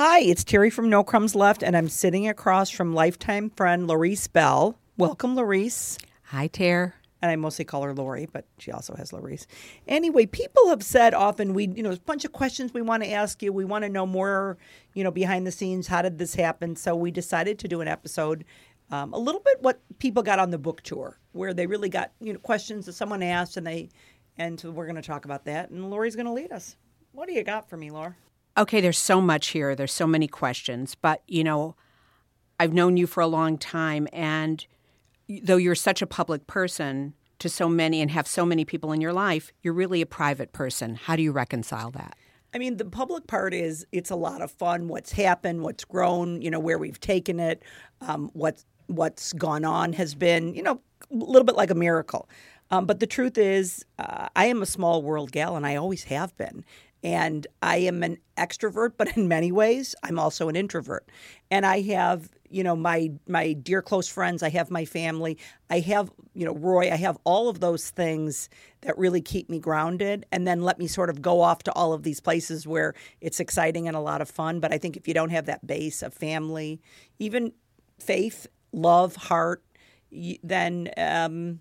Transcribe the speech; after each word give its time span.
Hi, 0.00 0.20
it's 0.20 0.44
Teri 0.44 0.72
from 0.72 0.88
No 0.88 1.02
Crumbs 1.02 1.34
Left, 1.34 1.60
and 1.60 1.76
I'm 1.76 1.88
sitting 1.88 2.28
across 2.28 2.70
from 2.70 2.94
lifetime 2.94 3.50
friend 3.50 3.88
Laurice 3.88 4.28
Bell. 4.28 4.78
Welcome, 4.96 5.34
Laurice. 5.34 5.98
Hi, 6.26 6.46
Teri 6.46 6.92
And 7.20 7.32
I 7.32 7.34
mostly 7.34 7.64
call 7.64 7.82
her 7.82 7.92
Laurie, 7.92 8.28
but 8.32 8.44
she 8.58 8.70
also 8.70 8.94
has 8.94 9.12
Laurice. 9.12 9.48
Anyway, 9.88 10.26
people 10.26 10.68
have 10.68 10.84
said 10.84 11.14
often 11.14 11.52
we, 11.52 11.66
you 11.66 11.82
know, 11.82 11.88
there's 11.88 11.98
a 11.98 12.02
bunch 12.02 12.24
of 12.24 12.30
questions 12.30 12.72
we 12.72 12.80
want 12.80 13.02
to 13.02 13.10
ask 13.10 13.42
you. 13.42 13.52
We 13.52 13.64
want 13.64 13.82
to 13.82 13.88
know 13.88 14.06
more, 14.06 14.56
you 14.94 15.02
know, 15.02 15.10
behind 15.10 15.48
the 15.48 15.50
scenes. 15.50 15.88
How 15.88 16.02
did 16.02 16.16
this 16.16 16.36
happen? 16.36 16.76
So 16.76 16.94
we 16.94 17.10
decided 17.10 17.58
to 17.58 17.66
do 17.66 17.80
an 17.80 17.88
episode, 17.88 18.44
um, 18.92 19.12
a 19.12 19.18
little 19.18 19.42
bit 19.44 19.60
what 19.62 19.80
people 19.98 20.22
got 20.22 20.38
on 20.38 20.52
the 20.52 20.58
book 20.58 20.80
tour, 20.82 21.18
where 21.32 21.52
they 21.52 21.66
really 21.66 21.88
got, 21.88 22.12
you 22.20 22.32
know, 22.32 22.38
questions 22.38 22.86
that 22.86 22.92
someone 22.92 23.24
asked, 23.24 23.56
and 23.56 23.66
they, 23.66 23.88
and 24.36 24.60
so 24.60 24.70
we're 24.70 24.86
going 24.86 24.94
to 24.94 25.02
talk 25.02 25.24
about 25.24 25.46
that. 25.46 25.70
And 25.70 25.90
Laurie's 25.90 26.14
going 26.14 26.26
to 26.26 26.32
lead 26.32 26.52
us. 26.52 26.76
What 27.10 27.26
do 27.26 27.34
you 27.34 27.42
got 27.42 27.68
for 27.68 27.76
me, 27.76 27.90
Laura? 27.90 28.14
Okay, 28.58 28.80
there's 28.80 28.98
so 28.98 29.20
much 29.20 29.48
here. 29.48 29.76
There's 29.76 29.92
so 29.92 30.06
many 30.06 30.26
questions, 30.26 30.96
but 30.96 31.22
you 31.28 31.44
know, 31.44 31.76
I've 32.58 32.72
known 32.72 32.96
you 32.96 33.06
for 33.06 33.20
a 33.20 33.28
long 33.28 33.56
time, 33.56 34.08
and 34.12 34.66
though 35.44 35.58
you're 35.58 35.76
such 35.76 36.02
a 36.02 36.08
public 36.08 36.48
person 36.48 37.14
to 37.38 37.48
so 37.48 37.68
many 37.68 38.00
and 38.00 38.10
have 38.10 38.26
so 38.26 38.44
many 38.44 38.64
people 38.64 38.90
in 38.90 39.00
your 39.00 39.12
life, 39.12 39.52
you're 39.62 39.74
really 39.74 40.02
a 40.02 40.06
private 40.06 40.52
person. 40.52 40.96
How 40.96 41.14
do 41.14 41.22
you 41.22 41.30
reconcile 41.30 41.92
that? 41.92 42.16
I 42.52 42.58
mean, 42.58 42.78
the 42.78 42.84
public 42.84 43.28
part 43.28 43.54
is 43.54 43.86
it's 43.92 44.10
a 44.10 44.16
lot 44.16 44.42
of 44.42 44.50
fun. 44.50 44.88
What's 44.88 45.12
happened, 45.12 45.62
what's 45.62 45.84
grown, 45.84 46.42
you 46.42 46.50
know, 46.50 46.58
where 46.58 46.78
we've 46.78 46.98
taken 46.98 47.38
it, 47.38 47.62
um, 48.00 48.28
what 48.32 48.64
what's 48.88 49.34
gone 49.34 49.64
on 49.64 49.92
has 49.92 50.16
been, 50.16 50.52
you 50.56 50.64
know, 50.64 50.80
a 51.12 51.14
little 51.14 51.44
bit 51.44 51.54
like 51.54 51.70
a 51.70 51.76
miracle. 51.76 52.28
Um, 52.70 52.86
but 52.86 52.98
the 53.00 53.06
truth 53.06 53.38
is, 53.38 53.84
uh, 53.98 54.28
I 54.34 54.46
am 54.46 54.62
a 54.62 54.66
small 54.66 55.02
world 55.02 55.30
gal, 55.30 55.56
and 55.56 55.64
I 55.64 55.76
always 55.76 56.04
have 56.04 56.36
been 56.36 56.64
and 57.02 57.46
I 57.62 57.78
am 57.78 58.02
an 58.02 58.18
extrovert, 58.36 58.92
but 58.96 59.16
in 59.16 59.28
many 59.28 59.52
ways, 59.52 59.94
I'm 60.02 60.18
also 60.18 60.48
an 60.48 60.56
introvert. 60.56 61.08
And 61.50 61.64
I 61.64 61.80
have, 61.82 62.30
you 62.50 62.64
know, 62.64 62.74
my 62.74 63.12
my 63.26 63.52
dear 63.52 63.82
close 63.82 64.08
friends. 64.08 64.42
I 64.42 64.48
have 64.50 64.70
my 64.70 64.84
family. 64.84 65.38
I 65.70 65.80
have, 65.80 66.10
you 66.34 66.44
know, 66.44 66.54
Roy. 66.54 66.90
I 66.90 66.96
have 66.96 67.18
all 67.24 67.48
of 67.48 67.60
those 67.60 67.90
things 67.90 68.48
that 68.80 68.98
really 68.98 69.20
keep 69.20 69.48
me 69.48 69.60
grounded, 69.60 70.26
and 70.32 70.46
then 70.46 70.62
let 70.62 70.78
me 70.78 70.86
sort 70.86 71.10
of 71.10 71.22
go 71.22 71.40
off 71.40 71.62
to 71.64 71.72
all 71.72 71.92
of 71.92 72.02
these 72.02 72.20
places 72.20 72.66
where 72.66 72.94
it's 73.20 73.40
exciting 73.40 73.86
and 73.86 73.96
a 73.96 74.00
lot 74.00 74.20
of 74.20 74.28
fun. 74.28 74.60
But 74.60 74.72
I 74.72 74.78
think 74.78 74.96
if 74.96 75.06
you 75.06 75.14
don't 75.14 75.30
have 75.30 75.46
that 75.46 75.66
base 75.66 76.02
of 76.02 76.12
family, 76.14 76.80
even 77.18 77.52
faith, 77.98 78.46
love, 78.72 79.14
heart, 79.16 79.62
then 80.42 80.90
um, 80.96 81.60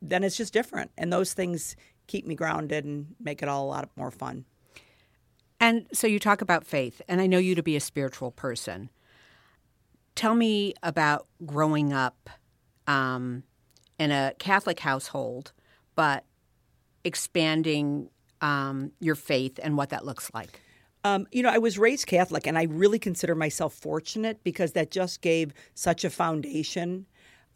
then 0.00 0.24
it's 0.24 0.36
just 0.36 0.52
different. 0.52 0.90
And 0.96 1.12
those 1.12 1.34
things 1.34 1.76
keep 2.06 2.26
me 2.26 2.34
grounded 2.34 2.84
and 2.84 3.14
make 3.20 3.42
it 3.42 3.48
all 3.48 3.64
a 3.64 3.68
lot 3.68 3.90
more 3.96 4.10
fun. 4.10 4.44
And 5.62 5.86
so 5.92 6.08
you 6.08 6.18
talk 6.18 6.42
about 6.42 6.66
faith, 6.66 7.00
and 7.08 7.20
I 7.20 7.28
know 7.28 7.38
you 7.38 7.54
to 7.54 7.62
be 7.62 7.76
a 7.76 7.80
spiritual 7.80 8.32
person. 8.32 8.90
Tell 10.16 10.34
me 10.34 10.74
about 10.82 11.28
growing 11.46 11.92
up 11.92 12.28
um, 12.88 13.44
in 13.96 14.10
a 14.10 14.34
Catholic 14.40 14.80
household, 14.80 15.52
but 15.94 16.24
expanding 17.04 18.10
um, 18.40 18.90
your 18.98 19.14
faith 19.14 19.60
and 19.62 19.76
what 19.76 19.90
that 19.90 20.04
looks 20.04 20.32
like. 20.34 20.60
Um, 21.04 21.28
you 21.30 21.44
know, 21.44 21.50
I 21.50 21.58
was 21.58 21.78
raised 21.78 22.08
Catholic, 22.08 22.44
and 22.44 22.58
I 22.58 22.64
really 22.64 22.98
consider 22.98 23.36
myself 23.36 23.72
fortunate 23.72 24.42
because 24.42 24.72
that 24.72 24.90
just 24.90 25.20
gave 25.20 25.54
such 25.74 26.02
a 26.04 26.10
foundation 26.10 27.06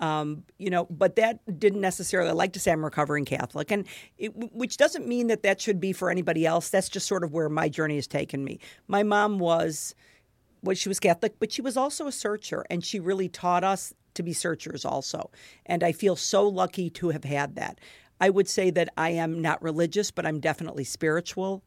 um, 0.01 0.45
you 0.59 0.71
know, 0.71 0.87
but 0.91 1.17
that 1.17 1.59
didn't 1.59 1.81
necessarily. 1.81 2.31
I 2.31 2.33
like 2.33 2.53
to 2.55 2.61
say 2.61 2.73
I'm 2.73 2.85
recovering 2.85 3.25
Catholic, 3.25 3.71
and 3.71 3.87
it, 4.19 4.29
which 4.53 4.77
doesn't 4.77 5.07
mean 5.07 5.29
that 5.29 5.43
that 5.43 5.61
should 5.61 5.81
be 5.81 5.93
for 5.93 6.11
anybody 6.11 6.45
else. 6.45 6.69
That's 6.69 6.89
just 6.89 7.07
sort 7.07 7.25
of 7.25 7.33
where 7.33 7.49
my 7.49 7.69
journey 7.69 7.97
has 7.97 8.07
taken 8.07 8.45
me. 8.45 8.59
My 8.89 9.03
mom 9.03 9.39
was, 9.39 9.95
well, 10.63 10.75
she 10.75 10.89
was 10.89 11.01
Catholic, 11.01 11.39
but 11.39 11.53
she 11.53 11.63
was 11.63 11.77
also 11.77 12.07
a 12.07 12.13
searcher, 12.13 12.65
and 12.71 12.85
she 12.85 13.01
really 13.01 13.29
taught 13.29 13.65
us 13.65 13.95
to 14.15 14.23
be 14.23 14.33
searchers 14.33 14.85
also. 14.85 15.31
And 15.65 15.83
I 15.83 15.93
feel 15.93 16.17
so 16.17 16.47
lucky 16.49 16.91
to 16.91 17.11
have 17.11 17.25
had 17.25 17.57
that. 17.57 17.81
I 18.21 18.31
would 18.31 18.49
say 18.49 18.71
that 18.71 18.89
I 18.97 19.11
am 19.11 19.43
not 19.43 19.63
religious, 19.63 20.11
but 20.11 20.25
I'm 20.25 20.41
definitely 20.41 20.85
spiritual 20.85 21.63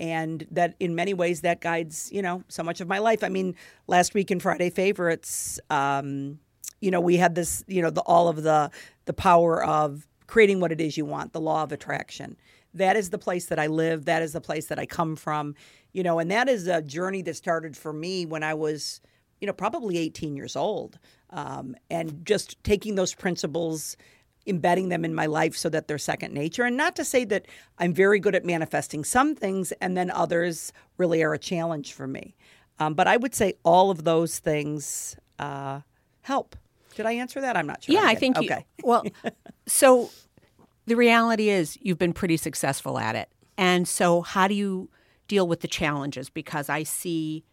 and 0.00 0.46
that 0.50 0.74
in 0.78 0.94
many 0.94 1.12
ways 1.12 1.40
that 1.40 1.60
guides 1.60 2.08
you 2.12 2.22
know 2.22 2.44
so 2.48 2.62
much 2.62 2.80
of 2.80 2.86
my 2.86 2.98
life 2.98 3.24
i 3.24 3.28
mean 3.28 3.54
last 3.88 4.14
week 4.14 4.30
in 4.30 4.38
friday 4.38 4.70
favorites 4.70 5.58
um, 5.70 6.38
you 6.80 6.90
know, 6.90 7.00
we 7.00 7.16
had 7.16 7.34
this, 7.34 7.64
you 7.66 7.82
know, 7.82 7.90
the, 7.90 8.02
all 8.02 8.28
of 8.28 8.42
the 8.42 8.70
the 9.06 9.12
power 9.12 9.64
of 9.64 10.06
creating 10.26 10.60
what 10.60 10.72
it 10.72 10.80
is 10.80 10.96
you 10.96 11.04
want, 11.04 11.32
the 11.32 11.40
law 11.40 11.62
of 11.62 11.72
attraction. 11.72 12.36
That 12.74 12.96
is 12.96 13.10
the 13.10 13.18
place 13.18 13.46
that 13.46 13.58
I 13.58 13.66
live. 13.66 14.04
That 14.04 14.22
is 14.22 14.32
the 14.32 14.40
place 14.40 14.66
that 14.66 14.78
I 14.78 14.86
come 14.86 15.16
from, 15.16 15.54
you 15.92 16.02
know, 16.02 16.18
and 16.18 16.30
that 16.30 16.48
is 16.48 16.66
a 16.66 16.82
journey 16.82 17.22
that 17.22 17.34
started 17.34 17.76
for 17.76 17.92
me 17.92 18.26
when 18.26 18.42
I 18.42 18.54
was, 18.54 19.00
you 19.40 19.46
know, 19.46 19.52
probably 19.52 19.96
18 19.96 20.36
years 20.36 20.54
old, 20.54 20.98
um, 21.30 21.74
and 21.90 22.24
just 22.24 22.62
taking 22.62 22.94
those 22.94 23.14
principles 23.14 23.96
embedding 24.46 24.88
them 24.88 25.04
in 25.04 25.14
my 25.14 25.26
life 25.26 25.56
so 25.56 25.68
that 25.68 25.88
they're 25.88 25.98
second 25.98 26.32
nature. 26.32 26.64
And 26.64 26.76
not 26.76 26.96
to 26.96 27.04
say 27.04 27.24
that 27.26 27.46
I'm 27.78 27.92
very 27.92 28.18
good 28.18 28.34
at 28.34 28.44
manifesting 28.44 29.04
some 29.04 29.34
things 29.34 29.72
and 29.72 29.96
then 29.96 30.10
others 30.10 30.72
really 30.96 31.22
are 31.22 31.34
a 31.34 31.38
challenge 31.38 31.92
for 31.92 32.06
me. 32.06 32.34
Um, 32.78 32.94
but 32.94 33.06
I 33.06 33.16
would 33.16 33.34
say 33.34 33.54
all 33.64 33.90
of 33.90 34.04
those 34.04 34.38
things 34.38 35.16
uh, 35.38 35.80
help. 36.22 36.56
Did 36.98 37.06
I 37.06 37.12
answer 37.12 37.40
that? 37.40 37.56
I'm 37.56 37.66
not 37.66 37.82
sure. 37.82 37.94
Yeah, 37.94 38.02
I, 38.02 38.10
I 38.10 38.14
think 38.14 38.36
okay. 38.36 38.66
You, 38.78 38.84
well, 38.84 39.04
so 39.66 40.10
the 40.86 40.96
reality 40.96 41.48
is 41.48 41.78
you've 41.80 41.98
been 41.98 42.12
pretty 42.12 42.36
successful 42.36 42.98
at 42.98 43.16
it. 43.16 43.30
And 43.56 43.88
so 43.88 44.20
how 44.20 44.46
do 44.46 44.54
you 44.54 44.90
deal 45.26 45.48
with 45.48 45.60
the 45.60 45.68
challenges 45.68 46.28
because 46.28 46.68
I 46.68 46.82
see 46.82 47.44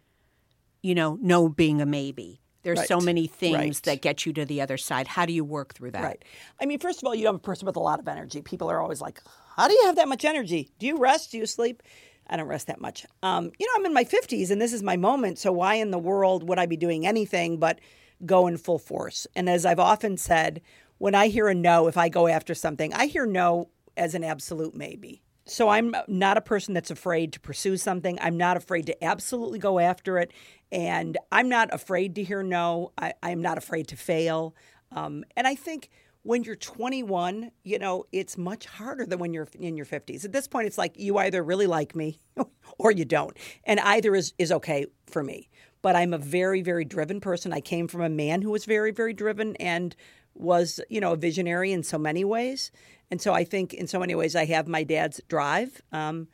you 0.86 0.94
know, 0.94 1.18
no 1.20 1.48
being 1.48 1.80
a 1.80 1.86
maybe. 1.86 2.40
There's 2.62 2.78
right. 2.78 2.88
so 2.88 3.00
many 3.00 3.26
things 3.26 3.78
right. 3.78 3.82
that 3.82 4.02
get 4.02 4.24
you 4.24 4.32
to 4.34 4.44
the 4.44 4.60
other 4.60 4.76
side. 4.76 5.08
How 5.08 5.26
do 5.26 5.32
you 5.32 5.44
work 5.44 5.74
through 5.74 5.90
that? 5.92 6.02
Right. 6.02 6.24
I 6.60 6.66
mean, 6.66 6.78
first 6.78 7.02
of 7.02 7.06
all, 7.06 7.14
you 7.14 7.24
don't 7.24 7.34
have 7.34 7.40
a 7.40 7.44
person 7.44 7.66
with 7.66 7.74
a 7.74 7.80
lot 7.80 7.98
of 7.98 8.06
energy. 8.06 8.40
People 8.40 8.70
are 8.70 8.80
always 8.80 9.00
like, 9.00 9.20
"How 9.56 9.66
do 9.66 9.74
you 9.74 9.84
have 9.86 9.96
that 9.96 10.08
much 10.08 10.24
energy? 10.24 10.70
Do 10.78 10.86
you 10.86 10.96
rest? 10.98 11.32
Do 11.32 11.38
you 11.38 11.46
sleep?" 11.46 11.82
I 12.28 12.36
don't 12.36 12.46
rest 12.46 12.68
that 12.68 12.80
much. 12.80 13.06
Um, 13.22 13.52
you 13.58 13.66
know, 13.66 13.72
I'm 13.76 13.86
in 13.86 13.94
my 13.94 14.02
50s 14.02 14.50
and 14.50 14.60
this 14.60 14.72
is 14.72 14.82
my 14.82 14.96
moment. 14.96 15.38
So 15.38 15.52
why 15.52 15.74
in 15.74 15.92
the 15.92 15.98
world 15.98 16.48
would 16.48 16.58
I 16.58 16.66
be 16.66 16.76
doing 16.76 17.06
anything 17.06 17.58
but 17.58 17.80
go 18.24 18.46
in 18.46 18.56
full 18.56 18.78
force. 18.78 19.26
And 19.34 19.48
as 19.48 19.66
I've 19.66 19.78
often 19.78 20.16
said, 20.16 20.62
when 20.98 21.14
I 21.14 21.28
hear 21.28 21.48
a 21.48 21.54
no, 21.54 21.88
if 21.88 21.96
I 21.96 22.08
go 22.08 22.26
after 22.26 22.54
something, 22.54 22.92
I 22.94 23.06
hear 23.06 23.26
no 23.26 23.68
as 23.96 24.14
an 24.14 24.24
absolute 24.24 24.74
maybe. 24.74 25.22
So 25.44 25.68
I'm 25.68 25.94
not 26.08 26.36
a 26.36 26.40
person 26.40 26.74
that's 26.74 26.90
afraid 26.90 27.32
to 27.34 27.40
pursue 27.40 27.76
something. 27.76 28.18
I'm 28.20 28.36
not 28.36 28.56
afraid 28.56 28.86
to 28.86 29.04
absolutely 29.04 29.60
go 29.60 29.78
after 29.78 30.18
it. 30.18 30.32
And 30.72 31.16
I'm 31.30 31.48
not 31.48 31.72
afraid 31.72 32.16
to 32.16 32.24
hear 32.24 32.42
no. 32.42 32.92
I, 32.98 33.12
am 33.22 33.42
not 33.42 33.56
afraid 33.56 33.88
to 33.88 33.96
fail. 33.96 34.56
Um, 34.90 35.24
and 35.36 35.46
I 35.46 35.54
think 35.54 35.90
when 36.22 36.42
you're 36.42 36.56
21, 36.56 37.52
you 37.62 37.78
know, 37.78 38.04
it's 38.10 38.36
much 38.36 38.66
harder 38.66 39.06
than 39.06 39.20
when 39.20 39.32
you're 39.32 39.46
in 39.60 39.76
your 39.76 39.86
50s. 39.86 40.24
At 40.24 40.32
this 40.32 40.48
point, 40.48 40.66
it's 40.66 40.78
like 40.78 40.98
you 40.98 41.18
either 41.18 41.44
really 41.44 41.68
like 41.68 41.94
me 41.94 42.20
or 42.78 42.90
you 42.90 43.04
don't. 43.04 43.36
And 43.62 43.78
either 43.78 44.16
is, 44.16 44.34
is 44.38 44.50
okay 44.50 44.86
for 45.06 45.22
me 45.22 45.48
but 45.86 45.94
I'm 45.94 46.12
a 46.12 46.18
very, 46.18 46.62
very 46.62 46.84
driven 46.84 47.20
person. 47.20 47.52
I 47.52 47.60
came 47.60 47.86
from 47.86 48.00
a 48.00 48.08
man 48.08 48.42
who 48.42 48.50
was 48.50 48.64
very, 48.64 48.90
very 48.90 49.12
driven 49.12 49.54
and 49.60 49.94
was, 50.34 50.80
you 50.90 51.00
know, 51.00 51.12
a 51.12 51.16
visionary 51.16 51.70
in 51.70 51.84
so 51.84 51.96
many 51.96 52.24
ways. 52.24 52.72
And 53.08 53.22
so 53.22 53.32
I 53.32 53.44
think 53.44 53.72
in 53.72 53.86
so 53.86 54.00
many 54.00 54.16
ways 54.16 54.34
I 54.34 54.46
have 54.46 54.66
my 54.66 54.82
dad's 54.82 55.20
drive 55.28 55.80
um, 55.92 56.26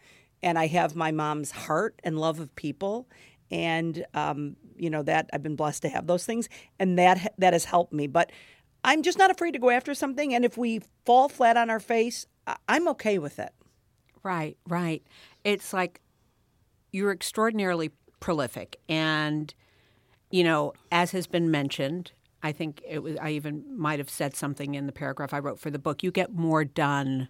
and 0.42 0.58
I 0.58 0.68
have 0.68 0.96
my 0.96 1.10
mom's 1.12 1.50
heart 1.50 2.00
and 2.02 2.18
love 2.18 2.40
of 2.40 2.56
people. 2.56 3.10
And, 3.50 4.06
um, 4.14 4.56
you 4.74 4.88
know, 4.88 5.02
that 5.02 5.28
I've 5.34 5.42
been 5.42 5.56
blessed 5.56 5.82
to 5.82 5.90
have 5.90 6.06
those 6.06 6.24
things. 6.24 6.48
And 6.78 6.98
that, 6.98 7.34
that 7.36 7.52
has 7.52 7.66
helped 7.66 7.92
me. 7.92 8.06
But 8.06 8.32
I'm 8.82 9.02
just 9.02 9.18
not 9.18 9.30
afraid 9.30 9.50
to 9.50 9.58
go 9.58 9.68
after 9.68 9.92
something. 9.92 10.34
And 10.34 10.46
if 10.46 10.56
we 10.56 10.80
fall 11.04 11.28
flat 11.28 11.58
on 11.58 11.68
our 11.68 11.78
face, 11.78 12.24
I'm 12.70 12.88
okay 12.88 13.18
with 13.18 13.38
it. 13.38 13.52
Right, 14.22 14.56
right. 14.66 15.02
It's 15.44 15.74
like 15.74 16.00
you're 16.90 17.12
extraordinarily 17.12 17.90
prolific. 18.22 18.78
And, 18.88 19.52
you 20.30 20.44
know, 20.44 20.72
as 20.90 21.10
has 21.10 21.26
been 21.26 21.50
mentioned, 21.50 22.12
I 22.42 22.52
think 22.52 22.80
it 22.88 23.02
was, 23.02 23.16
I 23.20 23.30
even 23.30 23.64
might 23.76 23.98
have 23.98 24.08
said 24.08 24.34
something 24.34 24.74
in 24.74 24.86
the 24.86 24.92
paragraph 24.92 25.34
I 25.34 25.40
wrote 25.40 25.58
for 25.58 25.70
the 25.70 25.78
book. 25.78 26.02
You 26.02 26.10
get 26.10 26.32
more 26.32 26.64
done 26.64 27.28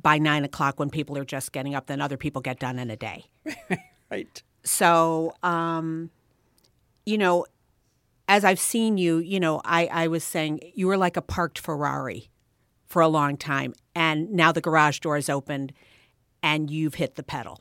by 0.00 0.16
nine 0.16 0.44
o'clock 0.44 0.78
when 0.78 0.88
people 0.88 1.18
are 1.18 1.24
just 1.24 1.52
getting 1.52 1.74
up 1.74 1.86
than 1.86 2.00
other 2.00 2.16
people 2.16 2.40
get 2.40 2.58
done 2.58 2.78
in 2.78 2.90
a 2.90 2.96
day. 2.96 3.26
right. 4.10 4.42
So, 4.64 5.34
um, 5.42 6.10
you 7.04 7.18
know, 7.18 7.44
as 8.28 8.44
I've 8.44 8.60
seen 8.60 8.98
you, 8.98 9.18
you 9.18 9.40
know, 9.40 9.60
I, 9.64 9.86
I 9.86 10.08
was 10.08 10.22
saying 10.22 10.60
you 10.74 10.86
were 10.86 10.96
like 10.96 11.16
a 11.16 11.22
parked 11.22 11.58
Ferrari 11.58 12.30
for 12.86 13.02
a 13.02 13.08
long 13.08 13.36
time. 13.36 13.74
And 13.94 14.30
now 14.30 14.52
the 14.52 14.60
garage 14.60 15.00
door 15.00 15.16
is 15.16 15.28
opened 15.28 15.72
and 16.42 16.70
you've 16.70 16.94
hit 16.94 17.16
the 17.16 17.22
pedal 17.22 17.60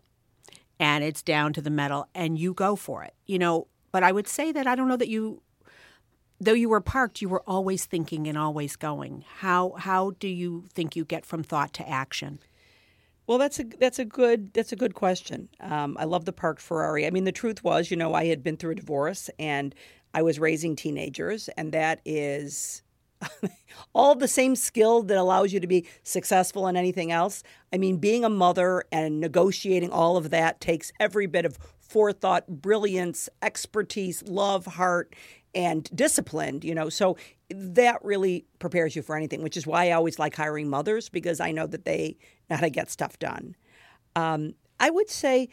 and 0.80 1.04
it's 1.04 1.22
down 1.22 1.54
to 1.54 1.62
the 1.62 1.70
metal 1.70 2.08
and 2.14 2.38
you 2.38 2.54
go 2.54 2.76
for 2.76 3.04
it. 3.04 3.14
You 3.26 3.40
know, 3.40 3.68
but 3.92 4.04
I 4.04 4.12
would 4.12 4.28
say 4.28 4.52
that 4.52 4.68
I 4.68 4.76
don't 4.76 4.88
know 4.88 4.98
that 4.98 5.10
you 5.10 5.42
though 6.40 6.54
you 6.54 6.70
were 6.70 6.82
parked, 6.82 7.22
you 7.22 7.30
were 7.30 7.44
always 7.48 7.86
thinking 7.86 8.28
and 8.28 8.38
always 8.38 8.76
going. 8.76 9.26
How 9.38 9.74
how 9.78 10.12
do 10.20 10.28
you 10.28 10.68
think 10.74 10.96
you 10.96 11.06
get 11.06 11.26
from 11.26 11.44
thought 11.44 11.74
to 11.74 11.90
action? 11.90 12.40
Well, 13.26 13.38
that's 13.38 13.60
a 13.60 13.64
that's 13.64 14.00
a 14.00 14.06
good 14.06 14.54
that's 14.54 14.72
a 14.72 14.78
good 14.78 14.94
question. 14.94 15.50
Um, 15.60 15.98
I 16.00 16.06
love 16.06 16.26
the 16.26 16.34
parked 16.34 16.62
Ferrari. 16.62 17.06
I 17.06 17.10
mean, 17.10 17.26
the 17.26 17.32
truth 17.32 17.64
was, 17.64 17.92
you 17.92 17.98
know, 17.98 18.14
I 18.14 18.26
had 18.26 18.44
been 18.44 18.58
through 18.58 18.72
a 18.72 18.76
divorce 18.76 19.30
and 19.38 19.76
I 20.14 20.22
was 20.22 20.40
raising 20.40 20.76
teenagers, 20.76 21.50
and 21.58 21.74
that 21.74 22.00
is 22.06 22.82
all 23.94 24.16
the 24.16 24.28
same 24.28 24.56
skill 24.56 25.04
that 25.04 25.18
allows 25.18 25.54
you 25.54 25.60
to 25.60 25.68
be 25.68 25.88
successful 26.04 26.68
in 26.68 26.76
anything 26.78 27.12
else. 27.12 27.44
I 27.74 27.78
mean, 27.78 27.98
being 27.98 28.24
a 28.24 28.30
mother 28.30 28.84
and 28.92 29.20
negotiating 29.20 29.92
all 29.92 30.18
of 30.18 30.30
that 30.30 30.60
takes 30.62 30.92
every 31.00 31.26
bit 31.26 31.46
of 31.46 31.58
forethought, 31.80 32.48
brilliance, 32.48 33.30
expertise, 33.42 34.24
love, 34.24 34.66
heart, 34.66 35.16
and 35.56 35.90
discipline, 35.96 36.60
you 36.64 36.76
know. 36.76 36.90
So 36.90 37.18
that 37.50 38.04
really 38.04 38.46
prepares 38.60 38.96
you 38.96 39.02
for 39.02 39.16
anything, 39.16 39.42
which 39.42 39.58
is 39.58 39.66
why 39.66 39.90
I 39.90 39.92
always 39.92 40.20
like 40.20 40.36
hiring 40.36 40.70
mothers 40.70 41.10
because 41.10 41.40
I 41.40 41.52
know 41.52 41.68
that 41.68 41.86
they 41.86 42.18
know 42.50 42.58
how 42.58 42.62
to 42.62 42.70
get 42.70 42.92
stuff 42.92 43.18
done. 43.20 43.56
Um, 44.16 44.54
I 44.80 44.90
would 44.90 45.10
say, 45.10 45.50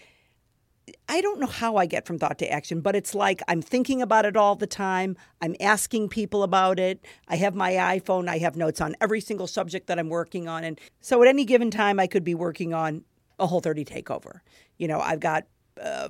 I 1.08 1.20
don't 1.20 1.40
know 1.40 1.46
how 1.46 1.76
I 1.76 1.86
get 1.86 2.06
from 2.06 2.18
thought 2.18 2.38
to 2.38 2.50
action, 2.50 2.80
but 2.80 2.94
it's 2.94 3.14
like 3.14 3.42
I'm 3.48 3.62
thinking 3.62 4.02
about 4.02 4.24
it 4.24 4.36
all 4.36 4.54
the 4.54 4.66
time. 4.66 5.16
I'm 5.40 5.56
asking 5.60 6.10
people 6.10 6.42
about 6.42 6.78
it. 6.78 7.04
I 7.28 7.36
have 7.36 7.54
my 7.54 7.72
iPhone. 7.72 8.28
I 8.28 8.38
have 8.38 8.56
notes 8.56 8.80
on 8.80 8.94
every 9.00 9.20
single 9.20 9.46
subject 9.46 9.86
that 9.86 9.98
I'm 9.98 10.08
working 10.08 10.48
on. 10.48 10.64
And 10.64 10.78
so 11.00 11.22
at 11.22 11.28
any 11.28 11.44
given 11.44 11.70
time, 11.70 11.98
I 11.98 12.06
could 12.06 12.24
be 12.24 12.34
working 12.34 12.74
on 12.74 13.04
a 13.38 13.46
Whole30 13.46 13.86
takeover. 13.86 14.40
You 14.76 14.88
know, 14.88 15.00
I've 15.00 15.20
got 15.20 15.46
uh, 15.80 16.08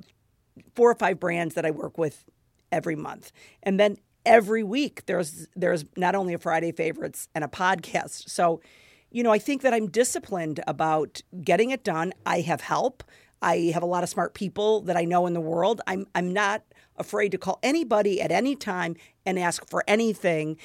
four 0.75 0.91
or 0.91 0.95
five 0.95 1.21
brands 1.21 1.55
that 1.55 1.65
I 1.65 1.71
work 1.71 1.97
with 1.97 2.25
every 2.73 2.97
month. 2.97 3.31
And 3.63 3.79
then 3.79 3.97
every 4.27 4.63
week 4.63 5.05
there's 5.07 5.47
there's 5.55 5.85
not 5.97 6.15
only 6.15 6.35
a 6.35 6.39
Friday 6.39 6.73
favorites 6.73 7.29
and 7.35 7.45
a 7.45 7.49
podcast. 7.49 8.29
So, 8.29 8.61
you 9.11 9.23
know, 9.23 9.31
I 9.31 9.39
think 9.39 9.63
that 9.63 9.73
I'm 9.73 9.89
disciplined 9.89 10.61
about 10.67 11.23
getting 11.43 11.71
it 11.71 11.85
done. 11.85 12.13
I 12.27 12.41
have 12.41 12.63
help. 12.63 13.05
I 13.45 13.71
have 13.75 13.83
a 13.83 13.87
lot 13.87 14.03
of 14.03 14.09
smart 14.09 14.33
people 14.33 14.81
that 14.83 14.97
I 14.97 15.05
know 15.05 15.27
in 15.27 15.35
the 15.35 15.41
world. 15.41 15.83
I'm 15.87 16.07
I'm 16.15 16.33
not 16.33 16.63
afraid 16.97 17.31
to 17.33 17.39
call 17.39 17.59
anybody 17.63 18.23
at 18.23 18.33
any 18.33 18.57
time 18.57 18.97
and 19.27 19.39
ask 19.39 19.69
for 19.69 19.85
anything 19.87 20.57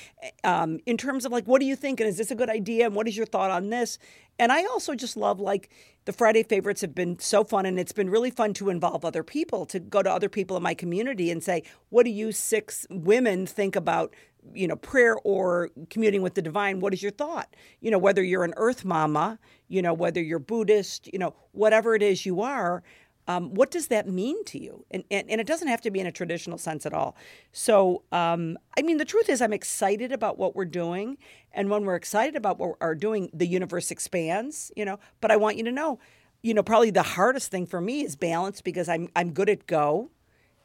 um, 0.43 0.79
in 0.85 0.95
terms 0.95 1.25
of 1.25 1.31
like, 1.31 1.45
what 1.45 1.59
do 1.59 1.65
you 1.65 1.75
think? 1.75 1.99
And 1.99 2.07
is 2.07 2.17
this 2.17 2.31
a 2.31 2.35
good 2.35 2.49
idea? 2.49 2.85
And 2.85 2.95
what 2.95 3.07
is 3.07 3.17
your 3.17 3.25
thought 3.25 3.51
on 3.51 3.69
this? 3.69 3.97
And 4.37 4.51
I 4.51 4.63
also 4.63 4.95
just 4.95 5.17
love 5.17 5.39
like 5.39 5.69
the 6.05 6.13
Friday 6.13 6.43
favorites 6.43 6.81
have 6.81 6.95
been 6.95 7.19
so 7.19 7.43
fun, 7.43 7.65
and 7.65 7.77
it's 7.79 7.91
been 7.91 8.09
really 8.09 8.31
fun 8.31 8.53
to 8.55 8.69
involve 8.69 9.03
other 9.03 9.23
people, 9.23 9.65
to 9.65 9.79
go 9.79 10.01
to 10.01 10.11
other 10.11 10.29
people 10.29 10.55
in 10.55 10.63
my 10.63 10.73
community 10.73 11.29
and 11.29 11.43
say, 11.43 11.63
what 11.89 12.05
do 12.05 12.11
you 12.11 12.31
six 12.31 12.87
women 12.89 13.45
think 13.45 13.75
about 13.75 14.15
you 14.53 14.67
know 14.67 14.75
prayer 14.75 15.17
or 15.23 15.69
communing 15.89 16.21
with 16.21 16.35
the 16.35 16.41
divine 16.41 16.79
what 16.79 16.93
is 16.93 17.01
your 17.01 17.11
thought 17.11 17.55
you 17.81 17.91
know 17.91 17.97
whether 17.97 18.23
you're 18.23 18.43
an 18.43 18.53
earth 18.57 18.85
mama 18.85 19.39
you 19.67 19.81
know 19.81 19.93
whether 19.93 20.21
you're 20.21 20.39
buddhist 20.39 21.07
you 21.11 21.19
know 21.19 21.33
whatever 21.51 21.95
it 21.95 22.01
is 22.01 22.25
you 22.25 22.41
are 22.41 22.83
um, 23.29 23.53
what 23.53 23.69
does 23.69 23.89
that 23.89 24.07
mean 24.07 24.43
to 24.45 24.59
you? 24.59 24.85
And, 24.89 25.03
and, 25.11 25.29
and, 25.29 25.39
it 25.39 25.45
doesn't 25.45 25.67
have 25.67 25.81
to 25.81 25.91
be 25.91 25.99
in 25.99 26.07
a 26.07 26.11
traditional 26.11 26.57
sense 26.57 26.83
at 26.87 26.95
all. 26.95 27.15
So, 27.51 28.01
um, 28.11 28.57
I 28.75 28.81
mean, 28.81 28.97
the 28.97 29.05
truth 29.05 29.29
is, 29.29 29.39
I'm 29.39 29.53
excited 29.53 30.11
about 30.11 30.39
what 30.39 30.55
we're 30.55 30.65
doing. 30.65 31.15
And 31.53 31.69
when 31.69 31.85
we're 31.85 31.95
excited 31.95 32.35
about 32.35 32.57
what 32.57 32.81
we're 32.81 32.95
doing, 32.95 33.29
the 33.31 33.45
universe 33.45 33.91
expands, 33.91 34.71
you 34.75 34.83
know. 34.83 34.97
But 35.21 35.29
I 35.29 35.37
want 35.37 35.57
you 35.57 35.63
to 35.65 35.71
know, 35.71 35.99
you 36.41 36.55
know, 36.55 36.63
probably 36.63 36.89
the 36.89 37.03
hardest 37.03 37.51
thing 37.51 37.67
for 37.67 37.79
me 37.79 38.01
is 38.01 38.15
balance 38.15 38.61
because 38.61 38.89
I'm, 38.89 39.09
I'm 39.15 39.31
good 39.31 39.49
at 39.49 39.67
go 39.67 40.09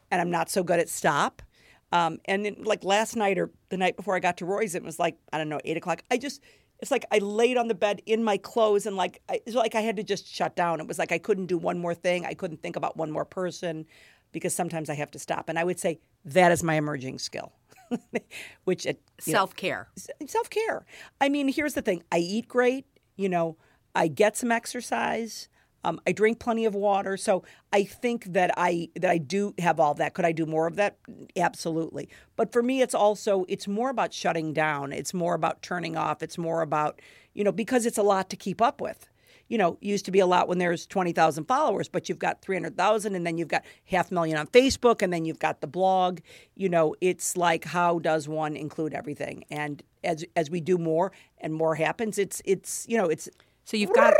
and 0.09 0.19
I'm 0.19 0.31
not 0.31 0.49
so 0.49 0.63
good 0.63 0.79
at 0.79 0.89
stop. 0.89 1.43
Um, 1.91 2.19
and 2.25 2.45
then, 2.45 2.57
like 2.63 2.83
last 2.83 3.15
night 3.15 3.37
or 3.37 3.51
the 3.69 3.77
night 3.77 3.95
before 3.95 4.15
I 4.15 4.19
got 4.19 4.37
to 4.37 4.45
Roy's, 4.45 4.75
it 4.75 4.83
was 4.83 4.99
like, 4.99 5.17
I 5.31 5.37
don't 5.37 5.49
know, 5.49 5.59
eight 5.63 5.77
o'clock. 5.77 6.01
I 6.11 6.17
just, 6.17 6.41
it's 6.79 6.91
like 6.91 7.05
I 7.11 7.19
laid 7.19 7.57
on 7.57 7.67
the 7.67 7.75
bed 7.75 8.01
in 8.05 8.23
my 8.23 8.37
clothes 8.37 8.85
and 8.85 8.95
like 8.95 9.21
I, 9.29 9.39
it's 9.45 9.55
like 9.55 9.75
I 9.75 9.81
had 9.81 9.95
to 9.97 10.03
just 10.03 10.27
shut 10.27 10.55
down. 10.55 10.79
It 10.79 10.87
was 10.87 10.99
like 10.99 11.11
I 11.11 11.17
couldn't 11.17 11.45
do 11.45 11.57
one 11.57 11.79
more 11.79 11.93
thing. 11.93 12.25
I 12.25 12.33
couldn't 12.33 12.61
think 12.61 12.75
about 12.75 12.97
one 12.97 13.11
more 13.11 13.25
person 13.25 13.85
because 14.31 14.53
sometimes 14.53 14.89
I 14.89 14.95
have 14.95 15.11
to 15.11 15.19
stop. 15.19 15.47
And 15.47 15.57
I 15.57 15.63
would 15.63 15.79
say 15.79 15.99
that 16.25 16.51
is 16.51 16.63
my 16.63 16.75
emerging 16.75 17.19
skill. 17.19 17.53
Which 18.65 18.85
self 19.19 19.55
care. 19.55 19.89
Self 20.27 20.49
care. 20.49 20.85
I 21.21 21.29
mean, 21.29 21.47
here's 21.47 21.75
the 21.75 21.81
thing: 21.81 22.03
I 22.11 22.17
eat 22.17 22.47
great. 22.47 22.85
You 23.15 23.29
know, 23.29 23.57
I 23.93 24.07
get 24.07 24.35
some 24.35 24.51
exercise. 24.51 25.47
Um, 25.85 26.01
I 26.07 26.13
drink 26.13 26.39
plenty 26.39 26.65
of 26.65 26.73
water, 26.73 27.15
so 27.15 27.43
I 27.71 27.83
think 27.83 28.25
that 28.33 28.51
I 28.57 28.89
that 28.95 29.11
I 29.11 29.19
do 29.19 29.53
have 29.59 29.79
all 29.79 29.93
that. 29.95 30.15
Could 30.15 30.25
I 30.25 30.31
do 30.31 30.47
more 30.47 30.65
of 30.65 30.77
that? 30.77 30.97
Absolutely. 31.37 32.09
But 32.35 32.51
for 32.51 32.63
me, 32.63 32.81
it's 32.81 32.95
also 32.95 33.45
it's 33.47 33.67
more 33.67 33.91
about 33.91 34.11
shutting 34.11 34.51
down. 34.51 34.91
It's 34.91 35.13
more 35.13 35.35
about 35.35 35.61
turning 35.61 35.95
off. 35.95 36.23
It's 36.23 36.39
more 36.39 36.63
about 36.63 36.99
you 37.35 37.43
know 37.43 37.51
because 37.51 37.85
it's 37.85 37.99
a 37.99 38.03
lot 38.03 38.31
to 38.31 38.35
keep 38.35 38.63
up 38.63 38.81
with. 38.81 39.07
You 39.47 39.59
know, 39.59 39.77
used 39.79 40.05
to 40.05 40.11
be 40.11 40.19
a 40.21 40.25
lot 40.25 40.47
when 40.47 40.57
there's 40.57 40.87
twenty 40.87 41.11
thousand 41.11 41.45
followers, 41.45 41.87
but 41.87 42.09
you've 42.09 42.17
got 42.17 42.41
three 42.41 42.55
hundred 42.55 42.75
thousand, 42.75 43.13
and 43.13 43.23
then 43.23 43.37
you've 43.37 43.47
got 43.47 43.63
half 43.85 44.11
million 44.11 44.39
on 44.39 44.47
Facebook, 44.47 45.03
and 45.03 45.13
then 45.13 45.23
you've 45.23 45.37
got 45.37 45.61
the 45.61 45.67
blog. 45.67 46.19
You 46.55 46.67
know, 46.67 46.95
it's 46.99 47.37
like 47.37 47.63
how 47.63 47.99
does 47.99 48.27
one 48.27 48.55
include 48.55 48.95
everything? 48.95 49.45
And 49.51 49.83
as 50.03 50.25
as 50.35 50.49
we 50.49 50.61
do 50.61 50.79
more 50.79 51.11
and 51.37 51.53
more 51.53 51.75
happens, 51.75 52.17
it's 52.17 52.41
it's 52.43 52.87
you 52.89 52.97
know 52.97 53.05
it's 53.05 53.29
so 53.65 53.77
you've 53.77 53.93
got 53.93 54.15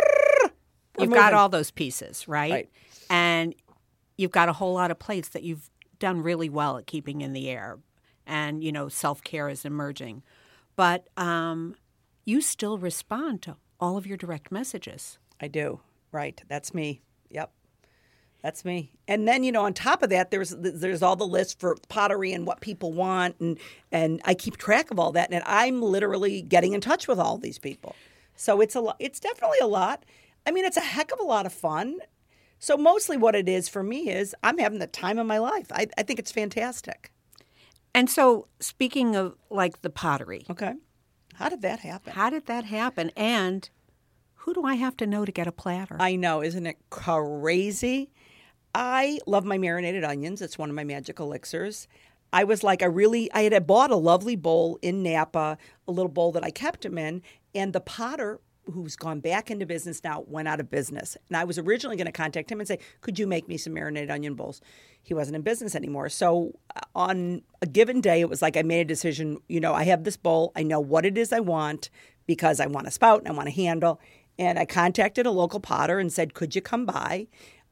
you've 1.00 1.12
got 1.12 1.34
all 1.34 1.50
those 1.50 1.72
pieces, 1.72 2.28
right? 2.28 2.52
right? 2.52 2.70
And 3.10 3.56
you've 4.18 4.32
got 4.32 4.50
a 4.50 4.54
whole 4.54 4.74
lot 4.74 4.92
of 4.92 5.00
plates 5.00 5.30
that 5.30 5.44
you've 5.44 5.70
done 6.00 6.22
really 6.22 6.50
well 6.50 6.78
at 6.78 6.88
keeping 6.88 7.22
in 7.22 7.34
the 7.34 7.50
air. 7.50 7.80
And, 8.28 8.64
you 8.64 8.72
know, 8.72 8.90
self 8.90 9.24
care 9.24 9.50
is 9.50 9.66
emerging. 9.66 10.24
But 10.76 11.08
um, 11.16 11.76
you 12.26 12.42
still 12.42 12.78
respond 12.78 13.42
to 13.44 13.58
all 13.80 13.98
of 13.98 14.08
your 14.08 14.18
direct 14.18 14.52
messages. 14.52 15.20
I 15.40 15.48
do. 15.48 15.80
Right. 16.12 16.42
That's 16.48 16.74
me. 16.74 17.02
Yep. 17.30 17.52
That's 18.42 18.64
me. 18.64 18.92
And 19.08 19.28
then 19.28 19.44
you 19.44 19.52
know, 19.52 19.66
on 19.66 19.74
top 19.74 20.04
of 20.04 20.12
that, 20.12 20.30
there's 20.30 20.52
there's 20.56 21.02
all 21.02 21.16
the 21.16 21.26
list 21.26 21.60
for 21.60 21.76
pottery 21.90 22.32
and 22.32 22.46
what 22.46 22.62
people 22.62 22.94
want, 22.94 23.36
and 23.40 23.58
and 23.92 24.22
I 24.24 24.36
keep 24.36 24.58
track 24.58 24.92
of 24.92 25.00
all 25.00 25.12
that, 25.14 25.34
and 25.34 25.44
I'm 25.48 25.82
literally 25.82 26.44
getting 26.44 26.74
in 26.74 26.80
touch 26.80 27.08
with 27.08 27.18
all 27.18 27.40
these 27.40 27.58
people. 27.58 27.96
So 28.36 28.62
it's 28.62 28.76
a 28.76 28.82
lot. 28.82 28.98
It's 29.00 29.20
definitely 29.20 29.58
a 29.64 29.66
lot. 29.68 30.06
I 30.46 30.52
mean, 30.52 30.66
it's 30.66 30.78
a 30.78 30.82
heck 30.82 31.12
of 31.12 31.20
a 31.20 31.24
lot 31.24 31.46
of 31.46 31.54
fun. 31.54 31.98
So 32.60 32.78
mostly 32.78 33.18
what 33.18 33.36
it 33.36 33.50
is 33.50 33.68
for 33.68 33.84
me 33.84 34.10
is 34.10 34.36
I'm 34.44 34.58
having 34.58 34.80
the 34.80 34.88
time 34.88 35.20
of 35.20 35.28
my 35.28 35.38
life. 35.38 35.72
I, 35.72 35.88
I 35.98 36.04
think 36.04 36.20
it's 36.20 36.32
fantastic. 36.32 37.12
And 37.94 38.10
so 38.10 38.48
speaking 38.60 39.16
of 39.16 39.36
like 39.50 39.82
the 39.82 39.90
pottery. 39.90 40.46
Okay. 40.50 40.74
How 41.36 41.50
did 41.50 41.62
that 41.64 41.80
happen? 41.80 42.14
How 42.14 42.30
did 42.30 42.46
that 42.46 42.66
happen? 42.66 43.12
And 43.16 43.70
who 44.34 44.54
do 44.54 44.64
I 44.64 44.76
have 44.76 44.96
to 44.98 45.08
know 45.08 45.26
to 45.26 45.32
get 45.32 45.48
a 45.48 45.52
platter? 45.52 45.98
I 46.00 46.16
know, 46.16 46.42
isn't 46.42 46.66
it 46.66 46.78
crazy? 46.90 48.12
I 48.74 49.20
love 49.26 49.46
my 49.46 49.58
marinated 49.58 50.04
onions. 50.04 50.42
It's 50.42 50.58
one 50.58 50.70
of 50.70 50.76
my 50.76 50.84
magic 50.84 51.20
elixirs. 51.20 51.88
I 52.32 52.44
was 52.44 52.64
like, 52.64 52.84
I 52.84 52.88
really, 52.88 53.32
I 53.32 53.44
had 53.44 53.68
bought 53.68 53.92
a 53.92 53.96
lovely 53.96 54.36
bowl 54.36 54.78
in 54.82 55.02
Napa, 55.02 55.58
a 55.88 55.92
little 55.92 56.12
bowl 56.12 56.32
that 56.34 56.44
I 56.44 56.52
kept 56.52 56.82
them 56.82 56.98
in, 56.98 57.22
and 57.54 57.72
the 57.72 57.80
potter 57.80 58.42
who's 58.72 58.96
gone 58.96 59.20
back 59.20 59.52
into 59.52 59.66
business 59.66 60.04
now 60.04 60.24
went 60.28 60.48
out 60.48 60.60
of 60.60 60.70
business. 60.70 61.18
And 61.28 61.38
I 61.38 61.44
was 61.44 61.58
originally 61.58 61.98
going 61.98 62.08
to 62.08 62.12
contact 62.12 62.52
him 62.52 62.60
and 62.60 62.68
say, 62.68 62.80
"Could 63.02 63.20
you 63.20 63.28
make 63.28 63.48
me 63.48 63.58
some 63.58 63.74
marinated 63.74 64.10
onion 64.10 64.36
bowls?" 64.36 64.62
He 65.04 65.14
wasn't 65.14 65.36
in 65.36 65.42
business 65.42 65.76
anymore. 65.76 66.10
So 66.10 66.60
uh, 66.76 66.82
on 66.96 67.44
a 67.62 67.68
given 67.68 68.02
day, 68.02 68.22
it 68.22 68.30
was 68.30 68.42
like 68.42 68.58
I 68.58 68.64
made 68.64 68.82
a 68.82 68.86
decision. 68.86 69.38
You 69.48 69.60
know, 69.60 69.74
I 69.74 69.84
have 69.84 70.04
this 70.04 70.18
bowl. 70.18 70.52
I 70.56 70.64
know 70.64 70.80
what 70.80 71.06
it 71.06 71.18
is 71.18 71.32
I 71.32 71.40
want 71.40 71.90
because 72.26 72.60
I 72.60 72.66
want 72.68 72.88
a 72.88 72.92
spout 72.92 73.20
and 73.20 73.28
I 73.28 73.32
want 73.32 73.50
a 73.50 73.52
handle. 73.52 74.00
And 74.38 74.60
I 74.60 74.66
contacted 74.66 75.26
a 75.26 75.32
local 75.32 75.60
potter 75.60 76.00
and 76.00 76.12
said, 76.12 76.34
"Could 76.34 76.56
you 76.56 76.62
come 76.62 76.86
by?" 76.86 77.28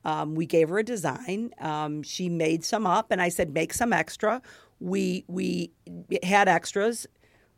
Um, 0.06 0.36
we 0.36 0.46
gave 0.46 0.70
her 0.70 0.80
a 0.80 0.84
design. 0.84 1.54
Um, 1.60 2.04
she 2.04 2.30
made 2.30 2.64
some 2.66 2.86
up, 2.86 3.12
and 3.12 3.22
I 3.22 3.30
said, 3.30 3.54
"Make 3.54 3.74
some 3.74 3.94
extra." 3.94 4.42
We 4.80 5.24
we 5.28 5.72
had 6.24 6.48
extras, 6.48 7.08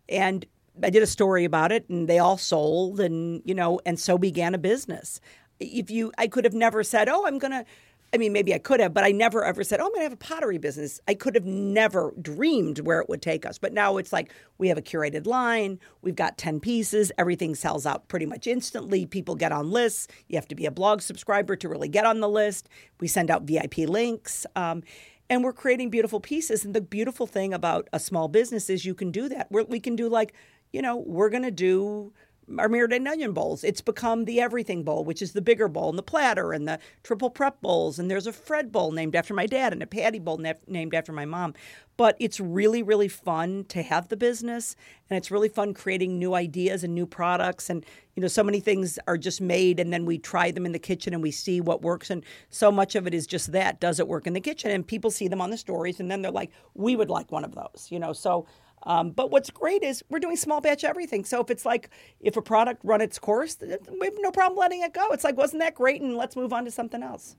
and 0.08 0.46
I 0.84 0.89
did 0.89 1.03
a 1.03 1.08
story 1.08 1.46
about 1.46 1.72
it 1.72 1.88
and 1.89 2.08
they 2.08 2.20
all 2.20 2.38
sold 2.38 3.00
and 3.00 3.41
you 3.46 3.55
know 3.55 3.79
and 3.86 4.00
so 4.00 4.17
began 4.17 4.53
a 4.53 4.58
business. 4.58 5.22
If 5.60 5.89
you 5.89 6.12
I 6.17 6.27
could 6.27 6.44
have 6.44 6.53
never 6.53 6.84
said, 6.84 7.10
"Oh, 7.10 7.25
I'm 7.25 7.39
going 7.39 7.51
to 7.51 7.65
I 8.13 8.17
mean, 8.17 8.32
maybe 8.32 8.53
I 8.53 8.60
could 8.60 8.79
have, 8.79 8.94
but 8.94 9.03
I 9.03 9.12
never 9.12 9.44
ever 9.44 9.62
said, 9.63 9.82
"Oh, 9.82 9.86
I'm 9.86 9.89
going 9.89 10.00
to 10.00 10.03
have 10.03 10.13
a 10.13 10.15
pottery 10.15 10.58
business." 10.58 11.01
I 11.05 11.15
could 11.15 11.36
have 11.36 11.46
never 11.46 12.13
dreamed 12.22 12.79
where 12.79 13.01
it 13.01 13.10
would 13.10 13.22
take 13.22 13.46
us. 13.46 13.58
But 13.58 13.74
now 13.74 13.98
it's 13.98 14.13
like 14.13 14.32
we 14.58 14.70
have 14.70 14.77
a 14.77 14.82
curated 14.82 15.27
line. 15.27 15.79
We've 16.01 16.15
got 16.15 16.38
10 16.38 16.62
pieces. 16.62 17.12
Everything 17.17 17.55
sells 17.55 17.86
out 17.86 18.08
pretty 18.08 18.25
much 18.25 18.48
instantly. 18.48 19.05
People 19.05 19.36
get 19.36 19.51
on 19.51 19.70
lists. 19.70 20.08
You 20.27 20.38
have 20.38 20.48
to 20.48 20.55
be 20.55 20.65
a 20.65 20.72
blog 20.72 21.01
subscriber 21.01 21.58
to 21.58 21.67
really 21.67 21.89
get 21.89 22.05
on 22.05 22.22
the 22.22 22.29
list. 22.29 22.70
We 23.01 23.10
send 23.10 23.29
out 23.29 23.44
VIP 23.44 23.79
links. 23.79 24.46
Um, 24.55 24.84
and 25.29 25.44
we're 25.44 25.53
creating 25.53 25.89
beautiful 25.89 26.20
pieces. 26.20 26.63
And 26.63 26.74
the 26.74 26.82
beautiful 26.82 27.27
thing 27.27 27.53
about 27.53 27.89
a 27.91 28.00
small 28.00 28.27
business 28.27 28.70
is 28.70 28.86
you 28.86 28.94
can 28.94 29.12
do 29.12 29.27
that. 29.29 29.48
We're, 29.51 29.63
we 29.63 29.79
can 29.79 29.96
do 29.96 30.08
like 30.08 30.34
you 30.75 30.82
know, 30.82 30.98
we're 30.98 31.29
going 31.29 31.44
to 31.44 31.51
do 31.51 32.12
our 32.60 32.67
marinated 32.67 33.08
onion 33.08 33.32
bowls. 33.32 33.63
It's 33.63 33.79
become 33.79 34.25
the 34.25 34.41
everything 34.41 34.84
bowl, 34.84 35.05
which 35.05 35.22
is 35.22 35.32
the 35.32 35.41
bigger 35.41 35.70
bowl, 35.70 35.89
and 35.89 35.98
the 35.98 36.03
platter, 36.03 36.51
and 36.51 36.67
the 36.67 36.79
triple 37.01 37.29
prep 37.29 37.62
bowls. 37.62 37.98
And 37.98 38.12
there's 38.12 38.27
a 38.27 38.34
Fred 38.34 38.74
bowl 38.74 38.91
named 38.91 39.15
after 39.15 39.34
my 39.34 39.46
dad, 39.46 39.72
and 39.72 39.82
a 39.82 39.88
Patty 39.88 40.20
bowl 40.20 40.38
named 40.67 40.94
after 40.94 41.13
my 41.13 41.24
mom. 41.24 41.53
But 41.96 42.17
it's 42.20 42.41
really, 42.41 42.84
really 42.84 43.08
fun 43.08 43.63
to 43.70 43.82
have 43.82 44.10
the 44.10 44.17
business, 44.17 44.75
and 45.10 45.17
it's 45.17 45.32
really 45.32 45.48
fun 45.48 45.74
creating 45.74 46.20
new 46.20 46.34
ideas 46.36 46.84
and 46.84 46.94
new 46.94 47.05
products. 47.05 47.70
And 47.70 47.86
you 48.15 48.22
know, 48.22 48.27
so 48.27 48.44
many 48.44 48.60
things 48.60 49.00
are 49.08 49.17
just 49.17 49.39
made, 49.39 49.79
and 49.79 49.94
then 49.94 50.05
we 50.05 50.17
try 50.17 50.51
them 50.51 50.65
in 50.65 50.74
the 50.74 50.77
kitchen 50.77 51.13
and 51.13 51.24
we 51.24 51.32
see 51.32 51.62
what 51.62 51.82
works. 51.84 52.10
And 52.10 52.24
so 52.50 52.70
much 52.70 52.96
of 52.96 53.08
it 53.08 53.13
is 53.13 53.25
just 53.25 53.53
that: 53.53 53.79
does 53.79 53.98
it 53.98 54.10
work 54.10 54.27
in 54.27 54.34
the 54.34 54.41
kitchen? 54.41 54.72
And 54.72 54.86
people 54.86 55.10
see 55.10 55.29
them 55.29 55.39
on 55.39 55.51
the 55.51 55.58
stories, 55.58 56.01
and 56.01 56.12
then 56.12 56.22
they're 56.22 56.32
like, 56.32 56.51
"We 56.74 56.98
would 56.98 57.10
like 57.10 57.32
one 57.32 57.46
of 57.46 57.55
those," 57.55 57.88
you 57.89 57.98
know. 57.98 58.12
So 58.12 58.46
um, 58.86 59.12
but 59.12 59.32
what's 59.32 59.50
great 59.50 59.84
is 59.84 60.04
we're 60.10 60.20
doing 60.20 60.36
small 60.36 60.62
batch 60.62 60.84
everything. 60.84 61.25
So 61.25 61.42
if 61.42 61.50
it's 61.50 61.65
like 61.65 61.89
if 62.20 62.38
a 62.38 62.42
product 62.42 62.82
run 62.84 63.01
its 63.01 63.18
course, 63.18 63.58
we 63.60 63.70
have 63.70 64.13
no 64.20 64.32
problem 64.32 64.60
letting 64.60 64.82
it 64.82 64.94
go. 64.94 65.12
It's 65.12 65.24
like 65.24 65.38
wasn't 65.38 65.62
that 65.62 65.75
great, 65.75 66.01
and 66.01 66.15
let's 66.15 66.36
move 66.36 66.54
on 66.54 66.65
to 66.65 66.72
something 66.72 67.01
else. 67.01 67.36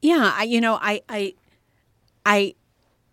Yeah, 0.00 0.32
I, 0.34 0.44
you 0.44 0.60
know, 0.60 0.78
I 0.80 1.02
I 1.08 1.34
I 2.24 2.54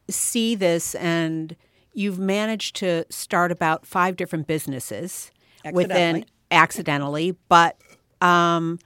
see 0.09 0.55
this, 0.55 0.95
and 0.95 1.55
you've 1.93 2.19
managed 2.19 2.75
to 2.77 3.05
start 3.09 3.51
about 3.51 3.85
five 3.85 4.15
different 4.15 4.47
businesses 4.47 5.31
within 5.71 6.25
accidentally, 6.51 7.35
but 7.49 7.77
um, 8.21 8.79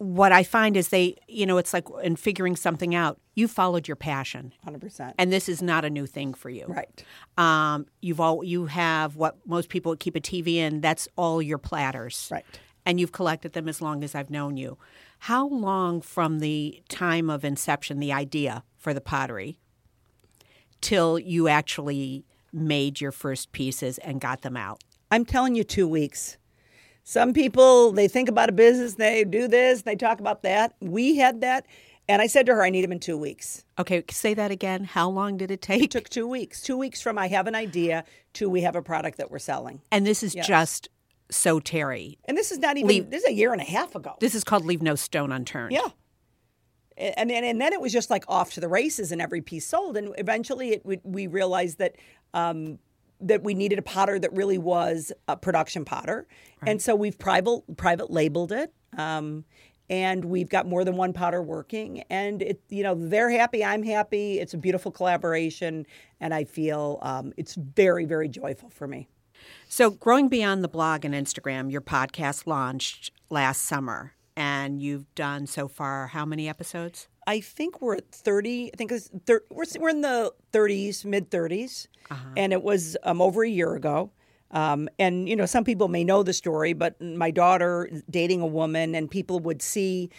what 0.00 0.32
I 0.32 0.44
find 0.44 0.78
is 0.78 0.88
they, 0.88 1.16
you 1.28 1.44
know, 1.44 1.58
it's 1.58 1.74
like 1.74 1.84
in 2.02 2.16
figuring 2.16 2.56
something 2.56 2.94
out, 2.94 3.20
you 3.34 3.46
followed 3.46 3.86
your 3.86 3.96
passion. 3.96 4.50
100%. 4.66 5.12
And 5.18 5.30
this 5.30 5.46
is 5.46 5.60
not 5.60 5.84
a 5.84 5.90
new 5.90 6.06
thing 6.06 6.32
for 6.32 6.48
you. 6.48 6.64
Right. 6.66 7.04
Um, 7.36 7.84
you've 8.00 8.18
all, 8.18 8.42
you 8.42 8.64
have 8.64 9.16
what 9.16 9.36
most 9.46 9.68
people 9.68 9.94
keep 9.96 10.16
a 10.16 10.20
TV 10.20 10.54
in, 10.54 10.80
that's 10.80 11.06
all 11.16 11.42
your 11.42 11.58
platters. 11.58 12.30
Right. 12.32 12.46
And 12.86 12.98
you've 12.98 13.12
collected 13.12 13.52
them 13.52 13.68
as 13.68 13.82
long 13.82 14.02
as 14.02 14.14
I've 14.14 14.30
known 14.30 14.56
you. 14.56 14.78
How 15.18 15.46
long 15.46 16.00
from 16.00 16.38
the 16.38 16.82
time 16.88 17.28
of 17.28 17.44
inception, 17.44 18.00
the 18.00 18.10
idea 18.10 18.64
for 18.78 18.94
the 18.94 19.02
pottery, 19.02 19.60
till 20.80 21.18
you 21.18 21.46
actually 21.46 22.24
made 22.54 23.02
your 23.02 23.12
first 23.12 23.52
pieces 23.52 23.98
and 23.98 24.18
got 24.18 24.40
them 24.40 24.56
out? 24.56 24.82
I'm 25.10 25.26
telling 25.26 25.56
you, 25.56 25.62
two 25.62 25.86
weeks. 25.86 26.38
Some 27.10 27.32
people, 27.32 27.90
they 27.90 28.06
think 28.06 28.28
about 28.28 28.50
a 28.50 28.52
business, 28.52 28.94
they 28.94 29.24
do 29.24 29.48
this, 29.48 29.82
they 29.82 29.96
talk 29.96 30.20
about 30.20 30.44
that. 30.44 30.76
We 30.80 31.16
had 31.16 31.40
that. 31.40 31.66
And 32.08 32.22
I 32.22 32.28
said 32.28 32.46
to 32.46 32.54
her, 32.54 32.62
I 32.62 32.70
need 32.70 32.84
them 32.84 32.92
in 32.92 33.00
two 33.00 33.18
weeks. 33.18 33.64
Okay, 33.80 34.04
say 34.12 34.32
that 34.34 34.52
again. 34.52 34.84
How 34.84 35.10
long 35.10 35.36
did 35.36 35.50
it 35.50 35.60
take? 35.60 35.82
It 35.82 35.90
took 35.90 36.08
two 36.08 36.28
weeks. 36.28 36.62
Two 36.62 36.76
weeks 36.76 37.02
from 37.02 37.18
I 37.18 37.26
have 37.26 37.48
an 37.48 37.56
idea 37.56 38.04
to 38.34 38.48
we 38.48 38.60
have 38.60 38.76
a 38.76 38.82
product 38.82 39.18
that 39.18 39.28
we're 39.28 39.40
selling. 39.40 39.80
And 39.90 40.06
this 40.06 40.22
is 40.22 40.36
yes. 40.36 40.46
just 40.46 40.88
so 41.32 41.58
Teri. 41.58 42.18
And 42.26 42.38
this 42.38 42.52
is 42.52 42.60
not 42.60 42.76
even, 42.76 42.86
leave, 42.86 43.10
this 43.10 43.24
is 43.24 43.28
a 43.30 43.34
year 43.34 43.52
and 43.52 43.60
a 43.60 43.64
half 43.64 43.96
ago. 43.96 44.14
This 44.20 44.36
is 44.36 44.44
called 44.44 44.64
Leave 44.64 44.80
No 44.80 44.94
Stone 44.94 45.32
Unturned. 45.32 45.72
Yeah. 45.72 45.88
And, 46.96 47.32
and, 47.32 47.44
and 47.44 47.60
then 47.60 47.72
it 47.72 47.80
was 47.80 47.92
just 47.92 48.08
like 48.08 48.22
off 48.28 48.52
to 48.52 48.60
the 48.60 48.68
races 48.68 49.10
and 49.10 49.20
every 49.20 49.40
piece 49.40 49.66
sold. 49.66 49.96
And 49.96 50.14
eventually 50.16 50.74
it, 50.74 50.86
we, 50.86 51.00
we 51.02 51.26
realized 51.26 51.78
that 51.78 51.96
um, 52.34 52.78
that 53.20 53.42
we 53.42 53.54
needed 53.54 53.78
a 53.78 53.82
potter 53.82 54.18
that 54.18 54.32
really 54.32 54.58
was 54.58 55.12
a 55.28 55.36
production 55.36 55.84
potter, 55.84 56.26
right. 56.60 56.70
and 56.70 56.82
so 56.82 56.94
we've 56.94 57.18
private 57.18 57.62
private 57.76 58.10
labeled 58.10 58.52
it. 58.52 58.72
Um, 58.96 59.44
and 59.90 60.24
we've 60.24 60.48
got 60.48 60.66
more 60.66 60.84
than 60.84 60.96
one 60.96 61.12
potter 61.12 61.42
working 61.42 62.02
and 62.08 62.40
it 62.40 62.60
you 62.68 62.82
know 62.82 62.94
they're 62.94 63.28
happy 63.28 63.62
i'm 63.62 63.82
happy 63.82 64.38
it's 64.38 64.54
a 64.54 64.58
beautiful 64.58 64.90
collaboration 64.90 65.84
and 66.20 66.32
i 66.32 66.44
feel 66.44 66.98
um, 67.02 67.32
it's 67.36 67.56
very 67.56 68.06
very 68.06 68.28
joyful 68.28 68.70
for 68.70 68.86
me 68.86 69.08
so 69.68 69.90
growing 69.90 70.28
beyond 70.28 70.64
the 70.64 70.68
blog 70.68 71.04
and 71.04 71.14
instagram 71.14 71.70
your 71.70 71.80
podcast 71.80 72.46
launched 72.46 73.10
last 73.28 73.62
summer 73.62 74.14
and 74.36 74.80
you've 74.80 75.12
done 75.14 75.46
so 75.46 75.68
far 75.68 76.06
how 76.06 76.24
many 76.24 76.48
episodes 76.48 77.08
I 77.26 77.40
think 77.40 77.80
we're 77.80 77.96
at 77.96 78.10
30. 78.10 78.70
I 78.72 78.76
think 78.76 78.92
thir- 79.26 79.44
we're, 79.50 79.64
we're 79.78 79.88
in 79.88 80.00
the 80.00 80.32
30s, 80.52 81.04
mid 81.04 81.30
30s. 81.30 81.86
Uh-huh. 82.10 82.28
And 82.36 82.52
it 82.52 82.62
was 82.62 82.96
um, 83.02 83.20
over 83.20 83.44
a 83.44 83.48
year 83.48 83.74
ago. 83.74 84.10
Um, 84.50 84.88
and, 84.98 85.28
you 85.28 85.36
know, 85.36 85.46
some 85.46 85.64
people 85.64 85.88
may 85.88 86.02
know 86.02 86.22
the 86.22 86.32
story, 86.32 86.72
but 86.72 87.00
my 87.00 87.30
daughter 87.30 87.88
dating 88.10 88.40
a 88.40 88.46
woman, 88.46 88.96
and 88.96 89.08
people 89.08 89.38
would 89.40 89.62
see 89.62 90.10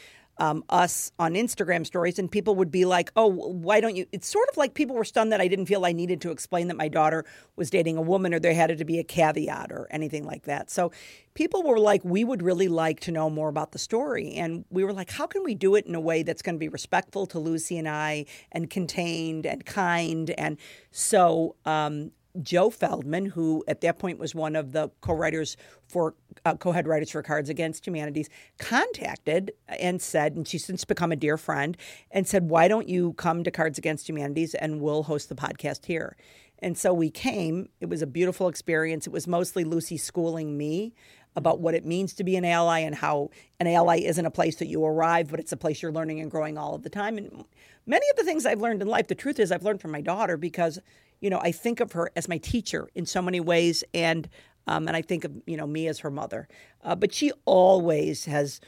um, 0.42 0.64
us 0.70 1.12
on 1.20 1.36
Instagram 1.36 1.86
stories, 1.86 2.18
and 2.18 2.30
people 2.30 2.56
would 2.56 2.72
be 2.72 2.84
like, 2.84 3.12
"Oh, 3.16 3.28
why 3.28 3.80
don't 3.80 3.96
you?" 3.96 4.08
It's 4.12 4.28
sort 4.28 4.50
of 4.50 4.58
like 4.58 4.74
people 4.74 4.96
were 4.96 5.06
stunned 5.06 5.32
that 5.32 5.40
I 5.40 5.48
didn't 5.48 5.68
feel 5.68 5.86
I 5.86 5.92
needed 5.92 6.20
to 6.22 6.32
explain 6.32 6.68
that 6.70 6.78
my 6.78 6.88
daughter 6.88 7.26
was 7.56 7.70
dating 7.70 7.96
a 7.96 8.02
woman, 8.02 8.34
or 8.34 8.40
there 8.40 8.56
had 8.56 8.76
to 8.76 8.84
be 8.84 8.98
a 8.98 9.04
caveat 9.04 9.72
or 9.72 9.88
anything 9.92 10.26
like 10.26 10.46
that. 10.46 10.72
So 10.72 10.92
people 11.36 11.62
were 11.62 11.78
like, 11.78 12.04
"We 12.04 12.24
would 12.24 12.42
really 12.42 12.68
like 12.68 13.00
to 13.02 13.12
know 13.12 13.30
more 13.30 13.50
about 13.50 13.72
the 13.72 13.78
story," 13.78 14.34
and 14.34 14.66
we 14.72 14.84
were 14.84 14.94
like, 14.94 15.12
"How 15.12 15.28
can 15.28 15.44
we 15.44 15.54
do 15.54 15.76
it 15.76 15.86
in 15.86 15.94
a 15.94 16.02
way 16.02 16.24
that's 16.24 16.42
going 16.42 16.56
to 16.56 16.60
be 16.60 16.70
respectful 16.70 17.28
to 17.28 17.38
Lucy 17.38 17.78
and 17.78 17.88
I, 17.88 18.26
and 18.52 18.68
contained 18.68 19.46
and 19.46 19.64
kind?" 19.64 20.32
And 20.32 20.58
so 20.90 21.56
um, 21.66 22.14
Joe 22.42 22.70
Feldman, 22.70 23.26
who 23.26 23.64
at 23.68 23.82
that 23.82 24.00
point 24.00 24.20
was 24.20 24.34
one 24.34 24.56
of 24.56 24.72
the 24.72 24.90
co-writers 25.02 25.58
for 25.88 26.16
uh, 26.46 26.56
co-head 26.56 26.88
writers 26.88 27.12
for 27.12 27.22
Cards 27.22 27.50
Against 27.50 27.86
Humanities, 27.86 28.30
contacted 28.58 29.52
and 29.68 30.02
said, 30.02 30.36
and 30.36 30.48
she's 30.48 30.66
since 30.66 30.86
become 30.86 31.12
a 31.12 31.16
dear 31.16 31.38
friend, 31.38 31.76
and 32.12 32.28
said, 32.28 32.50
"Why 32.50 32.68
don't 32.68 32.88
you 32.88 33.14
come 33.14 33.44
to 33.44 33.52
Cards 33.52 33.78
Against 33.78 34.08
Humanities 34.08 34.54
and 34.56 34.82
we'll 34.82 35.04
host 35.04 35.30
the 35.30 35.36
podcast 35.36 35.86
here?" 35.86 36.16
And 36.60 36.78
so 36.78 36.94
we 36.94 37.10
came. 37.10 37.70
It 37.80 37.90
was 37.90 38.02
a 38.02 38.08
beautiful 38.08 38.48
experience. 38.48 39.08
It 39.08 39.14
was 39.14 39.28
mostly 39.28 39.64
Lucy 39.64 39.98
schooling 39.98 40.58
me 40.58 40.94
about 41.36 41.60
what 41.60 41.74
it 41.74 41.86
means 41.86 42.14
to 42.14 42.24
be 42.24 42.36
an 42.36 42.46
ally 42.46 42.80
and 42.80 42.94
how 42.94 43.30
an 43.60 43.68
ally 43.68 43.98
isn't 43.98 44.26
a 44.26 44.32
place 44.32 44.58
that 44.58 44.68
you 44.68 44.84
arrive, 44.84 45.30
but 45.32 45.40
it's 45.40 45.52
a 45.52 45.58
place 45.58 45.82
you're 45.82 45.92
learning 45.92 46.20
and 46.20 46.30
growing 46.30 46.58
all 46.58 46.76
of 46.76 46.84
the 46.84 46.90
time. 46.90 47.18
And 47.18 47.46
many 47.86 48.06
of 48.10 48.18
the 48.18 48.24
things 48.24 48.46
I've 48.46 48.62
learned 48.62 48.82
in 48.82 48.88
life, 48.88 49.08
the 49.08 49.16
truth 49.16 49.40
is, 49.40 49.52
I've 49.52 49.64
learned 49.64 49.82
from 49.82 49.92
my 49.92 50.02
daughter 50.02 50.38
because 50.38 50.80
you 51.22 51.30
know, 51.30 51.40
I 51.40 51.52
think 51.52 51.80
of 51.80 51.94
her 51.94 52.12
as 52.16 52.28
my 52.28 52.40
teacher 52.40 52.90
in 52.96 53.06
so 53.06 53.22
many 53.22 53.40
ways, 53.40 53.84
and 53.94 54.28
um, 54.68 54.88
and 54.88 54.98
I 54.98 55.02
think 55.02 55.24
of 55.24 55.32
you 55.46 55.56
know 55.56 55.68
me 55.68 55.88
as 55.88 56.00
her 56.00 56.12
mother. 56.12 56.48
Uh, 56.84 56.96
but 56.96 57.14
she 57.14 57.32
always 57.46 58.26
has, 58.26 58.60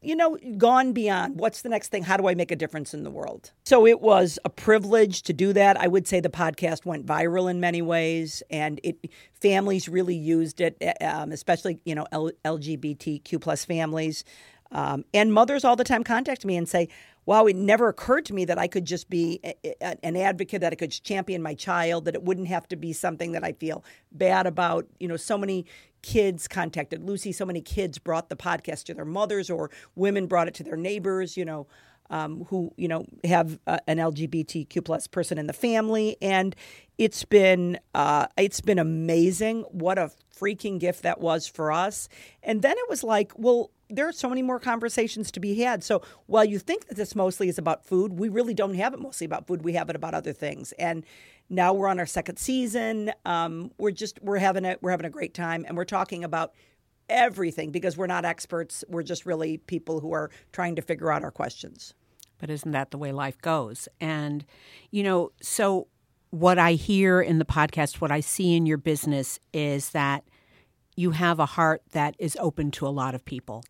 you 0.00 0.14
know, 0.16 0.38
gone 0.56 0.92
beyond. 0.92 1.38
What's 1.38 1.62
the 1.62 1.68
next 1.68 1.88
thing? 1.88 2.04
How 2.04 2.16
do 2.16 2.28
I 2.28 2.34
make 2.34 2.52
a 2.52 2.56
difference 2.56 2.94
in 2.94 3.02
the 3.02 3.10
world? 3.10 3.50
So 3.64 3.86
it 3.86 4.00
was 4.00 4.38
a 4.44 4.50
privilege 4.50 5.22
to 5.22 5.32
do 5.32 5.52
that. 5.52 5.78
I 5.78 5.88
would 5.88 6.06
say 6.06 6.20
the 6.20 6.28
podcast 6.28 6.86
went 6.86 7.06
viral 7.06 7.50
in 7.50 7.60
many 7.60 7.82
ways, 7.82 8.42
and 8.50 8.80
it 8.84 9.10
families 9.40 9.88
really 9.88 10.16
used 10.16 10.60
it, 10.60 10.80
um, 11.02 11.32
especially 11.32 11.80
you 11.84 11.96
know 11.96 12.06
L- 12.12 12.32
LGBTQ 12.44 13.40
plus 13.40 13.64
families. 13.64 14.24
Um, 14.72 15.04
and 15.14 15.32
mothers 15.32 15.64
all 15.64 15.76
the 15.76 15.84
time 15.84 16.02
contact 16.02 16.44
me 16.44 16.56
and 16.56 16.68
say, 16.68 16.88
wow, 17.26 17.46
it 17.46 17.56
never 17.56 17.88
occurred 17.88 18.24
to 18.26 18.34
me 18.34 18.44
that 18.44 18.58
I 18.58 18.66
could 18.66 18.84
just 18.84 19.08
be 19.08 19.40
a, 19.44 19.54
a, 19.80 20.04
an 20.04 20.16
advocate, 20.16 20.60
that 20.60 20.72
I 20.72 20.76
could 20.76 20.90
champion 20.90 21.42
my 21.42 21.54
child, 21.54 22.04
that 22.04 22.14
it 22.14 22.22
wouldn't 22.22 22.48
have 22.48 22.68
to 22.68 22.76
be 22.76 22.92
something 22.92 23.32
that 23.32 23.44
I 23.44 23.52
feel 23.52 23.84
bad 24.12 24.46
about. 24.46 24.86
You 24.98 25.08
know, 25.08 25.16
so 25.16 25.38
many 25.38 25.66
kids 26.02 26.46
contacted 26.46 27.02
Lucy, 27.02 27.32
so 27.32 27.46
many 27.46 27.60
kids 27.60 27.98
brought 27.98 28.28
the 28.28 28.36
podcast 28.36 28.84
to 28.84 28.94
their 28.94 29.04
mothers, 29.04 29.50
or 29.50 29.70
women 29.94 30.26
brought 30.26 30.48
it 30.48 30.54
to 30.54 30.64
their 30.64 30.76
neighbors, 30.76 31.36
you 31.36 31.44
know. 31.44 31.66
Um, 32.10 32.44
who 32.50 32.70
you 32.76 32.86
know 32.86 33.06
have 33.24 33.58
uh, 33.66 33.78
an 33.86 33.96
LGBTQ 33.96 34.84
plus 34.84 35.06
person 35.06 35.38
in 35.38 35.46
the 35.46 35.54
family, 35.54 36.18
and 36.20 36.54
it's 36.98 37.24
been 37.24 37.78
uh, 37.94 38.26
it's 38.36 38.60
been 38.60 38.78
amazing. 38.78 39.62
What 39.70 39.96
a 39.96 40.10
freaking 40.38 40.78
gift 40.78 41.02
that 41.02 41.20
was 41.20 41.46
for 41.46 41.72
us. 41.72 42.08
And 42.42 42.62
then 42.62 42.76
it 42.76 42.88
was 42.88 43.02
like, 43.02 43.32
well, 43.36 43.70
there 43.96 44.08
are 44.08 44.12
so 44.12 44.28
many 44.28 44.42
more 44.42 44.58
conversations 44.58 45.30
to 45.32 45.40
be 45.40 45.60
had. 45.60 45.82
So 45.84 46.02
while 46.26 46.44
you 46.44 46.58
think 46.58 46.86
that 46.88 46.96
this 46.96 47.14
mostly 47.14 47.48
is 47.48 47.58
about 47.58 47.84
food, 47.84 48.18
we 48.18 48.28
really 48.28 48.54
don't 48.54 48.74
have 48.74 48.94
it 48.94 49.00
mostly 49.00 49.24
about 49.24 49.46
food. 49.46 49.62
We 49.62 49.74
have 49.74 49.90
it 49.90 49.96
about 49.96 50.14
other 50.14 50.32
things. 50.32 50.72
And 50.72 51.04
now 51.48 51.72
we're 51.72 51.88
on 51.88 51.98
our 51.98 52.06
second 52.06 52.38
season. 52.38 53.12
Um, 53.24 53.70
we're 53.78 53.90
just 53.90 54.18
we're 54.22 54.38
having 54.38 54.64
a 54.64 54.76
we're 54.80 54.90
having 54.90 55.06
a 55.06 55.10
great 55.10 55.34
time, 55.34 55.64
and 55.66 55.76
we're 55.76 55.84
talking 55.84 56.24
about 56.24 56.52
everything 57.08 57.70
because 57.70 57.96
we're 57.96 58.06
not 58.06 58.24
experts. 58.24 58.84
We're 58.88 59.02
just 59.02 59.26
really 59.26 59.58
people 59.58 60.00
who 60.00 60.12
are 60.12 60.30
trying 60.52 60.76
to 60.76 60.82
figure 60.82 61.12
out 61.12 61.22
our 61.22 61.30
questions. 61.30 61.94
But 62.38 62.50
isn't 62.50 62.72
that 62.72 62.90
the 62.90 62.98
way 62.98 63.12
life 63.12 63.40
goes? 63.40 63.88
And 64.00 64.44
you 64.90 65.02
know, 65.02 65.32
so 65.40 65.88
what 66.30 66.58
I 66.58 66.72
hear 66.72 67.20
in 67.20 67.38
the 67.38 67.44
podcast, 67.44 68.00
what 68.00 68.10
I 68.10 68.20
see 68.20 68.56
in 68.56 68.66
your 68.66 68.78
business 68.78 69.38
is 69.52 69.90
that 69.90 70.24
you 70.96 71.10
have 71.10 71.38
a 71.38 71.46
heart 71.46 71.82
that 71.92 72.14
is 72.18 72.36
open 72.40 72.70
to 72.72 72.86
a 72.86 72.90
lot 72.90 73.14
of 73.14 73.24
people. 73.24 73.64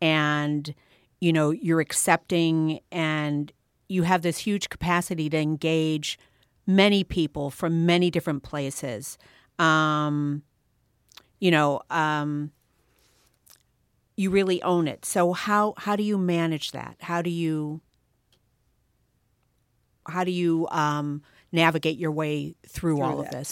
And, 0.00 0.74
you 1.20 1.32
know, 1.32 1.50
you're 1.50 1.80
accepting 1.80 2.80
and 2.90 3.52
you 3.88 4.02
have 4.02 4.22
this 4.22 4.38
huge 4.38 4.68
capacity 4.68 5.30
to 5.30 5.36
engage 5.36 6.18
many 6.66 7.04
people 7.04 7.50
from 7.50 7.86
many 7.86 8.10
different 8.10 8.42
places. 8.42 9.18
Um, 9.58 10.42
you 11.38 11.50
know, 11.50 11.82
um, 11.90 12.50
you 14.16 14.30
really 14.30 14.62
own 14.62 14.88
it. 14.88 15.04
So 15.04 15.32
how 15.32 15.74
how 15.76 15.96
do 15.96 16.02
you 16.02 16.16
manage 16.16 16.72
that? 16.72 16.96
How 17.00 17.20
do 17.22 17.30
you 17.30 17.80
how 20.06 20.24
do 20.24 20.30
you 20.30 20.68
um, 20.70 21.22
navigate 21.52 21.98
your 21.98 22.12
way 22.12 22.54
through, 22.66 23.02
all 23.02 23.18
that, 23.18 23.26
of 23.26 23.30
this? 23.32 23.50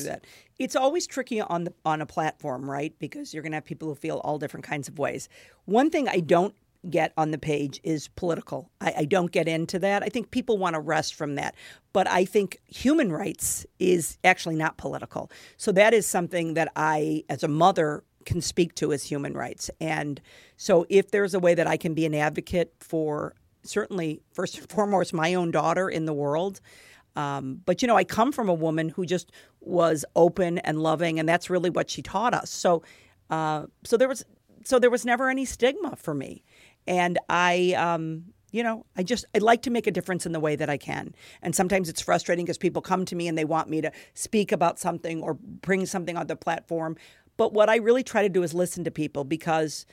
It's 0.63 0.77
always 0.77 1.07
tricky 1.07 1.41
on 1.41 1.65
the 1.65 1.75
on 1.85 2.01
a 2.01 2.07
platform, 2.07 2.71
right? 2.71 2.95
Because 2.99 3.33
you're 3.35 3.43
going 3.43 3.53
to 3.53 3.57
have 3.57 3.65
people 3.65 3.89
who 3.89 3.95
feel 3.95 4.19
all 4.19 4.39
different 4.39 4.65
kinds 4.65 4.89
of 4.89 4.99
ways. 4.99 5.29
One 5.65 5.91
thing 5.91 6.09
I 6.09 6.21
don't 6.21 6.55
get 6.91 7.13
on 7.17 7.31
the 7.31 7.39
page 7.39 7.81
is 7.85 8.09
political. 8.09 8.71
I, 8.81 8.95
I 8.99 9.05
don't 9.05 9.31
get 9.31 9.47
into 9.47 9.79
that. 9.81 10.03
I 10.03 10.09
think 10.09 10.31
people 10.31 10.59
want 10.59 10.75
to 10.75 10.81
rest 10.81 11.15
from 11.15 11.37
that. 11.37 11.55
But 11.93 12.09
I 12.09 12.25
think 12.25 12.61
human 12.67 13.13
rights 13.13 13.67
is 13.79 14.19
actually 14.25 14.57
not 14.57 14.77
political. 14.77 15.31
So 15.57 15.73
that 15.73 15.95
is 15.95 16.07
something 16.07 16.55
that 16.55 16.73
I, 16.75 17.25
as 17.29 17.43
a 17.43 17.49
mother, 17.49 18.03
can 18.25 18.41
speak 18.41 18.75
to 18.77 18.93
as 18.93 19.05
human 19.05 19.35
rights. 19.35 19.71
And 19.81 20.21
so 20.57 20.87
if 20.89 21.11
there's 21.11 21.35
a 21.35 21.41
way 21.41 21.55
that 21.55 21.67
I 21.67 21.77
can 21.77 21.95
be 21.95 22.07
an 22.07 22.15
advocate 22.15 22.75
for 22.81 23.35
certainly, 23.65 24.21
first 24.33 24.59
and 24.59 24.69
foremost, 24.71 25.13
my 25.13 25.35
own 25.35 25.51
daughter 25.51 25.89
in 25.89 26.07
the 26.07 26.13
world. 26.13 26.61
Um, 27.17 27.61
but 27.65 27.83
you 27.83 27.89
know, 27.89 27.97
I 27.97 28.05
come 28.05 28.33
from 28.33 28.49
a 28.49 28.55
woman 28.55 28.89
who 28.89 29.05
just 29.07 29.33
was 29.61 30.05
open 30.17 30.59
and 30.59 30.81
loving, 30.81 31.19
and 31.19 31.29
that's 31.29 31.51
really 31.51 31.71
what 31.71 31.91
she 31.91 32.03
taught 32.03 32.35
us. 32.35 32.51
So, 32.51 32.83
uh, 33.31 33.67
so 33.85 33.97
there 33.97 34.09
was, 34.09 34.25
so 34.65 34.79
there 34.79 34.91
was 34.91 35.05
never 35.05 35.29
any 35.29 35.45
stigma 35.45 35.97
for 35.97 36.15
me 36.15 36.43
and 36.87 37.19
I, 37.29 37.75
um, 37.77 38.25
you 38.51 38.63
know, 38.63 38.85
I 38.97 39.03
just 39.03 39.25
I 39.35 39.39
like 39.39 39.63
to 39.63 39.71
make 39.71 39.87
a 39.87 39.91
difference 39.91 40.27
in 40.27 40.33
the 40.33 40.41
way 40.41 40.57
that 40.57 40.69
I 40.69 40.77
can. 40.77 41.15
And 41.41 41.55
sometimes 41.55 41.89
it's 41.89 42.03
frustrating 42.03 42.45
because 42.45 42.59
people 42.59 42.83
come 42.83 43.05
to 43.07 43.17
me 43.17 43.29
and 43.29 43.39
they 43.39 43.45
want 43.45 43.69
me 43.69 43.81
to 43.81 43.91
speak 44.15 44.53
about 44.53 44.79
something 44.79 45.23
or 45.23 45.35
bring 45.35 45.87
something 45.87 46.17
on 46.17 46.27
the 46.27 46.37
platform. 46.37 46.97
But 47.37 47.55
what 47.55 47.71
I 47.71 47.77
really 47.77 48.03
try 48.03 48.23
to 48.23 48.29
do 48.29 48.43
is 48.43 48.53
listen 48.53 48.85
to 48.85 48.91
people 48.91 49.25
because 49.25 49.87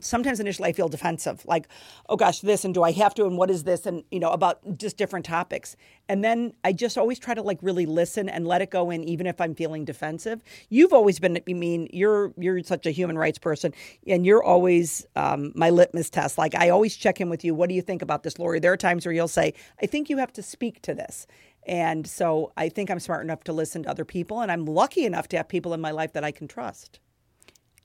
sometimes 0.00 0.40
initially 0.40 0.68
I 0.68 0.72
feel 0.72 0.88
defensive, 0.88 1.44
like, 1.46 1.68
oh 2.08 2.16
gosh, 2.16 2.40
this 2.40 2.64
and 2.64 2.74
do 2.74 2.82
I 2.82 2.92
have 2.92 3.14
to 3.14 3.26
and 3.26 3.36
what 3.36 3.50
is 3.50 3.64
this 3.64 3.86
and 3.86 4.04
you 4.10 4.20
know 4.20 4.30
about 4.30 4.78
just 4.78 4.96
different 4.96 5.26
topics. 5.26 5.76
And 6.08 6.22
then 6.22 6.52
I 6.64 6.72
just 6.72 6.98
always 6.98 7.18
try 7.18 7.34
to 7.34 7.42
like 7.42 7.58
really 7.62 7.86
listen 7.86 8.28
and 8.28 8.46
let 8.46 8.62
it 8.62 8.70
go 8.70 8.90
in, 8.90 9.04
even 9.04 9.26
if 9.26 9.40
I'm 9.40 9.54
feeling 9.54 9.84
defensive. 9.84 10.42
You've 10.68 10.92
always 10.92 11.18
been, 11.18 11.40
I 11.48 11.52
mean, 11.52 11.88
you're 11.92 12.32
you're 12.36 12.62
such 12.62 12.86
a 12.86 12.90
human 12.90 13.16
rights 13.16 13.38
person, 13.38 13.72
and 14.06 14.26
you're 14.26 14.42
always 14.42 15.06
um, 15.16 15.52
my 15.54 15.70
litmus 15.70 16.10
test. 16.10 16.38
Like 16.38 16.54
I 16.54 16.70
always 16.70 16.96
check 16.96 17.20
in 17.20 17.30
with 17.30 17.44
you. 17.44 17.54
What 17.54 17.68
do 17.68 17.74
you 17.74 17.82
think 17.82 18.02
about 18.02 18.22
this, 18.22 18.38
Laurie? 18.38 18.60
There 18.60 18.72
are 18.72 18.76
times 18.76 19.06
where 19.06 19.12
you'll 19.14 19.28
say, 19.28 19.54
I 19.82 19.86
think 19.86 20.10
you 20.10 20.18
have 20.18 20.32
to 20.34 20.42
speak 20.42 20.82
to 20.82 20.94
this. 20.94 21.26
And 21.66 22.06
so 22.06 22.52
I 22.56 22.68
think 22.68 22.90
I'm 22.90 23.00
smart 23.00 23.24
enough 23.24 23.44
to 23.44 23.52
listen 23.52 23.84
to 23.84 23.90
other 23.90 24.04
people, 24.04 24.40
and 24.40 24.52
I'm 24.52 24.66
lucky 24.66 25.06
enough 25.06 25.28
to 25.28 25.38
have 25.38 25.48
people 25.48 25.72
in 25.72 25.80
my 25.80 25.92
life 25.92 26.12
that 26.12 26.24
I 26.24 26.30
can 26.30 26.46
trust. 26.46 27.00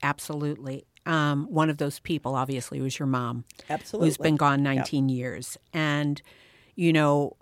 Absolutely 0.04 0.86
um, 1.06 1.48
one 1.50 1.70
of 1.70 1.78
those 1.78 2.00
people, 2.00 2.36
obviously, 2.36 2.82
was 2.82 3.00
your 3.00 3.08
mom. 3.08 3.46
Absolutely. 3.70 4.08
Who's 4.08 4.18
been 4.18 4.36
gone 4.36 4.64
19 4.64 5.10
yep. 5.10 5.18
years. 5.18 5.58
And, 5.74 6.22
you 6.76 6.94
know, 6.94 7.36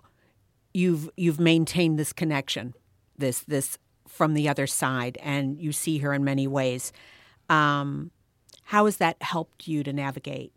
you've 0.72 1.10
you've 1.16 1.40
maintained 1.40 1.98
this 1.98 2.12
connection, 2.12 2.74
this 3.16 3.40
this 3.40 3.78
from 4.06 4.34
the 4.34 4.48
other 4.48 4.66
side, 4.66 5.18
and 5.22 5.60
you 5.60 5.72
see 5.72 5.98
her 5.98 6.14
in 6.14 6.24
many 6.24 6.46
ways. 6.46 6.92
Um, 7.48 8.10
how 8.64 8.84
has 8.84 8.98
that 8.98 9.16
helped 9.22 9.66
you 9.66 9.82
to 9.82 9.92
navigate 9.92 10.52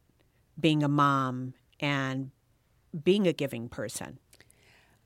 being 0.60 0.84
a 0.84 0.88
mom 0.88 1.54
and 1.80 2.32
being 3.04 3.28
a 3.28 3.34
giving 3.34 3.70
person? 3.70 4.20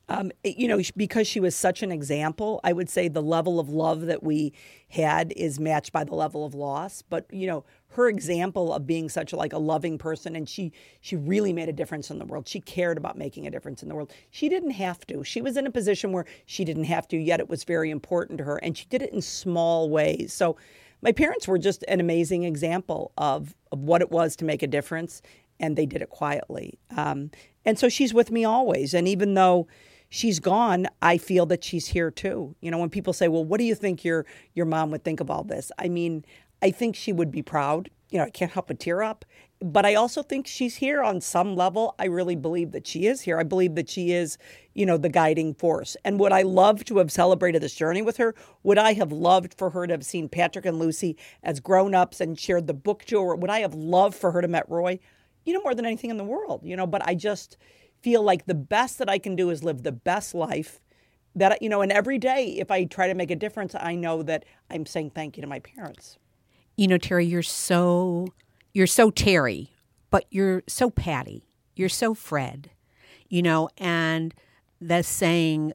Um, 0.07 0.31
you 0.43 0.67
know, 0.67 0.79
because 0.95 1.27
she 1.27 1.39
was 1.39 1.55
such 1.55 1.81
an 1.81 1.91
example, 1.91 2.59
I 2.63 2.73
would 2.73 2.89
say 2.89 3.07
the 3.07 3.23
level 3.23 3.59
of 3.59 3.69
love 3.69 4.01
that 4.01 4.21
we 4.21 4.53
had 4.89 5.33
is 5.35 5.59
matched 5.59 5.91
by 5.91 6.03
the 6.03 6.13
level 6.13 6.45
of 6.45 6.53
loss. 6.53 7.01
But 7.01 7.25
you 7.31 7.47
know, 7.47 7.65
her 7.89 8.07
example 8.07 8.71
of 8.71 8.85
being 8.85 9.09
such 9.09 9.33
a, 9.33 9.35
like 9.35 9.53
a 9.53 9.57
loving 9.57 9.97
person, 9.97 10.35
and 10.35 10.47
she 10.47 10.71
she 11.01 11.15
really 11.15 11.53
made 11.53 11.69
a 11.69 11.73
difference 11.73 12.11
in 12.11 12.19
the 12.19 12.25
world. 12.25 12.47
She 12.47 12.59
cared 12.59 12.97
about 12.97 13.17
making 13.17 13.47
a 13.47 13.51
difference 13.51 13.81
in 13.81 13.89
the 13.89 13.95
world. 13.95 14.13
She 14.29 14.47
didn't 14.47 14.71
have 14.71 15.07
to. 15.07 15.23
She 15.23 15.41
was 15.41 15.57
in 15.57 15.65
a 15.65 15.71
position 15.71 16.11
where 16.11 16.25
she 16.45 16.63
didn't 16.63 16.83
have 16.83 17.07
to. 17.07 17.17
Yet 17.17 17.39
it 17.39 17.49
was 17.49 17.63
very 17.63 17.89
important 17.89 18.37
to 18.37 18.43
her, 18.43 18.57
and 18.57 18.77
she 18.77 18.85
did 18.85 19.01
it 19.01 19.11
in 19.11 19.21
small 19.21 19.89
ways. 19.89 20.33
So, 20.33 20.55
my 21.01 21.13
parents 21.13 21.47
were 21.47 21.57
just 21.57 21.83
an 21.87 21.99
amazing 21.99 22.43
example 22.43 23.11
of 23.17 23.55
of 23.71 23.79
what 23.79 24.01
it 24.01 24.11
was 24.11 24.35
to 24.35 24.45
make 24.45 24.61
a 24.61 24.67
difference, 24.67 25.23
and 25.59 25.75
they 25.75 25.87
did 25.87 26.03
it 26.03 26.09
quietly. 26.09 26.77
Um, 26.95 27.31
and 27.65 27.79
so 27.79 27.89
she's 27.89 28.13
with 28.13 28.29
me 28.29 28.45
always. 28.45 28.93
And 28.93 29.07
even 29.07 29.33
though 29.33 29.67
she's 30.09 30.39
gone, 30.39 30.87
I 31.01 31.17
feel 31.17 31.45
that 31.47 31.63
she's 31.63 31.87
here 31.87 32.11
too. 32.11 32.55
You 32.61 32.71
know, 32.71 32.77
when 32.77 32.89
people 32.89 33.13
say, 33.13 33.27
"Well, 33.27 33.45
what 33.45 33.59
do 33.59 33.63
you 33.65 33.75
think 33.75 34.03
your 34.03 34.25
your 34.53 34.65
mom 34.65 34.91
would 34.91 35.03
think 35.03 35.19
of 35.19 35.29
all 35.29 35.43
this?" 35.43 35.71
I 35.77 35.89
mean, 35.89 36.25
I 36.61 36.71
think 36.71 36.95
she 36.95 37.13
would 37.13 37.31
be 37.31 37.41
proud. 37.41 37.89
You 38.09 38.19
know, 38.19 38.25
I 38.25 38.29
can't 38.29 38.51
help 38.51 38.67
but 38.67 38.79
tear 38.79 39.03
up. 39.03 39.25
But 39.61 39.85
I 39.85 39.95
also 39.95 40.21
think 40.21 40.47
she's 40.47 40.75
here 40.75 41.01
on 41.01 41.21
some 41.21 41.55
level. 41.55 41.95
I 41.97 42.05
really 42.05 42.35
believe 42.35 42.71
that 42.71 42.85
she 42.85 43.07
is 43.07 43.21
here. 43.21 43.39
I 43.39 43.43
believe 43.43 43.75
that 43.75 43.89
she 43.89 44.11
is, 44.11 44.37
you 44.73 44.85
know, 44.85 44.97
the 44.97 45.09
guiding 45.09 45.53
force. 45.53 45.95
And 46.03 46.19
would 46.19 46.33
I 46.33 46.41
love 46.41 46.83
to 46.85 46.97
have 46.97 47.11
celebrated 47.11 47.61
this 47.61 47.73
journey 47.73 48.01
with 48.01 48.17
her? 48.17 48.35
Would 48.63 48.77
I 48.77 48.93
have 48.93 49.11
loved 49.11 49.53
for 49.53 49.69
her 49.71 49.87
to 49.87 49.93
have 49.93 50.05
seen 50.05 50.27
Patrick 50.29 50.65
and 50.65 50.77
Lucy 50.77 51.17
as 51.41 51.59
grown 51.59 51.95
ups 51.95 52.19
and 52.19 52.37
shared 52.37 52.67
the 52.67 52.73
book 52.73 53.05
tour? 53.05 53.35
Would 53.35 53.49
I 53.49 53.59
have 53.59 53.73
loved 53.73 54.15
for 54.15 54.31
her 54.31 54.41
to 54.41 54.47
met 54.47 54.69
Roy? 54.69 54.99
You 55.45 55.53
know, 55.53 55.61
more 55.61 55.73
than 55.73 55.85
anything 55.85 56.09
in 56.09 56.17
the 56.17 56.23
world, 56.23 56.61
you 56.63 56.75
know, 56.75 56.87
but 56.87 57.07
I 57.07 57.15
just 57.15 57.57
feel 58.01 58.23
like 58.23 58.45
the 58.45 58.53
best 58.53 58.97
that 58.99 59.09
I 59.09 59.17
can 59.17 59.35
do 59.35 59.49
is 59.49 59.63
live 59.63 59.83
the 59.83 59.91
best 59.91 60.35
life 60.35 60.81
that 61.35 61.61
you 61.61 61.69
know 61.69 61.81
and 61.81 61.91
every 61.91 62.17
day 62.17 62.55
if 62.57 62.71
i 62.71 62.85
try 62.85 63.07
to 63.07 63.13
make 63.13 63.29
a 63.29 63.35
difference 63.35 63.75
i 63.77 63.93
know 63.93 64.23
that 64.23 64.45
i'm 64.71 64.85
saying 64.85 65.09
thank 65.09 65.37
you 65.37 65.41
to 65.41 65.47
my 65.47 65.59
parents. 65.59 66.17
You 66.77 66.87
know 66.87 66.97
teri 66.97 67.29
you're 67.29 67.43
so 67.43 68.27
you're 68.73 68.87
so 68.87 69.11
teri 69.11 69.69
but 70.09 70.25
you're 70.29 70.63
so 70.67 70.89
patty. 70.89 71.45
You're 71.75 71.89
so 71.89 72.13
fred 72.13 72.71
you 73.27 73.41
know 73.41 73.69
and 73.77 74.33
the 74.79 75.03
saying 75.03 75.73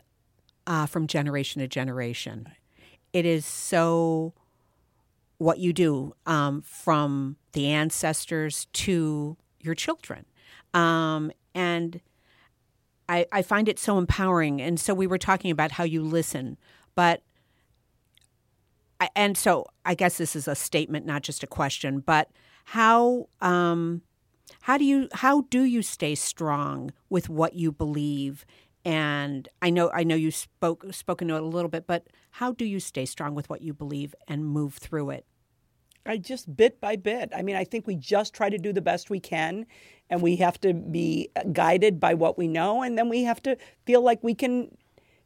uh, 0.67 0.87
from 0.87 1.07
generation 1.07 1.61
to 1.61 1.69
generation. 1.69 2.49
It 3.13 3.27
is 3.27 3.45
so 3.45 4.35
what 5.39 5.59
you 5.59 5.73
do 5.73 6.15
um, 6.27 6.63
from 6.63 7.37
the 7.53 7.69
ancestors 7.69 8.67
to 8.73 9.37
your 9.59 9.75
children. 9.75 10.27
Um, 10.75 11.33
and 11.55 12.01
I, 13.11 13.27
I 13.33 13.43
find 13.43 13.69
it 13.69 13.81
so 13.81 13.99
empowering. 13.99 14.63
And 14.63 14.79
so 14.79 14.95
we 14.95 15.09
were 15.09 15.19
talking 15.19 15.51
about 15.51 15.73
how 15.73 15.83
you 15.85 16.01
listen, 16.03 16.57
but 16.95 17.23
and 19.17 19.37
so 19.37 19.67
I 19.85 19.95
guess 19.95 20.19
this 20.19 20.37
is 20.37 20.47
a 20.47 20.55
statement, 20.55 21.07
not 21.07 21.23
just 21.23 21.43
a 21.43 21.47
question. 21.47 22.01
But 22.01 22.31
how 22.67 23.29
um, 23.41 24.03
how 24.63 24.79
do 24.79 24.85
you 24.85 25.09
how 25.13 25.43
do 25.51 25.65
you 25.65 25.83
stay 25.83 26.15
strong 26.15 26.93
with 27.09 27.29
what 27.29 27.55
you 27.55 27.73
believe? 27.73 28.45
And 28.85 29.49
I 29.61 29.71
know 29.71 29.91
I 29.93 30.05
know 30.05 30.15
you 30.15 30.31
spoke 30.31 30.87
spoken 30.93 31.29
to 31.29 31.35
it 31.35 31.43
a 31.43 31.47
little 31.47 31.71
bit, 31.71 31.87
but 31.87 32.07
how 32.33 32.53
do 32.53 32.65
you 32.65 32.79
stay 32.79 33.07
strong 33.07 33.35
with 33.35 33.51
what 33.51 33.63
you 33.63 33.75
believe 33.75 34.15
and 34.29 34.47
move 34.47 34.75
through 34.75 35.11
it? 35.11 35.27
I 36.07 36.17
just 36.17 36.57
bit 36.57 36.81
by 36.81 36.97
bit. 36.97 37.31
I 37.35 37.43
mean, 37.43 37.57
I 37.57 37.65
think 37.65 37.87
we 37.87 37.95
just 37.95 38.35
try 38.35 38.49
to 38.49 38.59
do 38.59 38.73
the 38.73 38.81
best 38.81 39.11
we 39.11 39.21
can, 39.21 39.67
and 40.09 40.23
we 40.23 40.37
have 40.37 40.61
to 40.61 40.75
be 40.75 41.31
uh, 41.37 41.43
guided 41.53 42.01
by 42.01 42.15
what 42.15 42.39
we 42.39 42.49
know, 42.49 42.83
and 42.83 42.97
then 42.97 43.09
we 43.09 43.25
have 43.25 43.43
to 43.43 43.57
feel 43.85 44.03
like 44.03 44.23
we 44.23 44.35
can 44.35 44.77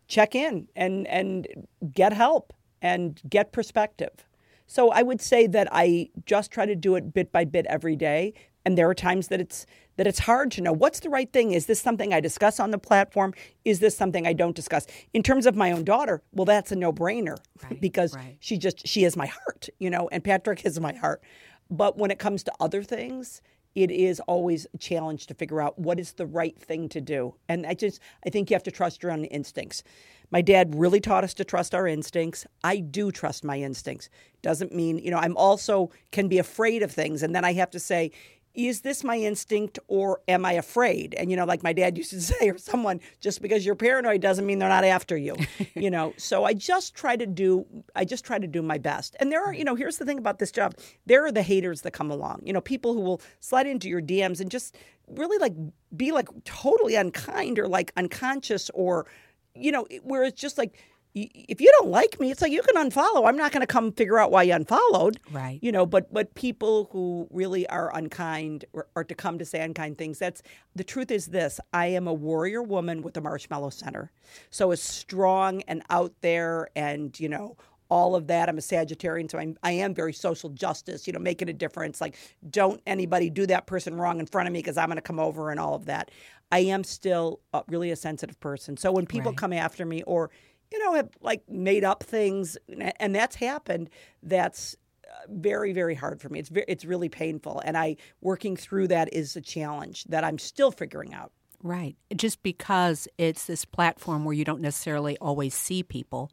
check 0.08 0.34
in 0.34 0.68
and 0.76 1.06
and 1.06 1.46
get 1.92 2.12
help 2.12 2.52
and 2.82 3.20
get 3.28 3.52
perspective. 3.52 4.26
So 4.66 4.90
I 4.90 5.02
would 5.02 5.20
say 5.20 5.46
that 5.46 5.68
I 5.72 6.10
just 6.26 6.50
try 6.50 6.66
to 6.66 6.74
do 6.74 6.96
it 6.96 7.14
bit 7.14 7.32
by 7.32 7.44
bit 7.44 7.66
every 7.66 7.96
day, 7.96 8.34
and 8.64 8.78
there 8.78 8.88
are 8.88 8.94
times 8.94 9.28
that 9.28 9.40
it's 9.40 9.66
that 9.96 10.06
it's 10.06 10.20
hard 10.20 10.50
to 10.52 10.60
know 10.60 10.72
what's 10.72 11.00
the 11.00 11.08
right 11.08 11.32
thing. 11.32 11.52
Is 11.52 11.66
this 11.66 11.80
something 11.80 12.12
I 12.12 12.20
discuss 12.20 12.58
on 12.58 12.70
the 12.70 12.78
platform? 12.78 13.32
Is 13.64 13.78
this 13.78 13.96
something 13.96 14.26
I 14.26 14.32
don't 14.32 14.56
discuss? 14.56 14.86
In 15.12 15.22
terms 15.22 15.46
of 15.46 15.54
my 15.54 15.70
own 15.70 15.84
daughter, 15.84 16.22
well, 16.32 16.44
that's 16.44 16.72
a 16.72 16.76
no 16.76 16.92
brainer 16.92 17.36
right, 17.62 17.80
because 17.80 18.14
right. 18.14 18.36
she 18.40 18.58
just 18.58 18.86
she 18.86 19.04
is 19.04 19.16
my 19.16 19.26
heart, 19.26 19.68
you 19.78 19.90
know, 19.90 20.08
and 20.10 20.24
Patrick 20.24 20.64
is 20.64 20.80
my 20.80 20.92
heart. 20.92 21.22
But 21.70 21.96
when 21.96 22.10
it 22.10 22.18
comes 22.18 22.42
to 22.44 22.52
other 22.60 22.82
things, 22.82 23.40
it 23.74 23.90
is 23.90 24.20
always 24.20 24.66
a 24.72 24.78
challenge 24.78 25.26
to 25.26 25.34
figure 25.34 25.60
out 25.60 25.78
what 25.78 25.98
is 25.98 26.12
the 26.12 26.26
right 26.26 26.58
thing 26.58 26.88
to 26.90 27.00
do. 27.00 27.34
And 27.48 27.66
I 27.66 27.74
just 27.74 28.00
I 28.26 28.30
think 28.30 28.50
you 28.50 28.54
have 28.54 28.62
to 28.64 28.70
trust 28.70 29.02
your 29.02 29.12
own 29.12 29.24
instincts. 29.24 29.82
My 30.30 30.40
dad 30.40 30.74
really 30.74 31.00
taught 31.00 31.22
us 31.22 31.34
to 31.34 31.44
trust 31.44 31.74
our 31.74 31.86
instincts. 31.86 32.46
I 32.64 32.78
do 32.78 33.12
trust 33.12 33.44
my 33.44 33.58
instincts. 33.58 34.08
Doesn't 34.42 34.74
mean, 34.74 34.98
you 34.98 35.10
know, 35.10 35.18
I'm 35.18 35.36
also 35.36 35.90
can 36.12 36.28
be 36.28 36.38
afraid 36.38 36.82
of 36.82 36.90
things 36.90 37.22
and 37.22 37.34
then 37.34 37.44
I 37.44 37.52
have 37.54 37.70
to 37.70 37.80
say, 37.80 38.10
is 38.54 38.82
this 38.82 39.02
my 39.02 39.16
instinct 39.18 39.78
or 39.88 40.20
am 40.28 40.44
I 40.44 40.52
afraid? 40.52 41.14
And 41.14 41.30
you 41.30 41.36
know, 41.36 41.44
like 41.44 41.62
my 41.62 41.72
dad 41.72 41.98
used 41.98 42.10
to 42.10 42.20
say, 42.20 42.50
or 42.50 42.58
someone, 42.58 43.00
just 43.20 43.42
because 43.42 43.66
you're 43.66 43.74
paranoid 43.74 44.20
doesn't 44.20 44.46
mean 44.46 44.58
they're 44.58 44.68
not 44.68 44.84
after 44.84 45.16
you. 45.16 45.36
you 45.74 45.90
know, 45.90 46.14
so 46.16 46.44
I 46.44 46.54
just 46.54 46.94
try 46.94 47.16
to 47.16 47.26
do, 47.26 47.66
I 47.94 48.04
just 48.04 48.24
try 48.24 48.38
to 48.38 48.46
do 48.46 48.62
my 48.62 48.78
best. 48.78 49.16
And 49.20 49.30
there 49.30 49.44
are, 49.44 49.52
mm. 49.52 49.58
you 49.58 49.64
know, 49.64 49.74
here's 49.74 49.98
the 49.98 50.04
thing 50.04 50.18
about 50.18 50.38
this 50.38 50.52
job: 50.52 50.74
there 51.06 51.24
are 51.24 51.32
the 51.32 51.42
haters 51.42 51.82
that 51.82 51.92
come 51.92 52.10
along. 52.10 52.42
You 52.44 52.52
know, 52.52 52.60
people 52.60 52.94
who 52.94 53.00
will 53.00 53.20
slide 53.40 53.66
into 53.66 53.88
your 53.88 54.02
DMs 54.02 54.40
and 54.40 54.50
just 54.50 54.76
really 55.08 55.38
like 55.38 55.54
be 55.96 56.12
like 56.12 56.28
totally 56.44 56.94
unkind 56.94 57.58
or 57.58 57.68
like 57.68 57.92
unconscious 57.96 58.70
or, 58.70 59.06
you 59.54 59.70
know, 59.70 59.86
where 60.02 60.24
it's 60.24 60.40
just 60.40 60.56
like 60.56 60.78
if 61.14 61.60
you 61.60 61.72
don't 61.78 61.90
like 61.90 62.18
me, 62.18 62.30
it's 62.30 62.42
like 62.42 62.50
you 62.50 62.62
can 62.62 62.74
unfollow. 62.90 63.28
I'm 63.28 63.36
not 63.36 63.52
going 63.52 63.60
to 63.60 63.66
come 63.66 63.92
figure 63.92 64.18
out 64.18 64.32
why 64.32 64.42
you 64.42 64.52
unfollowed. 64.52 65.20
Right. 65.30 65.60
You 65.62 65.70
know, 65.70 65.86
but 65.86 66.12
but 66.12 66.34
people 66.34 66.88
who 66.92 67.28
really 67.30 67.66
are 67.68 67.94
unkind 67.96 68.64
or, 68.72 68.88
or 68.96 69.04
to 69.04 69.14
come 69.14 69.38
to 69.38 69.44
say 69.44 69.60
unkind 69.60 69.96
things, 69.96 70.18
that's 70.18 70.42
the 70.74 70.84
truth 70.84 71.10
is 71.10 71.26
this. 71.26 71.60
I 71.72 71.86
am 71.86 72.08
a 72.08 72.12
warrior 72.12 72.62
woman 72.62 73.02
with 73.02 73.16
a 73.16 73.20
marshmallow 73.20 73.70
center. 73.70 74.10
So 74.50 74.72
as 74.72 74.82
strong 74.82 75.62
and 75.62 75.82
out 75.88 76.12
there 76.20 76.68
and, 76.74 77.18
you 77.20 77.28
know, 77.28 77.56
all 77.90 78.16
of 78.16 78.26
that. 78.26 78.48
I'm 78.48 78.58
a 78.58 78.62
Sagittarian, 78.62 79.30
so 79.30 79.38
I'm, 79.38 79.56
I 79.62 79.72
am 79.72 79.94
very 79.94 80.14
social 80.14 80.48
justice, 80.50 81.06
you 81.06 81.12
know, 81.12 81.18
making 81.18 81.48
a 81.48 81.52
difference. 81.52 82.00
Like, 82.00 82.16
don't 82.50 82.80
anybody 82.86 83.30
do 83.30 83.46
that 83.46 83.66
person 83.66 83.94
wrong 83.94 84.20
in 84.20 84.26
front 84.26 84.48
of 84.48 84.52
me 84.52 84.60
because 84.60 84.78
I'm 84.78 84.88
going 84.88 84.96
to 84.96 85.02
come 85.02 85.20
over 85.20 85.50
and 85.50 85.60
all 85.60 85.74
of 85.74 85.84
that. 85.84 86.10
I 86.50 86.60
am 86.60 86.82
still 86.82 87.40
uh, 87.52 87.62
really 87.68 87.90
a 87.90 87.96
sensitive 87.96 88.40
person. 88.40 88.76
So 88.78 88.90
when 88.90 89.06
people 89.06 89.32
Right. 89.32 89.36
come 89.38 89.52
after 89.52 89.84
me 89.84 90.02
or, 90.04 90.30
you 90.72 90.78
know, 90.84 90.94
have 90.94 91.10
like 91.20 91.42
made 91.48 91.84
up 91.84 92.02
things, 92.02 92.56
and 92.98 93.14
that's 93.14 93.36
happened, 93.36 93.90
that's 94.22 94.76
uh, 95.04 95.26
very 95.28 95.72
very 95.72 95.94
hard 95.94 96.20
for 96.20 96.28
me 96.28 96.40
it's 96.40 96.48
very, 96.48 96.64
it's 96.66 96.84
really 96.84 97.08
painful 97.08 97.62
and 97.64 97.76
i 97.76 97.94
working 98.20 98.56
through 98.56 98.88
that 98.88 99.12
is 99.12 99.36
a 99.36 99.40
challenge 99.40 100.02
that 100.04 100.24
i'm 100.24 100.38
still 100.38 100.72
figuring 100.72 101.14
out 101.14 101.30
Right. 101.62 101.96
Just 102.14 102.42
because 102.42 103.08
it's 103.16 103.46
this 103.46 103.64
platform 103.64 104.26
where 104.26 104.34
you 104.34 104.44
don't 104.44 104.60
necessarily 104.60 105.16
always 105.16 105.54
see 105.54 105.82
people, 105.82 106.30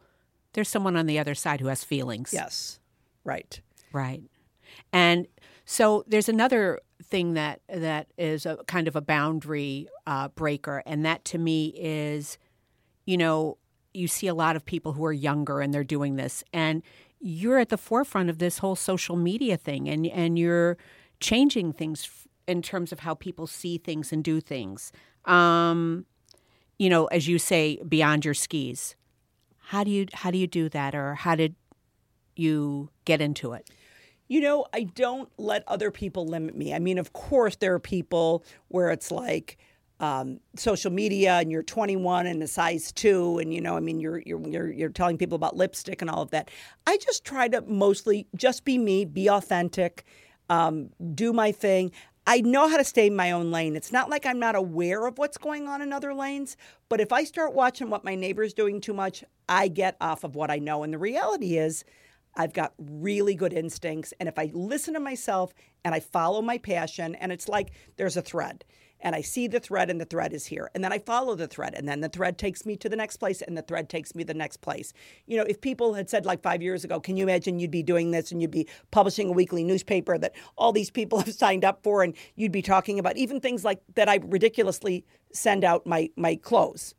there's 0.51 0.67
someone 0.67 0.97
on 0.97 1.05
the 1.05 1.17
other 1.19 1.33
side 1.35 1.61
who 1.61 1.67
has 1.67 1.83
feelings. 1.85 2.31
yes 2.33 2.79
right 3.23 3.61
Right. 3.93 4.23
And 4.93 5.27
so 5.65 6.03
there's 6.07 6.29
another 6.29 6.79
thing 7.03 7.33
that 7.33 7.61
that 7.69 8.07
is 8.17 8.45
a 8.45 8.57
kind 8.67 8.87
of 8.87 8.95
a 8.95 9.01
boundary 9.01 9.87
uh, 10.05 10.27
breaker, 10.29 10.83
and 10.85 11.05
that 11.05 11.23
to 11.25 11.37
me 11.37 11.73
is, 11.77 12.37
you 13.05 13.17
know, 13.17 13.57
you 13.93 14.07
see 14.07 14.27
a 14.27 14.33
lot 14.33 14.55
of 14.55 14.65
people 14.65 14.93
who 14.93 15.05
are 15.05 15.13
younger 15.13 15.61
and 15.61 15.73
they're 15.73 15.83
doing 15.83 16.15
this, 16.15 16.43
and 16.53 16.83
you're 17.19 17.59
at 17.59 17.69
the 17.69 17.77
forefront 17.77 18.29
of 18.29 18.39
this 18.39 18.59
whole 18.59 18.75
social 18.75 19.15
media 19.15 19.57
thing, 19.57 19.89
and 19.89 20.07
and 20.07 20.37
you're 20.37 20.77
changing 21.19 21.73
things 21.73 22.09
in 22.47 22.61
terms 22.61 22.91
of 22.91 23.01
how 23.01 23.13
people 23.13 23.47
see 23.47 23.77
things 23.77 24.11
and 24.11 24.23
do 24.23 24.41
things. 24.41 24.91
Um, 25.25 26.05
you 26.79 26.89
know, 26.89 27.05
as 27.05 27.27
you 27.27 27.37
say, 27.37 27.79
beyond 27.87 28.25
your 28.25 28.33
skis. 28.33 28.95
How 29.59 29.83
do 29.83 29.91
you 29.91 30.07
how 30.13 30.31
do 30.31 30.37
you 30.37 30.47
do 30.47 30.67
that, 30.69 30.95
or 30.95 31.15
how 31.15 31.35
did 31.35 31.55
you 32.35 32.89
get 33.05 33.21
into 33.21 33.53
it? 33.53 33.69
You 34.27 34.41
know, 34.41 34.65
I 34.73 34.83
don't 34.83 35.29
let 35.37 35.63
other 35.67 35.91
people 35.91 36.25
limit 36.25 36.55
me. 36.55 36.73
I 36.73 36.79
mean, 36.79 36.97
of 36.97 37.13
course, 37.13 37.57
there 37.57 37.73
are 37.73 37.79
people 37.79 38.43
where 38.69 38.89
it's 38.89 39.11
like 39.11 39.57
um, 40.01 40.39
social 40.55 40.91
media, 40.91 41.35
and 41.35 41.51
you're 41.51 41.63
21 41.63 42.25
and 42.25 42.41
a 42.41 42.47
size 42.47 42.91
two, 42.91 43.37
and 43.37 43.53
you 43.53 43.61
know, 43.61 43.77
I 43.77 43.79
mean, 43.79 43.99
you're 43.99 44.19
you're 44.25 44.45
you're 44.47 44.71
you're 44.71 44.89
telling 44.89 45.17
people 45.17 45.35
about 45.35 45.55
lipstick 45.55 46.01
and 46.01 46.09
all 46.09 46.23
of 46.23 46.31
that. 46.31 46.49
I 46.87 46.97
just 46.97 47.23
try 47.23 47.47
to 47.49 47.61
mostly 47.61 48.27
just 48.35 48.65
be 48.65 48.79
me, 48.79 49.05
be 49.05 49.29
authentic, 49.29 50.03
um, 50.49 50.89
do 51.13 51.31
my 51.31 51.51
thing. 51.51 51.91
I 52.25 52.41
know 52.41 52.67
how 52.67 52.77
to 52.77 52.83
stay 52.83 53.07
in 53.07 53.15
my 53.15 53.31
own 53.31 53.51
lane. 53.51 53.75
It's 53.75 53.91
not 53.91 54.09
like 54.09 54.25
I'm 54.25 54.39
not 54.39 54.55
aware 54.55 55.05
of 55.05 55.17
what's 55.17 55.37
going 55.37 55.67
on 55.67 55.81
in 55.81 55.93
other 55.93 56.13
lanes, 56.13 56.57
but 56.89 56.99
if 56.99 57.11
I 57.11 57.23
start 57.23 57.53
watching 57.53 57.89
what 57.89 58.03
my 58.03 58.15
neighbor's 58.15 58.53
doing 58.53 58.81
too 58.81 58.93
much, 58.93 59.23
I 59.47 59.67
get 59.67 59.97
off 60.01 60.23
of 60.23 60.35
what 60.35 60.51
I 60.51 60.57
know. 60.57 60.83
And 60.83 60.93
the 60.93 60.99
reality 60.99 61.57
is, 61.57 61.83
I've 62.35 62.53
got 62.53 62.73
really 62.79 63.35
good 63.35 63.53
instincts. 63.53 64.13
And 64.19 64.29
if 64.29 64.39
I 64.39 64.51
listen 64.53 64.93
to 64.93 64.99
myself 64.99 65.53
and 65.83 65.93
I 65.93 65.99
follow 65.99 66.41
my 66.41 66.57
passion, 66.57 67.15
and 67.15 67.31
it's 67.31 67.49
like 67.49 67.71
there's 67.97 68.17
a 68.17 68.21
thread, 68.21 68.63
and 69.01 69.15
I 69.15 69.21
see 69.21 69.47
the 69.47 69.59
thread, 69.59 69.89
and 69.89 69.99
the 69.99 70.05
thread 70.05 70.33
is 70.33 70.45
here. 70.45 70.69
And 70.73 70.83
then 70.83 70.93
I 70.93 70.99
follow 70.99 71.35
the 71.35 71.47
thread, 71.47 71.73
and 71.75 71.87
then 71.87 72.01
the 72.01 72.09
thread 72.09 72.37
takes 72.37 72.65
me 72.65 72.75
to 72.77 72.89
the 72.89 72.95
next 72.95 73.17
place, 73.17 73.41
and 73.41 73.57
the 73.57 73.61
thread 73.61 73.89
takes 73.89 74.15
me 74.15 74.23
to 74.23 74.27
the 74.27 74.33
next 74.33 74.57
place. 74.57 74.93
You 75.27 75.37
know, 75.37 75.43
if 75.43 75.61
people 75.61 75.93
had 75.93 76.09
said 76.09 76.25
like 76.25 76.41
five 76.41 76.61
years 76.61 76.83
ago, 76.83 76.99
can 76.99 77.17
you 77.17 77.23
imagine 77.23 77.59
you'd 77.59 77.71
be 77.71 77.83
doing 77.83 78.11
this 78.11 78.31
and 78.31 78.41
you'd 78.41 78.51
be 78.51 78.67
publishing 78.91 79.29
a 79.29 79.31
weekly 79.31 79.63
newspaper 79.63 80.17
that 80.17 80.33
all 80.57 80.71
these 80.71 80.91
people 80.91 81.19
have 81.25 81.33
signed 81.33 81.65
up 81.65 81.83
for, 81.83 82.03
and 82.03 82.15
you'd 82.35 82.51
be 82.51 82.61
talking 82.61 82.99
about 82.99 83.17
even 83.17 83.39
things 83.39 83.63
like 83.63 83.81
that 83.95 84.07
I 84.09 84.19
ridiculously 84.23 85.05
send 85.33 85.63
out 85.63 85.85
my 85.85 86.09
my 86.15 86.35
clothes 86.35 86.93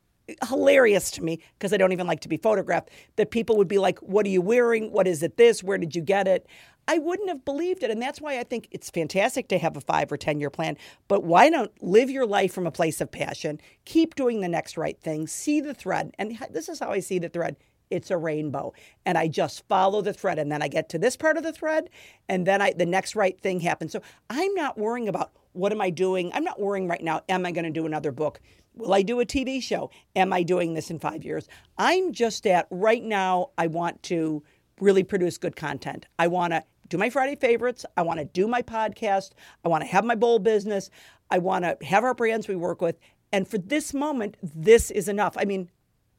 hilarious 0.48 1.10
to 1.12 1.22
me 1.22 1.42
because 1.58 1.72
I 1.72 1.76
don't 1.76 1.92
even 1.92 2.06
like 2.06 2.20
to 2.20 2.28
be 2.28 2.36
photographed 2.36 2.90
that 3.16 3.30
people 3.30 3.56
would 3.56 3.68
be 3.68 3.78
like, 3.78 3.98
What 4.00 4.26
are 4.26 4.30
you 4.30 4.40
wearing? 4.40 4.92
What 4.92 5.06
is 5.06 5.22
it 5.22 5.36
this? 5.36 5.62
Where 5.62 5.78
did 5.78 5.94
you 5.94 6.02
get 6.02 6.28
it? 6.28 6.46
I 6.88 6.98
wouldn't 6.98 7.28
have 7.28 7.44
believed 7.44 7.82
it. 7.82 7.90
And 7.90 8.02
that's 8.02 8.20
why 8.20 8.38
I 8.38 8.44
think 8.44 8.68
it's 8.70 8.90
fantastic 8.90 9.48
to 9.48 9.58
have 9.58 9.76
a 9.76 9.80
five 9.80 10.10
or 10.10 10.16
10 10.16 10.40
year 10.40 10.50
plan. 10.50 10.76
But 11.08 11.24
why 11.24 11.50
don't 11.50 11.72
live 11.82 12.10
your 12.10 12.26
life 12.26 12.52
from 12.52 12.66
a 12.66 12.72
place 12.72 13.00
of 13.00 13.10
passion? 13.10 13.60
Keep 13.84 14.14
doing 14.14 14.40
the 14.40 14.48
next 14.48 14.76
right 14.76 14.98
thing, 15.00 15.26
see 15.26 15.60
the 15.60 15.74
thread. 15.74 16.14
And 16.18 16.38
this 16.50 16.68
is 16.68 16.80
how 16.80 16.90
I 16.90 17.00
see 17.00 17.18
the 17.18 17.28
thread 17.28 17.56
it's 17.92 18.10
a 18.10 18.16
rainbow 18.16 18.72
and 19.04 19.18
i 19.18 19.28
just 19.28 19.66
follow 19.68 20.00
the 20.00 20.12
thread 20.12 20.38
and 20.38 20.50
then 20.50 20.62
i 20.62 20.68
get 20.68 20.88
to 20.88 20.98
this 20.98 21.16
part 21.16 21.36
of 21.36 21.42
the 21.42 21.52
thread 21.52 21.90
and 22.28 22.46
then 22.46 22.62
i 22.62 22.72
the 22.72 22.86
next 22.86 23.14
right 23.14 23.38
thing 23.40 23.60
happens 23.60 23.92
so 23.92 24.00
i'm 24.30 24.54
not 24.54 24.78
worrying 24.78 25.08
about 25.08 25.32
what 25.52 25.72
am 25.72 25.80
i 25.80 25.90
doing 25.90 26.32
i'm 26.32 26.44
not 26.44 26.58
worrying 26.58 26.88
right 26.88 27.02
now 27.02 27.20
am 27.28 27.44
i 27.44 27.52
going 27.52 27.64
to 27.64 27.70
do 27.70 27.84
another 27.84 28.10
book 28.10 28.40
will 28.74 28.94
i 28.94 29.02
do 29.02 29.20
a 29.20 29.26
tv 29.26 29.62
show 29.62 29.90
am 30.16 30.32
i 30.32 30.42
doing 30.42 30.72
this 30.72 30.90
in 30.90 30.98
five 30.98 31.22
years 31.22 31.46
i'm 31.76 32.12
just 32.12 32.46
at 32.46 32.66
right 32.70 33.04
now 33.04 33.50
i 33.58 33.66
want 33.66 34.02
to 34.02 34.42
really 34.80 35.04
produce 35.04 35.36
good 35.36 35.54
content 35.54 36.06
i 36.18 36.26
want 36.26 36.52
to 36.52 36.62
do 36.92 36.98
my 36.98 37.08
friday 37.08 37.34
favorites 37.34 37.86
i 37.96 38.02
want 38.02 38.18
to 38.18 38.24
do 38.26 38.46
my 38.46 38.60
podcast 38.60 39.30
i 39.64 39.68
want 39.68 39.82
to 39.82 39.88
have 39.88 40.04
my 40.04 40.14
bowl 40.14 40.38
business 40.38 40.90
i 41.30 41.38
want 41.38 41.64
to 41.64 41.76
have 41.86 42.04
our 42.04 42.14
brands 42.14 42.46
we 42.46 42.54
work 42.54 42.82
with 42.82 42.98
and 43.32 43.48
for 43.48 43.56
this 43.56 43.94
moment 43.94 44.36
this 44.42 44.90
is 44.90 45.08
enough 45.08 45.34
i 45.38 45.44
mean 45.44 45.70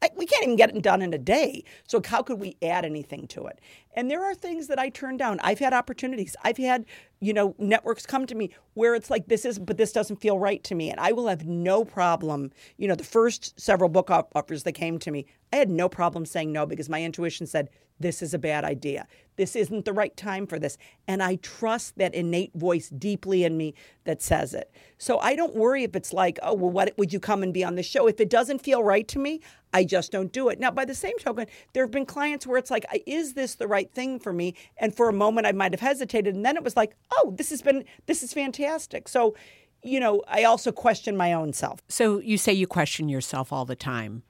I, 0.03 0.09
we 0.17 0.25
can't 0.25 0.43
even 0.43 0.57
get 0.57 0.75
it 0.75 0.81
done 0.81 1.01
in 1.01 1.13
a 1.13 1.17
day. 1.17 1.63
So 1.87 2.01
how 2.05 2.23
could 2.23 2.37
we 2.37 2.57
add 2.61 2.83
anything 2.83 3.25
to 3.27 3.45
it? 3.45 3.61
And 3.93 4.11
there 4.11 4.21
are 4.21 4.35
things 4.35 4.67
that 4.67 4.77
I 4.77 4.89
turn 4.89 5.15
down. 5.15 5.39
I've 5.41 5.59
had 5.59 5.71
opportunities. 5.71 6.35
I've 6.43 6.57
had, 6.57 6.85
you 7.21 7.31
know, 7.31 7.55
networks 7.57 8.05
come 8.05 8.25
to 8.25 8.35
me 8.35 8.49
where 8.73 8.95
it's 8.95 9.09
like 9.09 9.29
this 9.29 9.45
is, 9.45 9.59
but 9.59 9.77
this 9.77 9.93
doesn't 9.93 10.19
feel 10.19 10.37
right 10.37 10.61
to 10.65 10.75
me, 10.75 10.91
and 10.91 10.99
I 10.99 11.13
will 11.13 11.29
have 11.29 11.45
no 11.45 11.85
problem. 11.85 12.51
You 12.75 12.89
know, 12.89 12.95
the 12.95 13.05
first 13.05 13.57
several 13.57 13.89
book 13.89 14.09
offers 14.11 14.63
that 14.63 14.73
came 14.73 14.99
to 14.99 15.09
me, 15.11 15.25
I 15.53 15.55
had 15.55 15.69
no 15.69 15.87
problem 15.87 16.25
saying 16.25 16.51
no 16.51 16.65
because 16.65 16.89
my 16.89 17.01
intuition 17.01 17.47
said 17.47 17.69
this 17.97 18.21
is 18.21 18.33
a 18.33 18.39
bad 18.39 18.65
idea. 18.65 19.07
This 19.35 19.55
isn't 19.55 19.85
the 19.85 19.93
right 19.93 20.15
time 20.15 20.47
for 20.47 20.59
this. 20.59 20.77
And 21.07 21.23
I 21.23 21.35
trust 21.35 21.97
that 21.97 22.13
innate 22.13 22.53
voice 22.53 22.89
deeply 22.89 23.43
in 23.43 23.57
me 23.57 23.73
that 24.03 24.21
says 24.21 24.53
it. 24.53 24.71
So 24.97 25.19
I 25.19 25.35
don't 25.35 25.55
worry 25.55 25.83
if 25.83 25.95
it's 25.95 26.13
like, 26.13 26.39
oh, 26.43 26.53
well, 26.53 26.71
what 26.71 26.97
would 26.97 27.11
you 27.11 27.19
come 27.19 27.43
and 27.43 27.53
be 27.53 27.63
on 27.63 27.75
the 27.75 27.83
show? 27.83 28.07
If 28.07 28.19
it 28.19 28.29
doesn't 28.29 28.59
feel 28.59 28.83
right 28.83 29.07
to 29.09 29.19
me, 29.19 29.41
I 29.73 29.83
just 29.83 30.11
don't 30.11 30.31
do 30.31 30.49
it. 30.49 30.59
Now, 30.59 30.71
by 30.71 30.85
the 30.85 30.93
same 30.93 31.17
token, 31.17 31.47
there 31.73 31.83
have 31.83 31.91
been 31.91 32.05
clients 32.05 32.45
where 32.45 32.57
it's 32.57 32.69
like, 32.69 32.85
is 33.07 33.33
this 33.33 33.55
the 33.55 33.67
right 33.67 33.91
thing 33.91 34.19
for 34.19 34.31
me? 34.31 34.55
And 34.77 34.95
for 34.95 35.09
a 35.09 35.13
moment, 35.13 35.47
I 35.47 35.51
might 35.51 35.73
have 35.73 35.81
hesitated. 35.81 36.35
And 36.35 36.45
then 36.45 36.57
it 36.57 36.63
was 36.63 36.77
like, 36.77 36.95
oh, 37.11 37.33
this 37.35 37.49
has 37.49 37.61
been, 37.61 37.83
this 38.05 38.21
is 38.21 38.33
fantastic. 38.33 39.07
So, 39.07 39.35
you 39.81 39.99
know, 39.99 40.21
I 40.27 40.43
also 40.43 40.71
question 40.71 41.17
my 41.17 41.33
own 41.33 41.53
self. 41.53 41.81
So 41.89 42.19
you 42.19 42.37
say 42.37 42.53
you 42.53 42.67
question 42.67 43.09
yourself 43.09 43.51
all 43.51 43.65
the 43.65 43.75
time, 43.75 44.23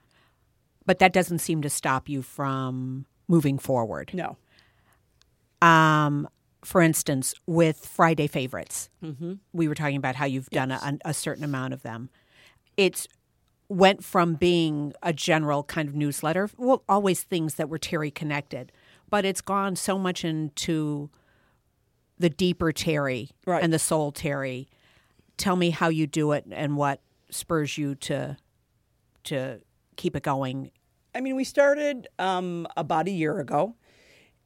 but 0.86 0.98
that 0.98 1.12
doesn't 1.12 1.38
seem 1.38 1.62
to 1.62 1.70
stop 1.70 2.08
you 2.08 2.22
from 2.22 3.06
moving 3.28 3.58
forward. 3.58 4.10
No. 4.14 4.36
Um, 5.64 6.28
for 6.62 6.80
instance, 6.80 7.34
with 7.46 7.78
Friday 7.86 8.26
favorites, 8.26 8.88
mm-hmm. 9.02 9.34
we 9.52 9.68
were 9.68 9.74
talking 9.74 9.96
about 9.96 10.14
how 10.16 10.24
you've 10.24 10.50
done 10.50 10.70
a, 10.70 10.98
a 11.04 11.14
certain 11.14 11.44
amount 11.44 11.74
of 11.74 11.82
them. 11.82 12.10
It's 12.76 13.06
went 13.68 14.04
from 14.04 14.34
being 14.34 14.92
a 15.02 15.12
general 15.12 15.62
kind 15.64 15.88
of 15.88 15.94
newsletter, 15.94 16.50
well, 16.56 16.82
always 16.88 17.22
things 17.22 17.54
that 17.54 17.68
were 17.68 17.78
Teri 17.78 18.14
connected, 18.14 18.72
but 19.08 19.24
it's 19.24 19.40
gone 19.40 19.74
so 19.76 19.98
much 19.98 20.24
into 20.24 21.10
the 22.18 22.30
deeper 22.30 22.72
Teri 22.72 23.30
Right. 23.46 23.62
and 23.62 23.72
the 23.72 23.78
soul 23.78 24.12
Teri. 24.12 24.66
Tell 25.36 25.56
me 25.56 25.70
how 25.70 25.88
you 25.88 26.06
do 26.06 26.32
it 26.32 26.44
and 26.50 26.76
what 26.76 27.00
spurs 27.30 27.76
you 27.78 27.94
to 27.96 28.36
to 29.24 29.60
keep 29.96 30.14
it 30.14 30.22
going. 30.22 30.70
I 31.14 31.20
mean, 31.20 31.34
we 31.34 31.44
started 31.44 32.08
um, 32.18 32.66
about 32.76 33.08
a 33.08 33.10
year 33.10 33.38
ago, 33.40 33.74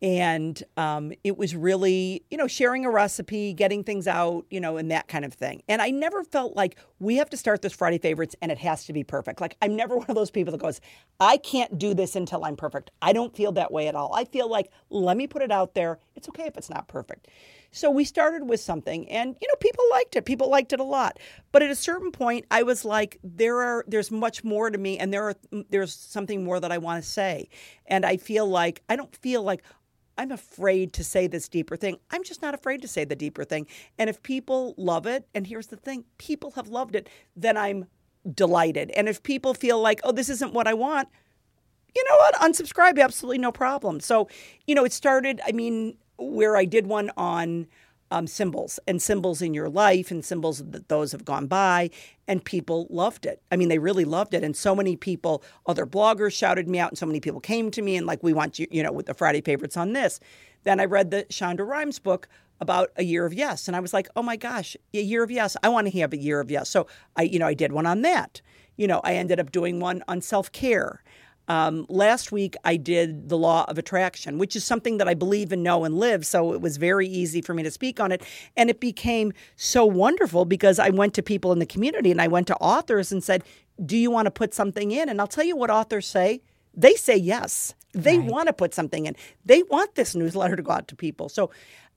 and 0.01 0.63
um, 0.77 1.13
it 1.25 1.37
was 1.37 1.57
really, 1.57 2.23
you 2.31 2.37
know, 2.37 2.47
sharing 2.47 2.85
a 2.85 2.91
recipe, 2.91 3.53
getting 3.53 3.83
things 3.83 4.07
out, 4.07 4.47
you 4.49 4.61
know, 4.61 4.77
and 4.77 4.91
that 4.91 5.09
kind 5.09 5.25
of 5.25 5.35
thing. 5.35 5.63
And 5.69 5.83
I 5.83 5.91
never 5.91 6.23
felt 6.23 6.55
like 6.55 6.77
we 7.01 7.17
have 7.17 7.29
to 7.31 7.37
start 7.37 7.63
this 7.63 7.73
Friday 7.73 7.99
favorites 7.99 8.37
and 8.41 8.53
it 8.53 8.59
has 8.59 8.85
to 8.87 8.93
be 8.93 9.03
perfect. 9.03 9.41
Like, 9.41 9.57
I'm 9.61 9.75
never 9.75 9.97
one 9.99 10.07
of 10.09 10.15
those 10.15 10.31
people 10.31 10.53
that 10.53 10.61
goes, 10.61 10.81
I 11.19 11.37
can't 11.37 11.79
do 11.79 11.95
this 11.95 12.15
until 12.15 12.45
I'm 12.45 12.57
perfect. 12.57 12.91
I 13.03 13.13
don't 13.13 13.35
feel 13.35 13.53
that 13.53 13.73
way 13.73 13.89
at 13.89 13.97
all. 13.97 14.15
I 14.15 14.25
feel 14.25 14.49
like, 14.49 14.71
let 14.91 15.17
me 15.17 15.27
put 15.27 15.43
it 15.43 15.51
out 15.51 15.75
there. 15.75 15.99
It's 16.15 16.29
okay 16.29 16.45
if 16.47 16.57
it's 16.57 16.71
not 16.71 16.87
perfect. 16.87 17.29
So 17.71 17.91
we 17.91 18.05
started 18.05 18.49
with 18.49 18.61
something 18.61 19.09
and 19.11 19.37
you 19.41 19.49
know 19.49 19.55
people 19.61 19.85
liked 19.91 20.17
it. 20.17 20.25
People 20.25 20.49
liked 20.49 20.73
it 20.73 20.81
a 20.81 20.85
lot. 20.85 21.19
But 21.53 21.63
at 21.63 21.71
a 21.71 21.75
certain 21.75 22.11
point 22.11 22.47
I 22.51 22.63
was 22.63 22.85
like 22.85 23.19
there 23.23 23.61
are 23.61 23.85
there's 23.87 24.11
much 24.11 24.43
more 24.43 24.71
to 24.71 24.79
me 24.79 24.99
and 24.99 25.13
there 25.13 25.25
are 25.25 25.35
there's 25.69 25.95
something 25.95 26.45
more 26.45 26.61
that 26.61 26.73
I 26.73 26.79
want 26.79 27.03
to 27.03 27.09
say. 27.09 27.49
And 27.87 28.07
I 28.07 28.17
feel 28.17 28.47
like 28.47 28.83
I 28.89 28.97
don't 28.97 29.15
feel 29.17 29.43
like 29.43 29.63
I'm 30.19 30.33
afraid 30.33 30.93
to 30.95 31.05
say 31.05 31.29
this 31.29 31.49
deeper 31.49 31.77
thing. 31.77 31.99
I'm 32.11 32.25
just 32.25 32.43
not 32.43 32.53
afraid 32.53 32.83
to 32.83 32.89
say 32.89 33.05
the 33.05 33.17
deeper 33.17 33.45
thing. 33.45 33.67
And 33.99 34.11
if 34.11 34.23
people 34.23 34.75
love 34.77 35.07
it, 35.07 35.27
and 35.35 35.47
here's 35.47 35.69
the 35.69 35.77
thing, 35.77 36.05
people 36.19 36.51
have 36.53 36.69
loved 36.69 36.97
it, 36.97 37.09
then 37.37 37.57
I'm 37.57 37.87
delighted. 38.35 38.91
And 38.91 39.09
if 39.09 39.23
people 39.23 39.55
feel 39.55 39.81
like, 39.81 40.01
"Oh, 40.03 40.13
this 40.13 40.29
isn't 40.29 40.53
what 40.53 40.67
I 40.67 40.75
want," 40.75 41.09
you 41.95 42.05
know 42.09 42.17
what? 42.17 42.35
Unsubscribe, 42.35 43.01
absolutely 43.01 43.39
no 43.39 43.53
problem. 43.53 44.01
So, 44.01 44.29
you 44.67 44.75
know, 44.75 44.85
it 44.85 44.93
started, 44.93 45.41
I 45.47 45.53
mean, 45.53 45.97
where 46.19 46.57
I 46.57 46.65
did 46.65 46.87
one 46.87 47.11
on 47.17 47.69
um, 48.11 48.27
symbols 48.27 48.79
and 48.87 49.01
symbols 49.01 49.43
in 49.43 49.55
your 49.55 49.69
life 49.69 50.11
and 50.11 50.25
symbols 50.25 50.63
that 50.71 50.89
those 50.89 51.13
have 51.13 51.25
gone 51.25 51.47
by, 51.47 51.91
and 52.27 52.45
people 52.45 52.87
loved 52.91 53.27
it. 53.27 53.43
I 53.51 53.57
mean, 53.57 53.69
they 53.69 53.79
really 53.79 54.05
loved 54.05 54.35
it. 54.35 54.43
And 54.43 54.57
so 54.57 54.75
many 54.75 54.97
people, 54.97 55.43
other 55.67 55.87
bloggers 55.87 56.33
shouted 56.33 56.69
me 56.69 56.79
out, 56.79 56.91
and 56.91 56.99
so 56.99 57.07
many 57.07 57.21
people 57.21 57.41
came 57.41 57.71
to 57.71 57.83
me 57.83 57.97
and, 57.97 58.07
like, 58.07 58.23
we 58.23 58.33
want 58.33 58.59
you, 58.59 58.67
you 58.71 58.83
know, 58.83 58.93
with 58.93 59.07
the 59.07 59.15
Friday 59.15 59.41
favorites 59.41 59.77
on 59.77 59.93
this. 59.93 60.21
Then 60.65 60.81
I 60.81 60.85
read 60.85 61.11
the 61.11 61.25
Shonda 61.31 61.67
Rhimes 61.67 61.99
book 61.99 62.29
about 62.61 62.91
a 62.97 63.05
year 63.05 63.25
of 63.25 63.33
yes. 63.33 63.69
And 63.69 63.77
I 63.77 63.81
was 63.81 63.93
like, 63.93 64.09
oh 64.17 64.23
my 64.23 64.37
gosh, 64.37 64.77
a 64.93 65.01
year 65.01 65.23
of 65.23 65.31
yes. 65.31 65.57
I 65.63 65.69
want 65.69 65.91
to 65.91 65.99
have 66.01 66.13
a 66.13 66.19
year 66.19 66.41
of 66.41 66.51
yes. 66.51 66.69
So 66.69 66.87
I, 67.17 67.23
you 67.23 67.39
know, 67.39 67.47
I 67.47 67.55
did 67.55 67.73
one 67.73 67.87
on 67.87 68.03
that. 68.03 68.41
You 68.77 68.87
know, 68.87 69.01
I 69.05 69.15
ended 69.15 69.41
up 69.41 69.53
doing 69.53 69.81
one 69.81 70.03
on 70.09 70.21
self 70.21 70.51
care. 70.53 71.03
Um, 71.49 71.87
last 71.89 72.31
week, 72.31 72.57
I 72.65 72.77
did 72.77 73.29
the 73.29 73.39
law 73.39 73.65
of 73.69 73.79
attraction, 73.79 74.39
which 74.39 74.55
is 74.55 74.65
something 74.65 74.99
that 74.99 75.09
I 75.09 75.15
believe 75.15 75.51
and 75.51 75.63
know 75.63 75.85
and 75.85 75.99
live. 75.99 76.27
So 76.27 76.53
it 76.53 76.61
was 76.61 76.77
very 76.77 77.09
easy 77.09 77.41
for 77.41 77.55
me 77.55 77.63
to 77.63 77.71
speak 77.71 77.99
on 77.99 78.13
it. 78.13 78.23
And 78.57 78.69
it 78.71 78.81
became 78.81 79.33
so 79.57 79.85
wonderful 79.87 80.45
because 80.45 80.79
I 80.79 80.91
went 80.91 81.15
to 81.15 81.23
people 81.23 81.51
in 81.53 81.59
the 81.59 81.67
community 81.67 82.11
and 82.11 82.21
I 82.21 82.29
went 82.29 82.47
to 82.49 82.57
authors 82.57 83.11
and 83.11 83.25
said, 83.25 83.43
Do 83.85 83.97
you 83.97 84.11
want 84.11 84.27
to 84.27 84.31
put 84.31 84.55
something 84.55 84.91
in? 84.93 85.09
And 85.09 85.21
I'll 85.21 85.27
tell 85.27 85.45
you 85.45 85.57
what 85.57 85.71
authors 85.71 86.07
say. 86.07 86.43
They 86.75 86.95
say 86.95 87.17
yes. 87.17 87.75
They 87.95 88.19
right. 88.19 88.31
want 88.31 88.47
to 88.49 88.53
put 88.53 88.75
something 88.75 89.07
in. 89.07 89.17
They 89.45 89.63
want 89.65 89.95
this 89.95 90.15
newsletter 90.15 90.57
to 90.57 90.63
go 90.63 90.73
out 90.73 90.89
to 90.89 90.97
people. 90.97 91.29
So 91.29 91.51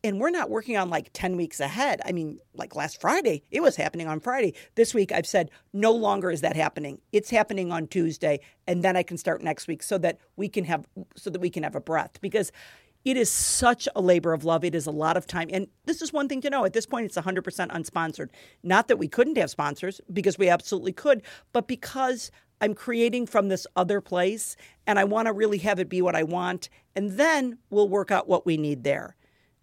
and 0.04 0.20
we're 0.20 0.32
not 0.32 0.50
working 0.50 0.78
on 0.78 0.90
like 0.90 1.10
10 1.14 1.38
weeks 1.38 1.60
ahead. 1.60 2.02
I 2.06 2.12
mean, 2.12 2.40
like 2.54 2.76
last 2.76 3.00
Friday, 3.00 3.44
it 3.52 3.62
was 3.62 3.76
happening 3.76 4.08
on 4.08 4.20
Friday. 4.20 4.56
This 4.76 4.94
week, 4.94 5.12
I've 5.12 5.28
said 5.28 5.52
no 5.74 5.92
longer 5.92 6.32
is 6.32 6.42
that 6.42 6.56
happening. 6.56 7.00
It's 7.12 7.30
happening 7.30 7.72
on 7.72 7.88
Tuesday, 7.88 8.40
and 8.68 8.84
then 8.84 8.96
I 8.96 9.04
can 9.04 9.18
start 9.18 9.42
next 9.42 9.68
week 9.68 9.84
so 9.84 9.98
that 10.00 10.18
we 10.36 10.50
can 10.50 10.66
have 10.66 10.88
so 11.16 11.30
that 11.30 11.40
we 11.40 11.50
can 11.50 11.64
have 11.64 11.76
a 11.76 11.82
breath 11.82 12.20
because 12.22 12.52
it 13.04 13.18
is 13.18 13.32
such 13.32 13.88
a 13.96 14.02
labor 14.02 14.32
of 14.32 14.44
love. 14.44 14.64
It 14.64 14.76
is 14.76 14.86
a 14.86 14.92
lot 14.92 15.18
of 15.18 15.26
time. 15.26 15.50
And 15.52 15.68
this 15.86 16.04
is 16.04 16.14
one 16.14 16.30
thing 16.30 16.42
to 16.42 16.52
know. 16.52 16.66
At 16.66 16.74
this 16.74 16.86
point, 16.86 17.06
it's 17.06 17.18
100% 17.18 17.42
unsponsored. 17.70 18.30
Not 18.62 18.88
that 18.90 18.98
we 18.98 19.08
couldn't 19.08 19.38
have 19.38 19.50
sponsors, 19.50 20.00
because 20.14 20.38
we 20.38 20.50
absolutely 20.50 20.94
could, 20.94 21.24
but 21.52 21.68
because 21.68 22.30
I'm 22.62 22.76
creating 22.76 23.26
from 23.26 23.48
this 23.48 23.66
other 23.76 24.02
place 24.02 24.56
and 24.86 25.00
I 25.00 25.04
want 25.04 25.26
to 25.26 25.34
really 25.34 25.58
have 25.60 25.80
it 25.80 25.90
be 25.90 26.04
what 26.04 26.16
I 26.16 26.22
want. 26.22 26.70
And 26.96 27.18
then 27.18 27.58
we'll 27.72 27.90
work 27.90 28.12
out 28.12 28.28
what 28.28 28.46
we 28.46 28.56
need 28.56 28.84
there 28.84 29.16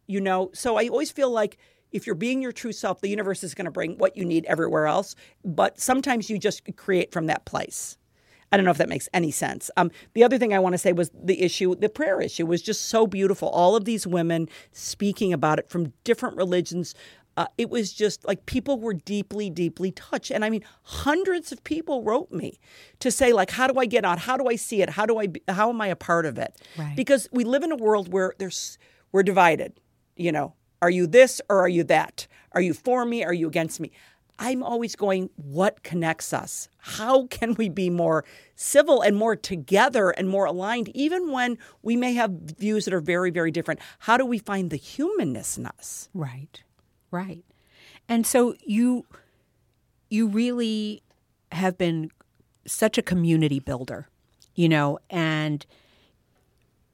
you 0.09 0.21
know 0.21 0.51
so 0.53 0.77
i 0.77 0.89
always 0.89 1.13
feel 1.13 1.31
like 1.31 1.57
if 1.93 2.07
you're 2.07 2.17
being 2.17 2.43
your 2.43 2.53
true 2.53 2.73
self 2.73 3.01
the 3.01 3.09
universe 3.09 3.45
is 3.45 3.55
going 3.55 3.65
to 3.67 3.71
bring 3.71 3.97
what 3.99 4.17
you 4.17 4.25
need 4.25 4.45
everywhere 4.47 4.87
else 4.87 5.15
but 5.45 5.79
sometimes 5.79 6.29
you 6.29 6.39
just 6.39 6.63
create 6.77 7.13
from 7.13 7.27
that 7.27 7.45
place 7.45 7.97
I 8.51 8.57
don't 8.57 8.65
know 8.65 8.71
if 8.71 8.79
that 8.79 8.89
makes 8.89 9.09
any 9.13 9.31
sense. 9.31 9.71
Um, 9.77 9.91
the 10.15 10.25
other 10.25 10.39
thing 10.39 10.55
I 10.55 10.59
want 10.59 10.73
to 10.75 10.79
say 10.79 10.93
was 10.93 11.11
the 11.13 11.43
issue, 11.43 11.75
the 11.75 11.89
prayer 11.89 12.21
issue, 12.21 12.47
was 12.47 12.63
just 12.63 12.87
so 12.87 13.07
beautiful. 13.07 13.49
All 13.49 13.77
of 13.77 13.85
these 13.85 14.07
women 14.07 14.49
speaking 14.73 15.33
about 15.33 15.59
it 15.59 15.69
from 15.69 15.93
different 16.05 16.37
religions. 16.37 16.95
Uh, 17.37 17.47
it 17.57 17.71
was 17.71 17.93
just 17.93 18.27
like 18.27 18.47
people 18.47 18.81
were 18.81 18.95
deeply, 18.95 19.49
deeply 19.51 19.93
touched. 19.93 20.31
And 20.31 20.45
I 20.45 20.51
mean, 20.51 20.65
hundreds 20.83 21.53
of 21.53 21.63
people 21.63 22.03
wrote 22.03 22.33
me 22.33 22.59
to 23.01 23.11
say, 23.11 23.33
like, 23.33 23.51
how 23.51 23.69
do 23.69 23.79
I 23.79 23.87
get 23.87 24.05
on? 24.05 24.19
How 24.19 24.37
do 24.37 24.47
I 24.49 24.57
see 24.57 24.83
it? 24.83 24.91
How 24.91 25.07
do 25.07 25.19
I? 25.19 25.29
Be, 25.29 25.43
how 25.47 25.69
am 25.69 25.81
I 25.81 25.89
a 25.89 25.97
part 25.97 26.27
of 26.27 26.39
it? 26.39 26.61
Right. 26.77 26.97
Because 26.97 27.29
we 27.31 27.45
live 27.45 27.63
in 27.63 27.71
a 27.71 27.77
world 27.77 28.13
where 28.13 28.35
there's 28.39 28.79
we're 29.13 29.23
divided 29.23 29.79
you 30.19 30.33
know, 30.33 30.55
are 30.83 30.91
you 30.91 31.07
this 31.07 31.41
or 31.49 31.61
are 31.61 31.69
you 31.69 31.85
that? 31.85 32.27
Are 32.53 32.61
you 32.61 32.75
for 32.75 33.05
me? 33.05 33.25
Are 33.25 33.33
you 33.33 33.49
against 33.49 33.81
me? 33.81 33.91
I'm 34.41 34.63
always 34.63 34.95
going, 34.95 35.31
what 35.37 35.83
connects 35.83 36.33
us? 36.33 36.69
How 36.79 37.27
can 37.27 37.55
we 37.55 37.69
be 37.69 37.91
more 37.91 38.25
civil 38.55 39.03
and 39.03 39.17
more 39.17 39.35
together 39.35 40.11
and 40.11 40.29
more 40.29 40.45
aligned, 40.45 40.89
even 40.91 41.33
when 41.33 41.59
we 41.83 41.97
may 41.97 42.15
have 42.15 42.31
views 42.31 42.85
that 42.85 42.95
are 42.95 43.01
very, 43.01 43.31
very 43.31 43.51
different? 43.51 43.81
How 44.01 44.17
do 44.17 44.25
we 44.25 44.39
find 44.39 44.71
the 44.71 44.77
humanness 44.77 45.59
in 45.59 45.67
us? 45.67 46.09
Right, 46.15 46.63
right. 47.11 47.45
And 48.09 48.25
so 48.25 48.55
you, 48.65 49.07
you 50.09 50.29
really 50.29 51.03
have 51.51 51.77
been 51.77 52.13
such 52.65 52.97
a 52.97 53.03
community 53.03 53.59
builder, 53.59 54.09
you 54.55 54.69
know, 54.69 55.01
and 55.11 55.67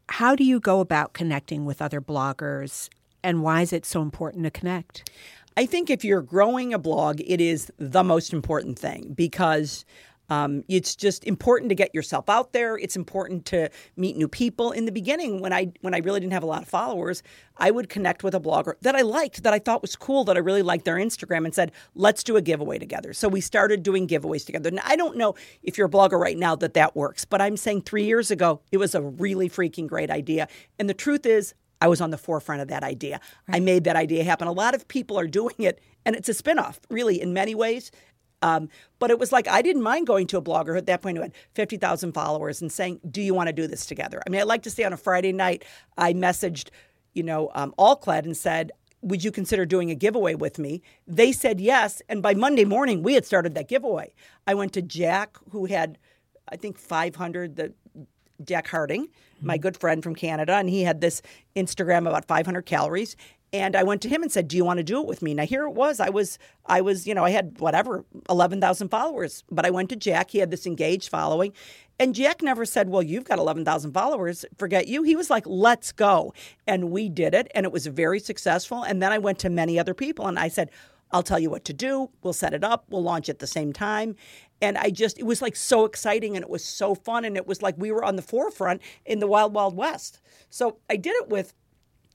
how 0.09 0.35
do 0.35 0.45
you 0.45 0.61
go 0.61 0.81
about 0.81 1.13
connecting 1.13 1.67
with 1.67 1.83
other 1.83 2.01
bloggers 2.01 2.89
and 3.25 3.43
why 3.43 3.63
is 3.63 3.73
it 3.73 3.85
so 3.85 4.03
important 4.03 4.45
to 4.45 4.51
connect? 4.51 5.11
I 5.57 5.67
think 5.67 5.91
if 5.91 6.05
you're 6.05 6.23
growing 6.23 6.75
a 6.75 6.79
blog, 6.79 7.21
it 7.21 7.41
is 7.41 7.73
the 7.79 8.05
most 8.05 8.33
important 8.33 8.79
thing 8.79 9.13
because 9.15 9.85
um, 10.31 10.65
it's 10.69 10.97
just 10.97 11.25
important 11.25 11.69
to 11.69 11.75
get 11.75 11.95
yourself 11.95 12.29
out 12.29 12.53
there. 12.53 12.79
It's 12.79 12.97
important 12.97 13.45
to 13.47 13.69
meet 13.97 14.17
new 14.17 14.29
people. 14.29 14.73
In 14.73 14.87
the 14.87 14.93
beginning, 14.93 15.41
when 15.41 15.53
I 15.53 15.73
when 15.83 15.95
I 15.95 15.99
really 15.99 16.21
didn't 16.21 16.33
have 16.33 16.43
a 16.43 16.47
lot 16.47 16.63
of 16.63 16.69
followers, 16.69 17.23
I 17.59 17.71
would 17.71 17.89
connect 17.89 18.25
with 18.25 18.35
a 18.35 18.41
blogger 18.41 18.75
that 18.81 18.95
I 18.95 19.03
liked, 19.03 19.43
that 19.43 19.53
I 19.53 19.59
thought 19.59 19.83
was 19.83 19.97
cool, 19.97 20.25
that 20.25 20.37
I 20.37 20.41
really 20.41 20.63
liked 20.63 20.87
their 20.87 20.97
Instagram, 20.97 21.45
and 21.45 21.55
said, 21.55 21.73
"Let's 21.95 22.25
do 22.25 22.37
a 22.37 22.43
giveaway 22.43 22.79
together." 22.79 23.13
So 23.13 23.29
we 23.29 23.41
started 23.41 23.83
doing 23.83 24.09
giveaways 24.09 24.47
together. 24.47 24.71
Now 24.71 24.83
I 24.85 24.97
don't 24.97 25.17
know 25.17 25.35
if 25.63 25.77
you're 25.77 25.89
a 25.89 25.91
blogger 25.91 26.19
right 26.19 26.39
now 26.39 26.57
that 26.57 26.75
that 26.75 26.97
works, 26.97 27.25
but 27.25 27.43
I'm 27.43 27.57
saying 27.57 27.83
three 27.83 28.05
years 28.05 28.31
ago 28.31 28.61
it 28.73 28.79
was 28.79 28.95
a 28.95 29.03
really 29.03 29.51
freaking 29.51 29.87
great 29.87 30.11
idea. 30.11 30.49
And 30.79 30.89
the 30.89 30.95
truth 30.95 31.27
is, 31.27 31.55
I 31.85 31.87
was 31.87 32.01
on 32.01 32.09
the 32.09 32.17
forefront 32.17 32.63
of 32.63 32.69
that 32.69 32.83
idea. 32.83 33.21
Right. 33.47 33.57
I 33.57 33.61
made 33.61 33.85
that 33.85 33.95
idea 33.95 34.25
happen. 34.25 34.49
A 34.49 34.53
lot 34.53 34.75
of 34.75 34.89
people 34.89 35.21
are 35.21 35.27
doing 35.27 35.55
it, 35.59 35.83
and 36.07 36.17
it's 36.17 36.31
a 36.31 36.33
spinoff, 36.33 36.79
really, 36.89 37.21
in 37.21 37.35
many 37.35 37.55
ways. 37.55 37.91
Um, 38.41 38.71
but 38.99 39.11
it 39.11 39.19
was 39.19 39.33
like 39.33 39.47
I 39.49 39.61
didn't 39.61 39.83
mind 39.83 40.07
going 40.07 40.27
to 40.29 40.39
a 40.39 40.43
blogger 40.43 40.69
who 40.69 40.77
at 40.77 40.87
that 40.87 41.03
point 41.03 41.19
who 41.19 41.23
had 41.23 41.35
50,000 41.53 42.13
followers 42.13 42.63
and 42.63 42.73
saying, 42.73 43.01
Do 43.11 43.21
you 43.21 43.35
want 43.35 43.49
to 43.49 43.53
do 43.53 43.67
this 43.67 43.85
together? 43.85 44.23
I 44.27 44.31
mean, 44.31 44.41
I'd 44.41 44.47
like 44.47 44.63
to 44.63 44.71
say 44.71 44.85
on 44.85 44.95
a 44.95 44.97
Friday 44.97 45.31
night, 45.33 45.63
I 45.99 46.15
messaged, 46.15 46.71
you 47.13 47.23
know, 47.23 47.51
um, 47.55 47.75
All-Clad 47.77 48.25
and 48.25 48.35
said, 48.35 48.73
would 49.03 49.23
you 49.23 49.31
consider 49.31 49.67
doing 49.67 49.91
a 49.91 49.95
giveaway 49.95 50.35
with 50.35 50.59
me? 50.59 50.81
They 51.07 51.31
said 51.33 51.61
yes. 51.61 52.01
And 52.09 52.23
by 52.23 52.33
Monday 52.33 52.65
morning, 52.65 53.03
we 53.03 53.13
had 53.13 53.27
started 53.27 53.55
that 53.55 53.69
giveaway. 53.69 54.15
I 54.47 54.55
went 54.55 54.73
to 54.73 54.81
Jack, 54.81 55.37
who 55.51 55.67
had, 55.67 55.99
I 56.49 56.57
think, 56.57 56.79
500, 56.79 57.57
the 57.57 57.75
Jack 58.43 58.69
Harding, 58.69 59.09
my 59.41 59.55
mm-hmm. 59.55 59.63
good 59.63 59.77
friend 59.77 60.03
from 60.03 60.15
Canada, 60.15 60.55
and 60.55 60.69
he 60.69 60.83
had 60.83 61.01
this 61.01 61.23
Instagram 61.57 62.09
about 62.09 62.27
500 62.27 62.63
calories. 62.63 63.17
And 63.53 63.77
I 63.77 63.85
went 63.85 64.03
to 64.03 64.09
him 64.09 64.25
and 64.25 64.33
said, 64.33 64.49
"Do 64.49 64.57
you 64.57 64.65
want 64.65 64.79
to 64.79 64.83
do 64.83 65.01
it 65.01 65.07
with 65.07 65.23
me?" 65.23 65.33
Now 65.33 65.47
here 65.47 65.63
it 65.63 65.75
was. 65.75 66.01
I 66.01 66.11
was, 66.11 66.41
I 66.67 66.81
was, 66.81 67.07
you 67.07 67.15
know, 67.15 67.25
I 67.25 67.31
had 67.31 67.61
whatever, 67.61 68.05
eleven 68.29 68.61
thousand 68.61 68.89
followers. 68.89 69.45
But 69.49 69.65
I 69.65 69.71
went 69.71 69.91
to 69.91 69.97
Jack. 69.97 70.31
He 70.31 70.39
had 70.39 70.51
this 70.51 70.67
engaged 70.67 71.09
following, 71.09 71.53
and 72.01 72.17
Jack 72.17 72.43
never 72.43 72.65
said, 72.65 72.89
"Well, 72.89 73.03
you've 73.03 73.23
got 73.23 73.39
eleven 73.39 73.65
thousand 73.65 73.93
followers. 73.93 74.45
Forget 74.59 74.89
you." 74.89 75.05
He 75.05 75.15
was 75.15 75.31
like, 75.31 75.45
"Let's 75.47 75.93
go," 75.93 76.35
and 76.67 76.91
we 76.91 77.09
did 77.09 77.33
it, 77.33 77.49
and 77.55 77.65
it 77.65 77.71
was 77.71 77.87
very 77.87 78.19
successful. 78.19 78.83
And 78.83 79.01
then 79.01 79.13
I 79.13 79.19
went 79.19 79.39
to 79.41 79.51
many 79.51 79.79
other 79.79 79.95
people, 79.95 80.27
and 80.27 80.37
I 80.37 80.49
said, 80.49 80.71
I'll 81.11 81.23
tell 81.23 81.39
you 81.39 81.51
what 81.51 81.65
to 81.67 81.73
do. 81.73 82.11
We'll 82.23 82.33
set 82.33 82.55
it 82.55 82.65
up. 82.65 82.87
We'll 82.89 83.03
launch 83.03 83.29
at 83.29 83.39
the 83.39 83.47
same 83.47 83.73
time. 83.73 84.17
And 84.61 84.79
I 84.79 84.91
just, 84.91 85.19
it 85.19 85.25
was 85.25 85.43
like 85.43 85.57
so 85.57 85.85
exciting 85.85 86.37
and 86.37 86.43
it 86.43 86.51
was 86.51 86.65
so 86.65 86.95
fun. 86.95 87.25
And 87.25 87.37
it 87.37 87.47
was 87.47 87.63
like 87.63 87.77
we 87.79 87.93
were 87.93 88.05
on 88.05 88.17
the 88.17 88.23
forefront 88.23 88.83
in 89.05 89.21
the 89.21 89.27
wild, 89.27 89.55
wild 89.55 89.77
west. 89.77 90.21
So 90.51 90.79
I 90.89 90.97
did 90.97 91.15
it 91.17 91.29
with 91.29 91.55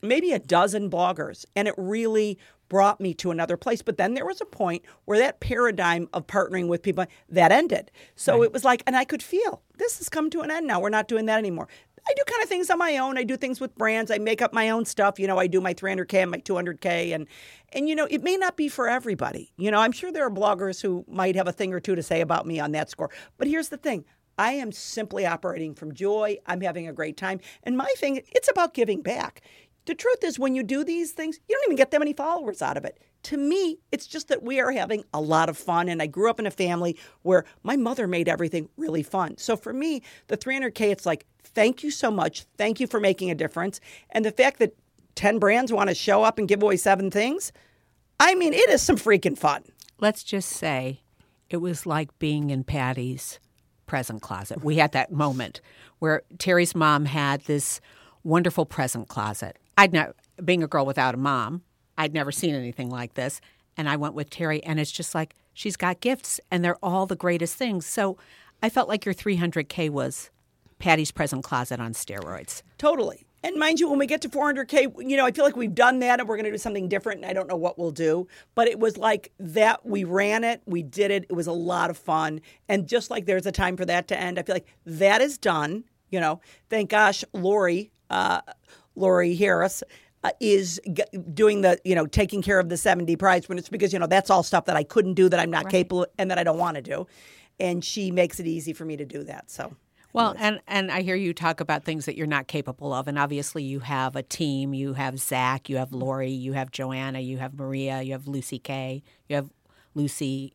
maybe 0.01 0.31
a 0.31 0.39
dozen 0.39 0.89
bloggers 0.89 1.45
and 1.55 1.67
it 1.67 1.75
really 1.77 2.37
brought 2.69 3.01
me 3.01 3.13
to 3.15 3.31
another 3.31 3.57
place. 3.57 3.81
But 3.81 3.97
then 3.97 4.13
there 4.13 4.25
was 4.25 4.39
a 4.39 4.45
point 4.45 4.83
where 5.05 5.17
that 5.17 5.39
paradigm 5.39 6.07
of 6.13 6.27
partnering 6.27 6.67
with 6.67 6.83
people 6.83 7.05
that 7.29 7.51
ended. 7.51 7.91
So 8.15 8.37
right. 8.37 8.45
it 8.45 8.53
was 8.53 8.63
like, 8.63 8.83
and 8.87 8.95
I 8.95 9.03
could 9.03 9.23
feel 9.23 9.61
this 9.77 9.97
has 9.97 10.07
come 10.07 10.29
to 10.29 10.41
an 10.41 10.51
end 10.51 10.67
now. 10.67 10.79
We're 10.79 10.89
not 10.89 11.07
doing 11.07 11.25
that 11.25 11.39
anymore. 11.39 11.67
I 12.07 12.13
do 12.13 12.23
kind 12.25 12.43
of 12.43 12.49
things 12.49 12.69
on 12.69 12.77
my 12.77 12.97
own. 12.97 13.17
I 13.17 13.23
do 13.23 13.37
things 13.37 13.59
with 13.59 13.75
brands. 13.75 14.11
I 14.11 14.17
make 14.17 14.41
up 14.41 14.53
my 14.53 14.69
own 14.69 14.85
stuff. 14.85 15.19
You 15.19 15.27
know, 15.27 15.37
I 15.37 15.47
do 15.47 15.61
my 15.61 15.73
300k 15.73 16.21
and 16.21 16.31
my 16.31 16.39
200k, 16.39 17.13
and 17.13 17.27
and 17.73 17.87
you 17.87 17.95
know, 17.95 18.07
it 18.09 18.23
may 18.23 18.37
not 18.37 18.57
be 18.57 18.69
for 18.69 18.87
everybody. 18.87 19.51
You 19.57 19.71
know, 19.71 19.79
I'm 19.79 19.91
sure 19.91 20.11
there 20.11 20.25
are 20.25 20.31
bloggers 20.31 20.81
who 20.81 21.05
might 21.07 21.35
have 21.35 21.47
a 21.47 21.51
thing 21.51 21.73
or 21.73 21.79
two 21.79 21.95
to 21.95 22.03
say 22.03 22.21
about 22.21 22.45
me 22.45 22.59
on 22.59 22.71
that 22.71 22.89
score. 22.89 23.09
But 23.37 23.47
here's 23.47 23.69
the 23.69 23.77
thing. 23.77 24.05
I 24.37 24.53
am 24.53 24.71
simply 24.71 25.25
operating 25.25 25.75
from 25.75 25.93
joy. 25.93 26.37
I'm 26.45 26.61
having 26.61 26.87
a 26.87 26.93
great 26.93 27.17
time. 27.17 27.41
And 27.63 27.75
my 27.75 27.93
thing, 27.97 28.21
it's 28.31 28.49
about 28.49 28.73
giving 28.73 29.01
back. 29.01 29.41
The 29.85 29.95
truth 29.95 30.23
is, 30.23 30.39
when 30.39 30.55
you 30.55 30.63
do 30.63 30.83
these 30.83 31.11
things, 31.11 31.39
you 31.49 31.55
don't 31.55 31.65
even 31.65 31.75
get 31.75 31.91
that 31.91 31.99
many 31.99 32.13
followers 32.13 32.61
out 32.61 32.77
of 32.77 32.85
it. 32.85 33.01
To 33.23 33.37
me, 33.37 33.77
it's 33.91 34.07
just 34.07 34.29
that 34.29 34.43
we 34.43 34.59
are 34.59 34.71
having 34.71 35.03
a 35.13 35.19
lot 35.19 35.49
of 35.49 35.57
fun. 35.57 35.89
And 35.89 36.01
I 36.01 36.07
grew 36.07 36.29
up 36.29 36.39
in 36.39 36.45
a 36.45 36.51
family 36.51 36.97
where 37.21 37.45
my 37.63 37.75
mother 37.75 38.07
made 38.07 38.29
everything 38.29 38.69
really 38.77 39.03
fun. 39.03 39.37
So 39.37 39.55
for 39.55 39.73
me, 39.73 40.01
the 40.27 40.37
300K, 40.37 40.91
it's 40.91 41.05
like, 41.05 41.25
thank 41.43 41.83
you 41.83 41.91
so 41.91 42.11
much. 42.11 42.45
Thank 42.57 42.79
you 42.79 42.87
for 42.87 42.99
making 42.99 43.29
a 43.29 43.35
difference. 43.35 43.79
And 44.11 44.23
the 44.23 44.31
fact 44.31 44.59
that 44.59 44.75
10 45.15 45.39
brands 45.39 45.73
want 45.73 45.89
to 45.89 45.95
show 45.95 46.23
up 46.23 46.37
and 46.39 46.47
give 46.47 46.63
away 46.63 46.77
seven 46.77 47.11
things, 47.11 47.51
I 48.19 48.35
mean, 48.35 48.53
it 48.53 48.69
is 48.69 48.81
some 48.81 48.97
freaking 48.97 49.37
fun. 49.37 49.63
Let's 49.99 50.23
just 50.23 50.49
say 50.49 51.01
it 51.49 51.57
was 51.57 51.85
like 51.85 52.17
being 52.19 52.51
in 52.51 52.63
Patty's 52.63 53.39
present 53.85 54.21
closet. 54.21 54.63
We 54.63 54.75
had 54.75 54.91
that 54.93 55.11
moment 55.11 55.61
where 55.99 56.21
Teri's 56.37 56.75
mom 56.75 57.05
had 57.05 57.41
this 57.41 57.81
wonderful 58.23 58.65
present 58.65 59.07
closet. 59.07 59.57
I'd 59.77 59.91
never, 59.91 60.13
being 60.43 60.63
a 60.63 60.67
girl 60.67 60.85
without 60.85 61.15
a 61.15 61.17
mom, 61.17 61.63
I'd 61.99 62.13
never 62.13 62.31
seen 62.31 62.55
anything 62.55 62.89
like 62.89 63.13
this. 63.13 63.41
And 63.77 63.87
I 63.87 63.97
went 63.97 64.15
with 64.15 64.29
Teri, 64.29 64.61
and 64.63 64.79
it's 64.79 64.91
just 64.91 65.13
like 65.13 65.35
she's 65.53 65.77
got 65.77 65.99
gifts, 65.99 66.39
and 66.49 66.65
they're 66.65 66.77
all 66.81 67.05
the 67.05 67.15
greatest 67.15 67.55
things. 67.55 67.85
So 67.85 68.17
I 68.63 68.69
felt 68.69 68.89
like 68.89 69.05
your 69.05 69.13
300K 69.13 69.89
was 69.89 70.31
Patty's 70.79 71.11
present 71.11 71.43
closet 71.43 71.79
on 71.79 71.93
steroids. 71.93 72.63
Totally. 72.77 73.25
And 73.43 73.55
mind 73.55 73.79
you, 73.79 73.89
when 73.89 73.99
we 73.99 74.05
get 74.05 74.21
to 74.21 74.29
400K, 74.29 75.09
you 75.09 75.15
know, 75.15 75.25
I 75.25 75.31
feel 75.31 75.45
like 75.45 75.55
we've 75.55 75.75
done 75.75 75.99
that 75.99 76.19
and 76.19 76.27
we're 76.27 76.35
going 76.35 76.45
to 76.45 76.51
do 76.51 76.57
something 76.57 76.89
different. 76.89 77.21
And 77.21 77.29
I 77.29 77.33
don't 77.33 77.47
know 77.47 77.55
what 77.55 77.77
we'll 77.77 77.91
do. 77.91 78.27
But 78.53 78.67
it 78.67 78.79
was 78.79 78.97
like 78.97 79.31
that. 79.39 79.85
We 79.85 80.03
ran 80.03 80.43
it, 80.43 80.61
we 80.65 80.83
did 80.83 81.11
it. 81.11 81.25
It 81.29 81.33
was 81.33 81.47
a 81.47 81.53
lot 81.53 81.89
of 81.89 81.97
fun. 81.97 82.41
And 82.67 82.87
just 82.87 83.09
like 83.09 83.25
there's 83.25 83.45
a 83.45 83.51
time 83.51 83.77
for 83.77 83.85
that 83.85 84.09
to 84.09 84.19
end, 84.19 84.39
I 84.39 84.43
feel 84.43 84.55
like 84.55 84.67
that 84.85 85.21
is 85.21 85.37
done. 85.37 85.85
You 86.09 86.19
know, 86.19 86.41
thank 86.69 86.89
gosh, 86.89 87.23
Lori, 87.33 87.91
uh, 88.09 88.41
Lori 88.95 89.35
Harris. 89.35 89.83
Uh, 90.21 90.31
is 90.41 90.81
g- 90.91 91.03
doing 91.33 91.61
the 91.61 91.79
you 91.85 91.95
know 91.95 92.05
taking 92.05 92.41
care 92.41 92.59
of 92.59 92.67
the 92.67 92.75
70 92.75 93.15
prize 93.15 93.47
when 93.47 93.57
it's 93.57 93.69
because 93.69 93.93
you 93.93 93.99
know 93.99 94.05
that's 94.05 94.29
all 94.29 94.43
stuff 94.43 94.65
that 94.65 94.75
I 94.75 94.83
couldn't 94.83 95.13
do 95.13 95.29
that 95.29 95.39
I'm 95.39 95.49
not 95.49 95.63
right. 95.63 95.71
capable 95.71 96.07
and 96.17 96.29
that 96.29 96.37
I 96.37 96.43
don't 96.43 96.57
want 96.57 96.75
to 96.75 96.81
do 96.81 97.07
and 97.57 97.85
she 97.85 98.11
makes 98.11 98.37
it 98.37 98.45
easy 98.45 98.73
for 98.73 98.83
me 98.83 98.97
to 98.97 99.05
do 99.05 99.23
that 99.23 99.49
so 99.49 99.77
well, 100.11 100.35
and 100.39 100.59
and 100.67 100.91
I 100.91 101.01
hear 101.01 101.15
you 101.15 101.33
talk 101.33 101.59
about 101.59 101.83
things 101.83 102.05
that 102.05 102.17
you're 102.17 102.25
not 102.25 102.47
capable 102.47 102.93
of, 102.93 103.07
and 103.07 103.19
obviously 103.19 103.61
you 103.61 103.79
have 103.81 104.15
a 104.15 104.23
team. 104.23 104.73
You 104.73 104.93
have 104.93 105.19
Zach, 105.19 105.69
you 105.69 105.77
have 105.77 105.91
Lori, 105.93 106.31
you 106.31 106.53
have 106.53 106.71
Joanna, 106.71 107.19
you 107.19 107.37
have 107.37 107.53
Maria, 107.53 108.01
you 108.01 108.13
have 108.13 108.27
Lucy 108.27 108.57
Kay, 108.57 109.03
you 109.27 109.35
have 109.35 109.51
Lucy 109.93 110.53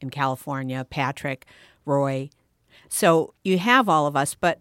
in 0.00 0.10
California, 0.10 0.86
Patrick, 0.88 1.46
Roy. 1.84 2.30
So 2.88 3.34
you 3.42 3.58
have 3.58 3.88
all 3.88 4.06
of 4.06 4.14
us, 4.14 4.34
but 4.34 4.60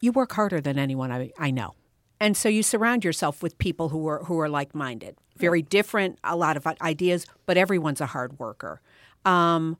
you 0.00 0.12
work 0.12 0.32
harder 0.32 0.60
than 0.60 0.78
anyone 0.78 1.12
I, 1.12 1.30
I 1.38 1.50
know, 1.50 1.74
and 2.24 2.38
so 2.38 2.48
you 2.48 2.62
surround 2.62 3.04
yourself 3.04 3.42
with 3.42 3.58
people 3.58 3.90
who 3.90 4.06
are 4.08 4.24
who 4.24 4.40
are 4.40 4.48
like 4.48 4.74
minded, 4.74 5.14
very 5.36 5.60
different, 5.60 6.18
a 6.24 6.34
lot 6.34 6.56
of 6.56 6.66
ideas, 6.80 7.26
but 7.44 7.58
everyone's 7.58 8.00
a 8.00 8.06
hard 8.06 8.38
worker. 8.38 8.80
Um, 9.26 9.76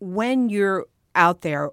when 0.00 0.48
you're 0.48 0.86
out 1.14 1.42
there 1.42 1.70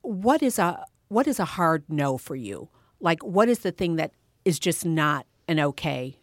what 0.00 0.42
is 0.42 0.58
a 0.58 0.84
what 1.08 1.26
is 1.26 1.38
a 1.38 1.44
hard 1.44 1.84
no 1.88 2.16
for 2.16 2.36
you? 2.36 2.70
Like 3.00 3.22
what 3.22 3.50
is 3.50 3.58
the 3.58 3.70
thing 3.70 3.96
that 3.96 4.12
is 4.46 4.58
just 4.58 4.86
not 4.86 5.26
an 5.46 5.60
okay? 5.60 6.18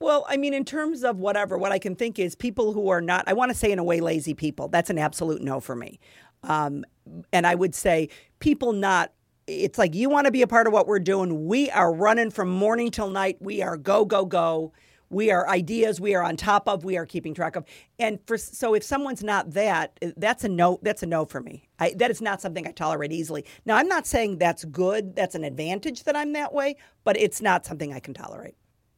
Well, 0.00 0.26
I 0.28 0.38
mean, 0.38 0.54
in 0.54 0.64
terms 0.64 1.04
of 1.04 1.18
whatever, 1.18 1.56
what 1.56 1.70
I 1.70 1.78
can 1.78 1.94
think 1.94 2.18
is 2.18 2.34
people 2.34 2.72
who 2.72 2.88
are 2.88 3.02
not, 3.02 3.24
I 3.26 3.34
want 3.34 3.50
to 3.50 3.56
say 3.56 3.70
in 3.70 3.78
a 3.78 3.84
way, 3.84 4.00
lazy 4.00 4.32
people. 4.32 4.66
That's 4.68 4.88
an 4.88 4.98
absolute 4.98 5.42
no 5.42 5.60
for 5.60 5.76
me. 5.76 6.00
Um, 6.42 6.84
and 7.32 7.46
I 7.46 7.54
would 7.54 7.74
say 7.74 8.08
people 8.38 8.72
not 8.72 9.12
it's 9.50 9.78
like 9.78 9.94
you 9.94 10.08
want 10.08 10.26
to 10.26 10.30
be 10.30 10.42
a 10.42 10.46
part 10.46 10.66
of 10.66 10.72
what 10.72 10.86
we're 10.86 10.98
doing. 10.98 11.46
We 11.46 11.70
are 11.70 11.92
running 11.92 12.30
from 12.30 12.48
morning 12.48 12.90
till 12.90 13.10
night. 13.10 13.38
We 13.40 13.62
are 13.62 13.76
go, 13.76 14.04
go, 14.04 14.24
go. 14.24 14.72
We 15.12 15.32
are 15.32 15.48
ideas. 15.48 16.00
We 16.00 16.14
are 16.14 16.22
on 16.22 16.36
top 16.36 16.68
of 16.68 16.84
we 16.84 16.96
are 16.96 17.04
keeping 17.04 17.34
track 17.34 17.56
of. 17.56 17.64
And 17.98 18.20
for 18.26 18.38
so 18.38 18.74
if 18.74 18.84
someone's 18.84 19.24
not 19.24 19.50
that 19.54 19.98
eh, 20.02 20.12
that's 20.16 20.44
a 20.44 20.48
no 20.48 20.78
that's 20.82 21.02
a 21.02 21.06
no 21.06 21.24
for 21.24 21.40
me. 21.40 21.68
I, 21.80 21.94
that 21.96 22.12
is 22.12 22.22
not 22.22 22.40
something 22.40 22.66
i 22.66 22.70
tolerate 22.70 23.12
easily. 23.12 23.44
Now 23.66 23.76
i'm 23.76 23.88
not 23.88 24.06
saying 24.06 24.38
that's 24.38 24.64
good 24.66 25.16
that's 25.16 25.34
an 25.34 25.42
advantage 25.42 26.04
that 26.04 26.14
i'm 26.14 26.32
that 26.34 26.54
way 26.54 26.76
but 27.02 27.16
it's 27.16 27.42
not 27.42 27.66
something 27.66 27.92
i 27.92 27.98
can 27.98 28.14
tolerate. 28.14 28.54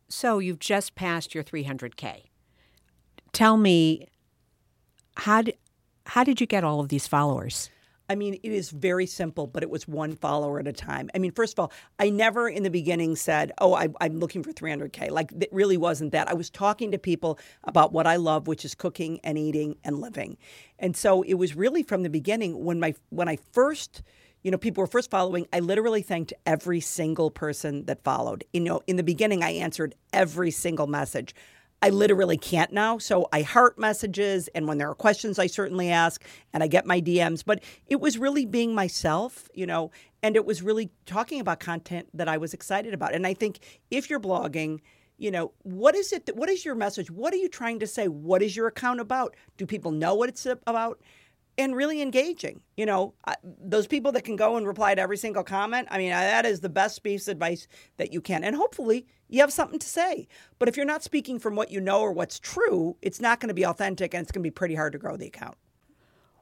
So 0.08 0.38
you've 0.38 0.58
just 0.58 0.94
passed 0.94 1.34
your 1.34 1.44
300k 1.44 2.24
tell 3.32 3.56
me 3.56 4.06
how 5.16 5.42
did, 5.42 5.56
how 6.04 6.24
did 6.24 6.40
you 6.40 6.46
get 6.46 6.62
all 6.62 6.80
of 6.80 6.90
these 6.90 7.06
followers 7.06 7.70
I 8.12 8.14
mean, 8.14 8.38
it 8.42 8.52
is 8.52 8.70
very 8.70 9.06
simple, 9.06 9.46
but 9.46 9.62
it 9.62 9.70
was 9.70 9.88
one 9.88 10.14
follower 10.16 10.60
at 10.60 10.68
a 10.68 10.72
time. 10.72 11.08
I 11.14 11.18
mean, 11.18 11.32
first 11.32 11.54
of 11.54 11.58
all, 11.58 11.72
I 11.98 12.10
never 12.10 12.46
in 12.46 12.62
the 12.62 12.70
beginning 12.70 13.16
said, 13.16 13.52
"Oh, 13.58 13.74
I, 13.74 13.88
am 14.00 14.20
looking 14.20 14.42
for 14.42 14.52
300k." 14.52 15.10
Like, 15.10 15.32
it 15.32 15.48
really 15.50 15.78
wasn't 15.78 16.12
that. 16.12 16.28
I 16.28 16.34
was 16.34 16.50
talking 16.50 16.90
to 16.90 16.98
people 16.98 17.38
about 17.64 17.92
what 17.92 18.06
I 18.06 18.16
love, 18.16 18.46
which 18.46 18.66
is 18.66 18.74
cooking 18.74 19.18
and 19.24 19.38
eating 19.38 19.76
and 19.82 19.98
living, 19.98 20.36
and 20.78 20.94
so 20.94 21.22
it 21.22 21.34
was 21.34 21.56
really 21.56 21.82
from 21.82 22.02
the 22.02 22.10
beginning 22.10 22.62
when 22.64 22.78
my 22.78 22.94
when 23.08 23.28
I 23.28 23.38
first 23.52 24.02
you 24.42 24.50
know, 24.50 24.58
people 24.58 24.82
were 24.82 24.88
first 24.88 25.08
following, 25.08 25.46
I 25.52 25.60
literally 25.60 26.02
thanked 26.02 26.32
every 26.44 26.80
single 26.80 27.30
person 27.30 27.84
that 27.84 28.02
followed. 28.02 28.44
You 28.52 28.60
know, 28.60 28.80
in 28.88 28.96
the 28.96 29.04
beginning, 29.04 29.44
I 29.44 29.50
answered 29.50 29.94
every 30.12 30.50
single 30.50 30.88
message. 30.88 31.32
I 31.82 31.90
literally 31.90 32.38
can't 32.38 32.72
now. 32.72 32.98
So 32.98 33.28
I 33.32 33.42
heart 33.42 33.76
messages, 33.78 34.48
and 34.54 34.68
when 34.68 34.78
there 34.78 34.88
are 34.88 34.94
questions, 34.94 35.38
I 35.38 35.48
certainly 35.48 35.90
ask, 35.90 36.24
and 36.52 36.62
I 36.62 36.68
get 36.68 36.86
my 36.86 37.00
DMs. 37.00 37.42
But 37.44 37.62
it 37.88 38.00
was 38.00 38.18
really 38.18 38.46
being 38.46 38.74
myself, 38.74 39.48
you 39.52 39.66
know, 39.66 39.90
and 40.22 40.36
it 40.36 40.46
was 40.46 40.62
really 40.62 40.90
talking 41.06 41.40
about 41.40 41.58
content 41.58 42.08
that 42.14 42.28
I 42.28 42.38
was 42.38 42.54
excited 42.54 42.94
about. 42.94 43.14
And 43.14 43.26
I 43.26 43.34
think 43.34 43.58
if 43.90 44.08
you're 44.08 44.20
blogging, 44.20 44.78
you 45.18 45.32
know, 45.32 45.52
what 45.62 45.96
is 45.96 46.12
it? 46.12 46.26
That, 46.26 46.36
what 46.36 46.48
is 46.48 46.64
your 46.64 46.76
message? 46.76 47.10
What 47.10 47.34
are 47.34 47.38
you 47.38 47.48
trying 47.48 47.80
to 47.80 47.86
say? 47.86 48.06
What 48.06 48.42
is 48.42 48.56
your 48.56 48.68
account 48.68 49.00
about? 49.00 49.34
Do 49.56 49.66
people 49.66 49.90
know 49.90 50.14
what 50.14 50.28
it's 50.28 50.46
about? 50.46 51.00
And 51.58 51.76
really 51.76 52.00
engaging. 52.00 52.60
You 52.76 52.86
know, 52.86 53.14
those 53.62 53.86
people 53.86 54.12
that 54.12 54.24
can 54.24 54.36
go 54.36 54.56
and 54.56 54.66
reply 54.66 54.94
to 54.94 55.00
every 55.00 55.16
single 55.16 55.44
comment, 55.44 55.88
I 55.90 55.98
mean, 55.98 56.10
that 56.10 56.46
is 56.46 56.60
the 56.60 56.68
best 56.68 57.02
piece 57.02 57.28
of 57.28 57.32
advice 57.32 57.68
that 57.96 58.12
you 58.12 58.20
can. 58.20 58.44
And 58.44 58.56
hopefully 58.56 59.06
you 59.28 59.40
have 59.40 59.52
something 59.52 59.78
to 59.78 59.86
say. 59.86 60.28
But 60.58 60.68
if 60.68 60.76
you're 60.76 60.86
not 60.86 61.02
speaking 61.02 61.38
from 61.38 61.56
what 61.56 61.70
you 61.70 61.80
know 61.80 62.00
or 62.00 62.12
what's 62.12 62.38
true, 62.38 62.96
it's 63.02 63.20
not 63.20 63.40
going 63.40 63.48
to 63.48 63.54
be 63.54 63.66
authentic 63.66 64.14
and 64.14 64.22
it's 64.22 64.32
going 64.32 64.42
to 64.42 64.46
be 64.46 64.50
pretty 64.50 64.74
hard 64.74 64.92
to 64.92 64.98
grow 64.98 65.16
the 65.16 65.26
account. 65.26 65.56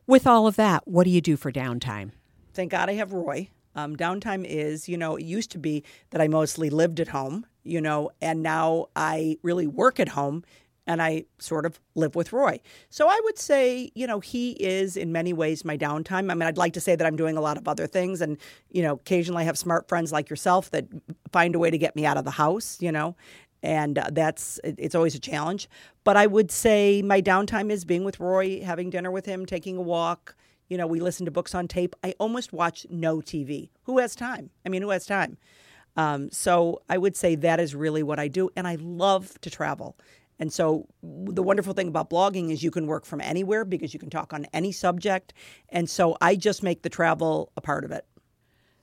With 0.07 0.27
all 0.27 0.46
of 0.46 0.57
that, 0.57 0.87
what 0.87 1.05
do 1.05 1.11
you 1.11 1.20
do 1.20 1.37
for 1.37 1.53
downtime? 1.53 2.11
Thank 2.53 2.73
God 2.73 2.88
I 2.88 2.94
have 2.94 3.12
Roy. 3.12 3.49
Um, 3.77 3.96
downtime 3.96 4.44
is, 4.44 4.88
you 4.88 4.96
know, 4.96 5.16
it 5.16 5.25
used 5.25 5.53
to 5.53 5.59
be 5.59 5.85
that 6.11 6.20
I 6.20 6.27
mostly 6.27 6.70
lived 6.70 6.99
at 6.99 7.09
home, 7.09 7.46
you 7.62 7.81
know, 7.81 8.11
and 8.20 8.42
now 8.42 8.87
I 8.96 9.38
really 9.42 9.68
work 9.68 10.01
at 10.01 10.09
home 10.09 10.44
and 10.86 11.02
I 11.02 11.24
sort 11.38 11.66
of 11.66 11.78
live 11.94 12.14
with 12.14 12.32
Roy. 12.32 12.60
So 12.88 13.08
I 13.08 13.20
would 13.24 13.38
say, 13.38 13.90
you 13.94 14.06
know, 14.06 14.20
he 14.20 14.52
is 14.52 14.96
in 14.96 15.12
many 15.12 15.32
ways 15.32 15.64
my 15.64 15.76
downtime. 15.76 16.30
I 16.30 16.34
mean, 16.34 16.42
I'd 16.42 16.58
like 16.58 16.72
to 16.74 16.80
say 16.80 16.96
that 16.96 17.06
I'm 17.06 17.16
doing 17.16 17.36
a 17.36 17.40
lot 17.40 17.56
of 17.56 17.68
other 17.68 17.86
things 17.86 18.20
and, 18.20 18.38
you 18.70 18.82
know, 18.82 18.94
occasionally 18.94 19.42
I 19.42 19.44
have 19.44 19.58
smart 19.58 19.88
friends 19.88 20.12
like 20.12 20.30
yourself 20.30 20.70
that 20.70 20.86
find 21.32 21.54
a 21.54 21.58
way 21.58 21.70
to 21.70 21.78
get 21.78 21.94
me 21.96 22.06
out 22.06 22.16
of 22.16 22.24
the 22.24 22.32
house, 22.32 22.78
you 22.80 22.92
know, 22.92 23.16
and 23.62 23.98
uh, 23.98 24.08
that's 24.12 24.58
it's 24.64 24.94
always 24.94 25.14
a 25.14 25.20
challenge. 25.20 25.68
But 26.04 26.16
I 26.16 26.26
would 26.26 26.50
say 26.50 27.02
my 27.02 27.20
downtime 27.20 27.70
is 27.70 27.84
being 27.84 28.04
with 28.04 28.20
Roy, 28.20 28.62
having 28.62 28.90
dinner 28.90 29.10
with 29.10 29.26
him, 29.26 29.46
taking 29.46 29.76
a 29.76 29.82
walk. 29.82 30.34
You 30.68 30.78
know, 30.78 30.86
we 30.86 31.00
listen 31.00 31.26
to 31.26 31.32
books 31.32 31.54
on 31.54 31.68
tape. 31.68 31.94
I 32.04 32.14
almost 32.18 32.52
watch 32.52 32.86
no 32.88 33.18
TV. 33.18 33.70
Who 33.84 33.98
has 33.98 34.14
time? 34.14 34.50
I 34.64 34.68
mean, 34.68 34.82
who 34.82 34.90
has 34.90 35.04
time? 35.04 35.36
Um, 35.96 36.30
so 36.30 36.82
I 36.88 36.96
would 36.96 37.16
say 37.16 37.34
that 37.34 37.58
is 37.58 37.74
really 37.74 38.02
what 38.02 38.18
I 38.18 38.28
do, 38.28 38.50
and 38.56 38.66
I 38.66 38.76
love 38.76 39.40
to 39.40 39.50
travel. 39.50 39.96
And 40.40 40.50
so 40.50 40.88
the 41.03 41.42
wonderful 41.42 41.74
thing 41.74 41.87
about 41.87 42.09
blogging 42.09 42.50
is 42.50 42.62
you 42.62 42.70
can 42.70 42.87
work 42.87 43.05
from 43.05 43.20
anywhere 43.20 43.66
because 43.66 43.92
you 43.92 44.00
can 44.00 44.09
talk 44.09 44.33
on 44.33 44.46
any 44.55 44.72
subject. 44.72 45.35
And 45.68 45.88
so 45.88 46.16
I 46.22 46.35
just 46.35 46.62
make 46.62 46.81
the 46.81 46.88
travel 46.88 47.53
a 47.59 47.61
part 47.61 47.85
of 47.85 47.92
it. 47.92 48.07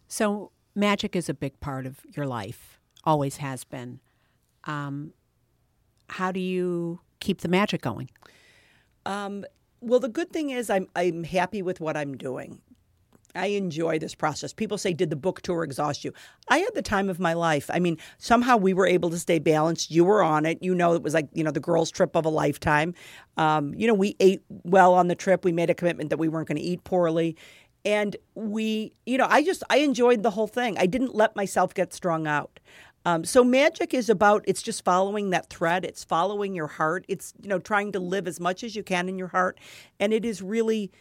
So 0.08 0.52
magic 0.76 1.16
is 1.16 1.28
a 1.28 1.34
big 1.34 1.60
part 1.60 1.88
of 1.88 2.00
your 2.16 2.28
life, 2.28 2.80
always 3.04 3.38
has 3.38 3.64
been. 3.64 4.00
Um, 4.66 5.14
how 6.10 6.32
do 6.32 6.40
you 6.40 7.00
keep 7.20 7.42
the 7.42 7.50
magic 7.50 7.82
going? 7.82 8.12
Um, 9.08 9.44
well, 9.82 10.00
the 10.00 10.10
good 10.10 10.32
thing 10.32 10.52
is 10.52 10.70
I'm 10.70 10.88
I'm 10.96 11.24
happy 11.24 11.62
with 11.64 11.80
what 11.80 11.98
I'm 11.98 12.16
doing. 12.16 12.62
I 13.38 13.48
enjoy 13.48 14.00
this 14.00 14.16
process. 14.16 14.54
People 14.54 14.78
say, 14.78 14.94
Did 14.94 15.10
the 15.10 15.16
book 15.16 15.42
tour 15.42 15.64
exhaust 15.64 16.04
you? 16.04 16.14
I 16.48 16.60
had 16.60 16.74
the 16.74 16.82
time 16.82 17.10
of 17.10 17.20
my 17.20 17.34
life. 17.34 17.70
I 17.74 17.80
mean, 17.80 17.98
somehow 18.18 18.58
we 18.58 18.74
were 18.74 18.88
able 18.88 19.10
to 19.12 19.20
stay 19.20 19.40
balanced. 19.40 19.92
You 19.92 20.06
were 20.06 20.24
on 20.24 20.46
it. 20.46 20.62
You 20.62 20.76
know, 20.76 20.94
it 20.94 21.04
was 21.04 21.14
like, 21.14 21.30
you 21.34 21.44
know, 21.44 21.52
the 21.52 21.60
girls' 21.60 21.92
trip 21.92 22.16
of 22.16 22.26
a 22.26 22.30
lifetime. 22.30 22.94
Um, 23.38 23.74
you 23.76 23.88
know, 23.88 23.94
we 23.94 24.16
ate 24.20 24.42
well 24.50 24.94
on 24.94 25.08
the 25.08 25.16
trip. 25.16 25.46
We 25.46 25.52
made 25.52 25.70
a 25.70 25.76
commitment 25.76 26.10
that 26.10 26.18
we 26.18 26.28
weren't 26.28 26.48
going 26.48 26.58
to 26.58 26.64
eat 26.64 26.84
poorly. 26.84 27.36
And 27.86 28.18
we, 28.36 28.94
you 29.06 29.18
know, 29.18 29.28
I 29.30 29.44
just, 29.44 29.64
I 29.70 29.78
enjoyed 29.78 30.24
the 30.24 30.32
whole 30.32 30.48
thing. 30.48 30.78
I 30.78 30.88
didn't 30.88 31.16
let 31.16 31.36
myself 31.36 31.74
get 31.74 31.94
strung 31.94 32.28
out. 32.28 32.60
Um, 33.08 33.24
so 33.24 33.42
magic 33.42 33.94
is 33.94 34.10
about 34.10 34.44
it's 34.46 34.62
just 34.62 34.84
following 34.84 35.30
that 35.30 35.50
thread. 35.50 35.86
It's 35.86 36.04
following 36.04 36.54
your 36.54 36.68
heart. 36.68 37.06
It's 37.08 37.34
you 37.42 37.48
know 37.48 37.58
trying 37.58 37.94
to 37.94 38.02
live 38.02 38.28
as 38.28 38.42
much 38.42 38.66
as 38.66 38.76
you 38.76 38.84
can 38.84 39.08
in 39.08 39.18
your 39.18 39.30
heart, 39.30 39.62
and 39.98 40.12
it 40.12 40.26
is 40.26 40.42
really 40.42 40.92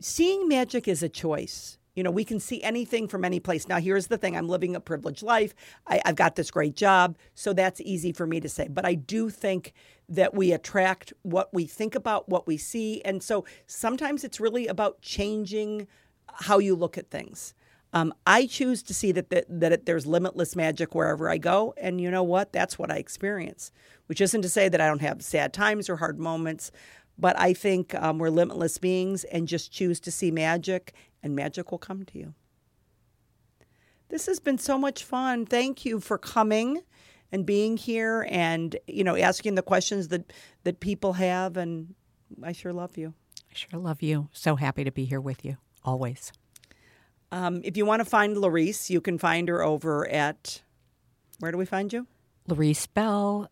seeing 0.00 0.48
magic 0.48 0.88
is 0.88 1.02
a 1.02 1.08
choice. 1.08 1.78
You 1.94 2.02
know, 2.02 2.10
we 2.10 2.24
can 2.24 2.38
see 2.38 2.62
anything 2.62 3.08
from 3.08 3.24
any 3.24 3.40
place. 3.40 3.66
Now, 3.66 3.78
here's 3.78 4.08
the 4.08 4.18
thing 4.18 4.36
I'm 4.36 4.48
living 4.48 4.76
a 4.76 4.80
privileged 4.80 5.22
life. 5.22 5.54
I, 5.86 6.00
have 6.04 6.14
got 6.14 6.36
this 6.36 6.50
great 6.50 6.76
job. 6.76 7.16
So 7.34 7.54
that's 7.54 7.80
easy 7.80 8.12
for 8.12 8.26
me 8.26 8.38
to 8.40 8.50
say. 8.50 8.68
But 8.68 8.84
I 8.84 8.94
do 8.94 9.30
think 9.30 9.72
that 10.10 10.34
we 10.34 10.52
attract 10.52 11.14
what 11.22 11.52
we 11.54 11.64
think 11.64 11.94
about, 11.94 12.28
what 12.28 12.46
we 12.46 12.58
see. 12.58 13.00
And 13.02 13.22
so 13.22 13.46
sometimes 13.66 14.24
it's 14.24 14.38
really 14.38 14.66
about 14.66 15.00
changing 15.00 15.88
how 16.28 16.58
you 16.58 16.76
look 16.76 16.98
at 16.98 17.10
things. 17.10 17.54
Um, 17.94 18.12
I 18.26 18.46
choose 18.46 18.82
to 18.84 18.94
see 18.94 19.10
that, 19.12 19.30
that, 19.30 19.46
that 19.48 19.86
there's 19.86 20.06
limitless 20.06 20.54
magic 20.54 20.94
wherever 20.94 21.30
I 21.30 21.38
go. 21.38 21.72
And 21.78 21.98
you 21.98 22.10
know 22.10 22.22
what? 22.22 22.52
That's 22.52 22.78
what 22.78 22.90
I 22.90 22.96
experience, 22.96 23.72
which 24.06 24.20
isn't 24.20 24.42
to 24.42 24.50
say 24.50 24.68
that 24.68 24.82
I 24.82 24.86
don't 24.86 25.00
have 25.00 25.22
sad 25.22 25.54
times 25.54 25.88
or 25.88 25.96
hard 25.96 26.18
moments. 26.18 26.70
But 27.18 27.38
I 27.38 27.54
think 27.54 27.94
um, 27.94 28.18
we're 28.18 28.30
limitless 28.30 28.78
beings 28.78 29.24
and 29.24 29.48
just 29.48 29.72
choose 29.72 30.00
to 30.00 30.10
see 30.10 30.30
magic, 30.30 30.92
and 31.22 31.34
magic 31.34 31.70
will 31.70 31.78
come 31.78 32.04
to 32.04 32.18
you. 32.18 32.34
This 34.08 34.26
has 34.26 34.38
been 34.38 34.58
so 34.58 34.78
much 34.78 35.02
fun. 35.02 35.46
Thank 35.46 35.84
you 35.84 35.98
for 35.98 36.18
coming 36.18 36.82
and 37.32 37.44
being 37.44 37.76
here 37.76 38.26
and 38.30 38.76
you 38.86 39.02
know 39.02 39.16
asking 39.16 39.56
the 39.56 39.62
questions 39.62 40.08
that 40.08 40.32
that 40.64 40.80
people 40.80 41.14
have 41.14 41.56
and 41.56 41.94
I 42.42 42.52
sure 42.52 42.72
love 42.72 42.96
you. 42.96 43.14
I 43.50 43.54
sure 43.54 43.80
love 43.80 44.02
you. 44.02 44.28
So 44.32 44.56
happy 44.56 44.84
to 44.84 44.92
be 44.92 45.04
here 45.04 45.20
with 45.20 45.44
you 45.44 45.56
always. 45.84 46.32
Um, 47.32 47.60
if 47.64 47.76
you 47.76 47.84
want 47.84 48.00
to 48.00 48.04
find 48.04 48.36
Laurice, 48.36 48.90
you 48.90 49.00
can 49.00 49.18
find 49.18 49.48
her 49.48 49.62
over 49.62 50.08
at 50.08 50.62
where 51.40 51.50
do 51.52 51.58
we 51.58 51.66
find 51.66 51.92
you? 51.92 52.06
Laurice 52.46 52.86
Bell 52.86 53.50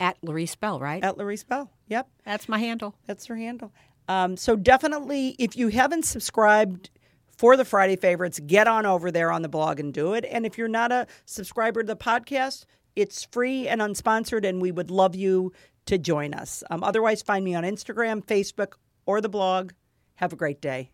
at 0.00 0.16
Laurice 0.22 0.56
Bell, 0.56 0.80
right? 0.80 1.04
At 1.04 1.16
Laurice 1.18 1.44
Bell. 1.44 1.70
Yep, 1.88 2.08
That's 2.24 2.48
my 2.48 2.58
handle. 2.58 2.94
that's 3.06 3.26
her 3.26 3.36
handle. 3.36 3.72
Um, 4.08 4.36
so 4.36 4.56
definitely, 4.56 5.36
if 5.38 5.56
you 5.56 5.68
haven't 5.68 6.04
subscribed 6.04 6.90
for 7.36 7.56
the 7.56 7.64
Friday 7.64 7.96
favorites, 7.96 8.40
get 8.44 8.66
on 8.66 8.86
over 8.86 9.10
there 9.12 9.30
on 9.30 9.42
the 9.42 9.48
blog 9.48 9.78
and 9.78 9.94
do 9.94 10.14
it. 10.14 10.24
And 10.28 10.44
if 10.44 10.58
you're 10.58 10.66
not 10.68 10.90
a 10.90 11.06
subscriber 11.26 11.82
to 11.82 11.86
the 11.86 11.96
podcast, 11.96 12.64
it's 12.96 13.24
free 13.30 13.68
and 13.68 13.80
unsponsored, 13.80 14.44
and 14.44 14.60
we 14.60 14.72
would 14.72 14.90
love 14.90 15.14
you 15.14 15.52
to 15.86 15.96
join 15.96 16.34
us. 16.34 16.64
Um, 16.70 16.82
otherwise, 16.82 17.22
find 17.22 17.44
me 17.44 17.54
on 17.54 17.62
Instagram, 17.62 18.24
Facebook, 18.24 18.72
or 19.06 19.20
the 19.20 19.28
blog. 19.28 19.72
Have 20.16 20.32
a 20.32 20.36
great 20.36 20.60
day. 20.60 20.90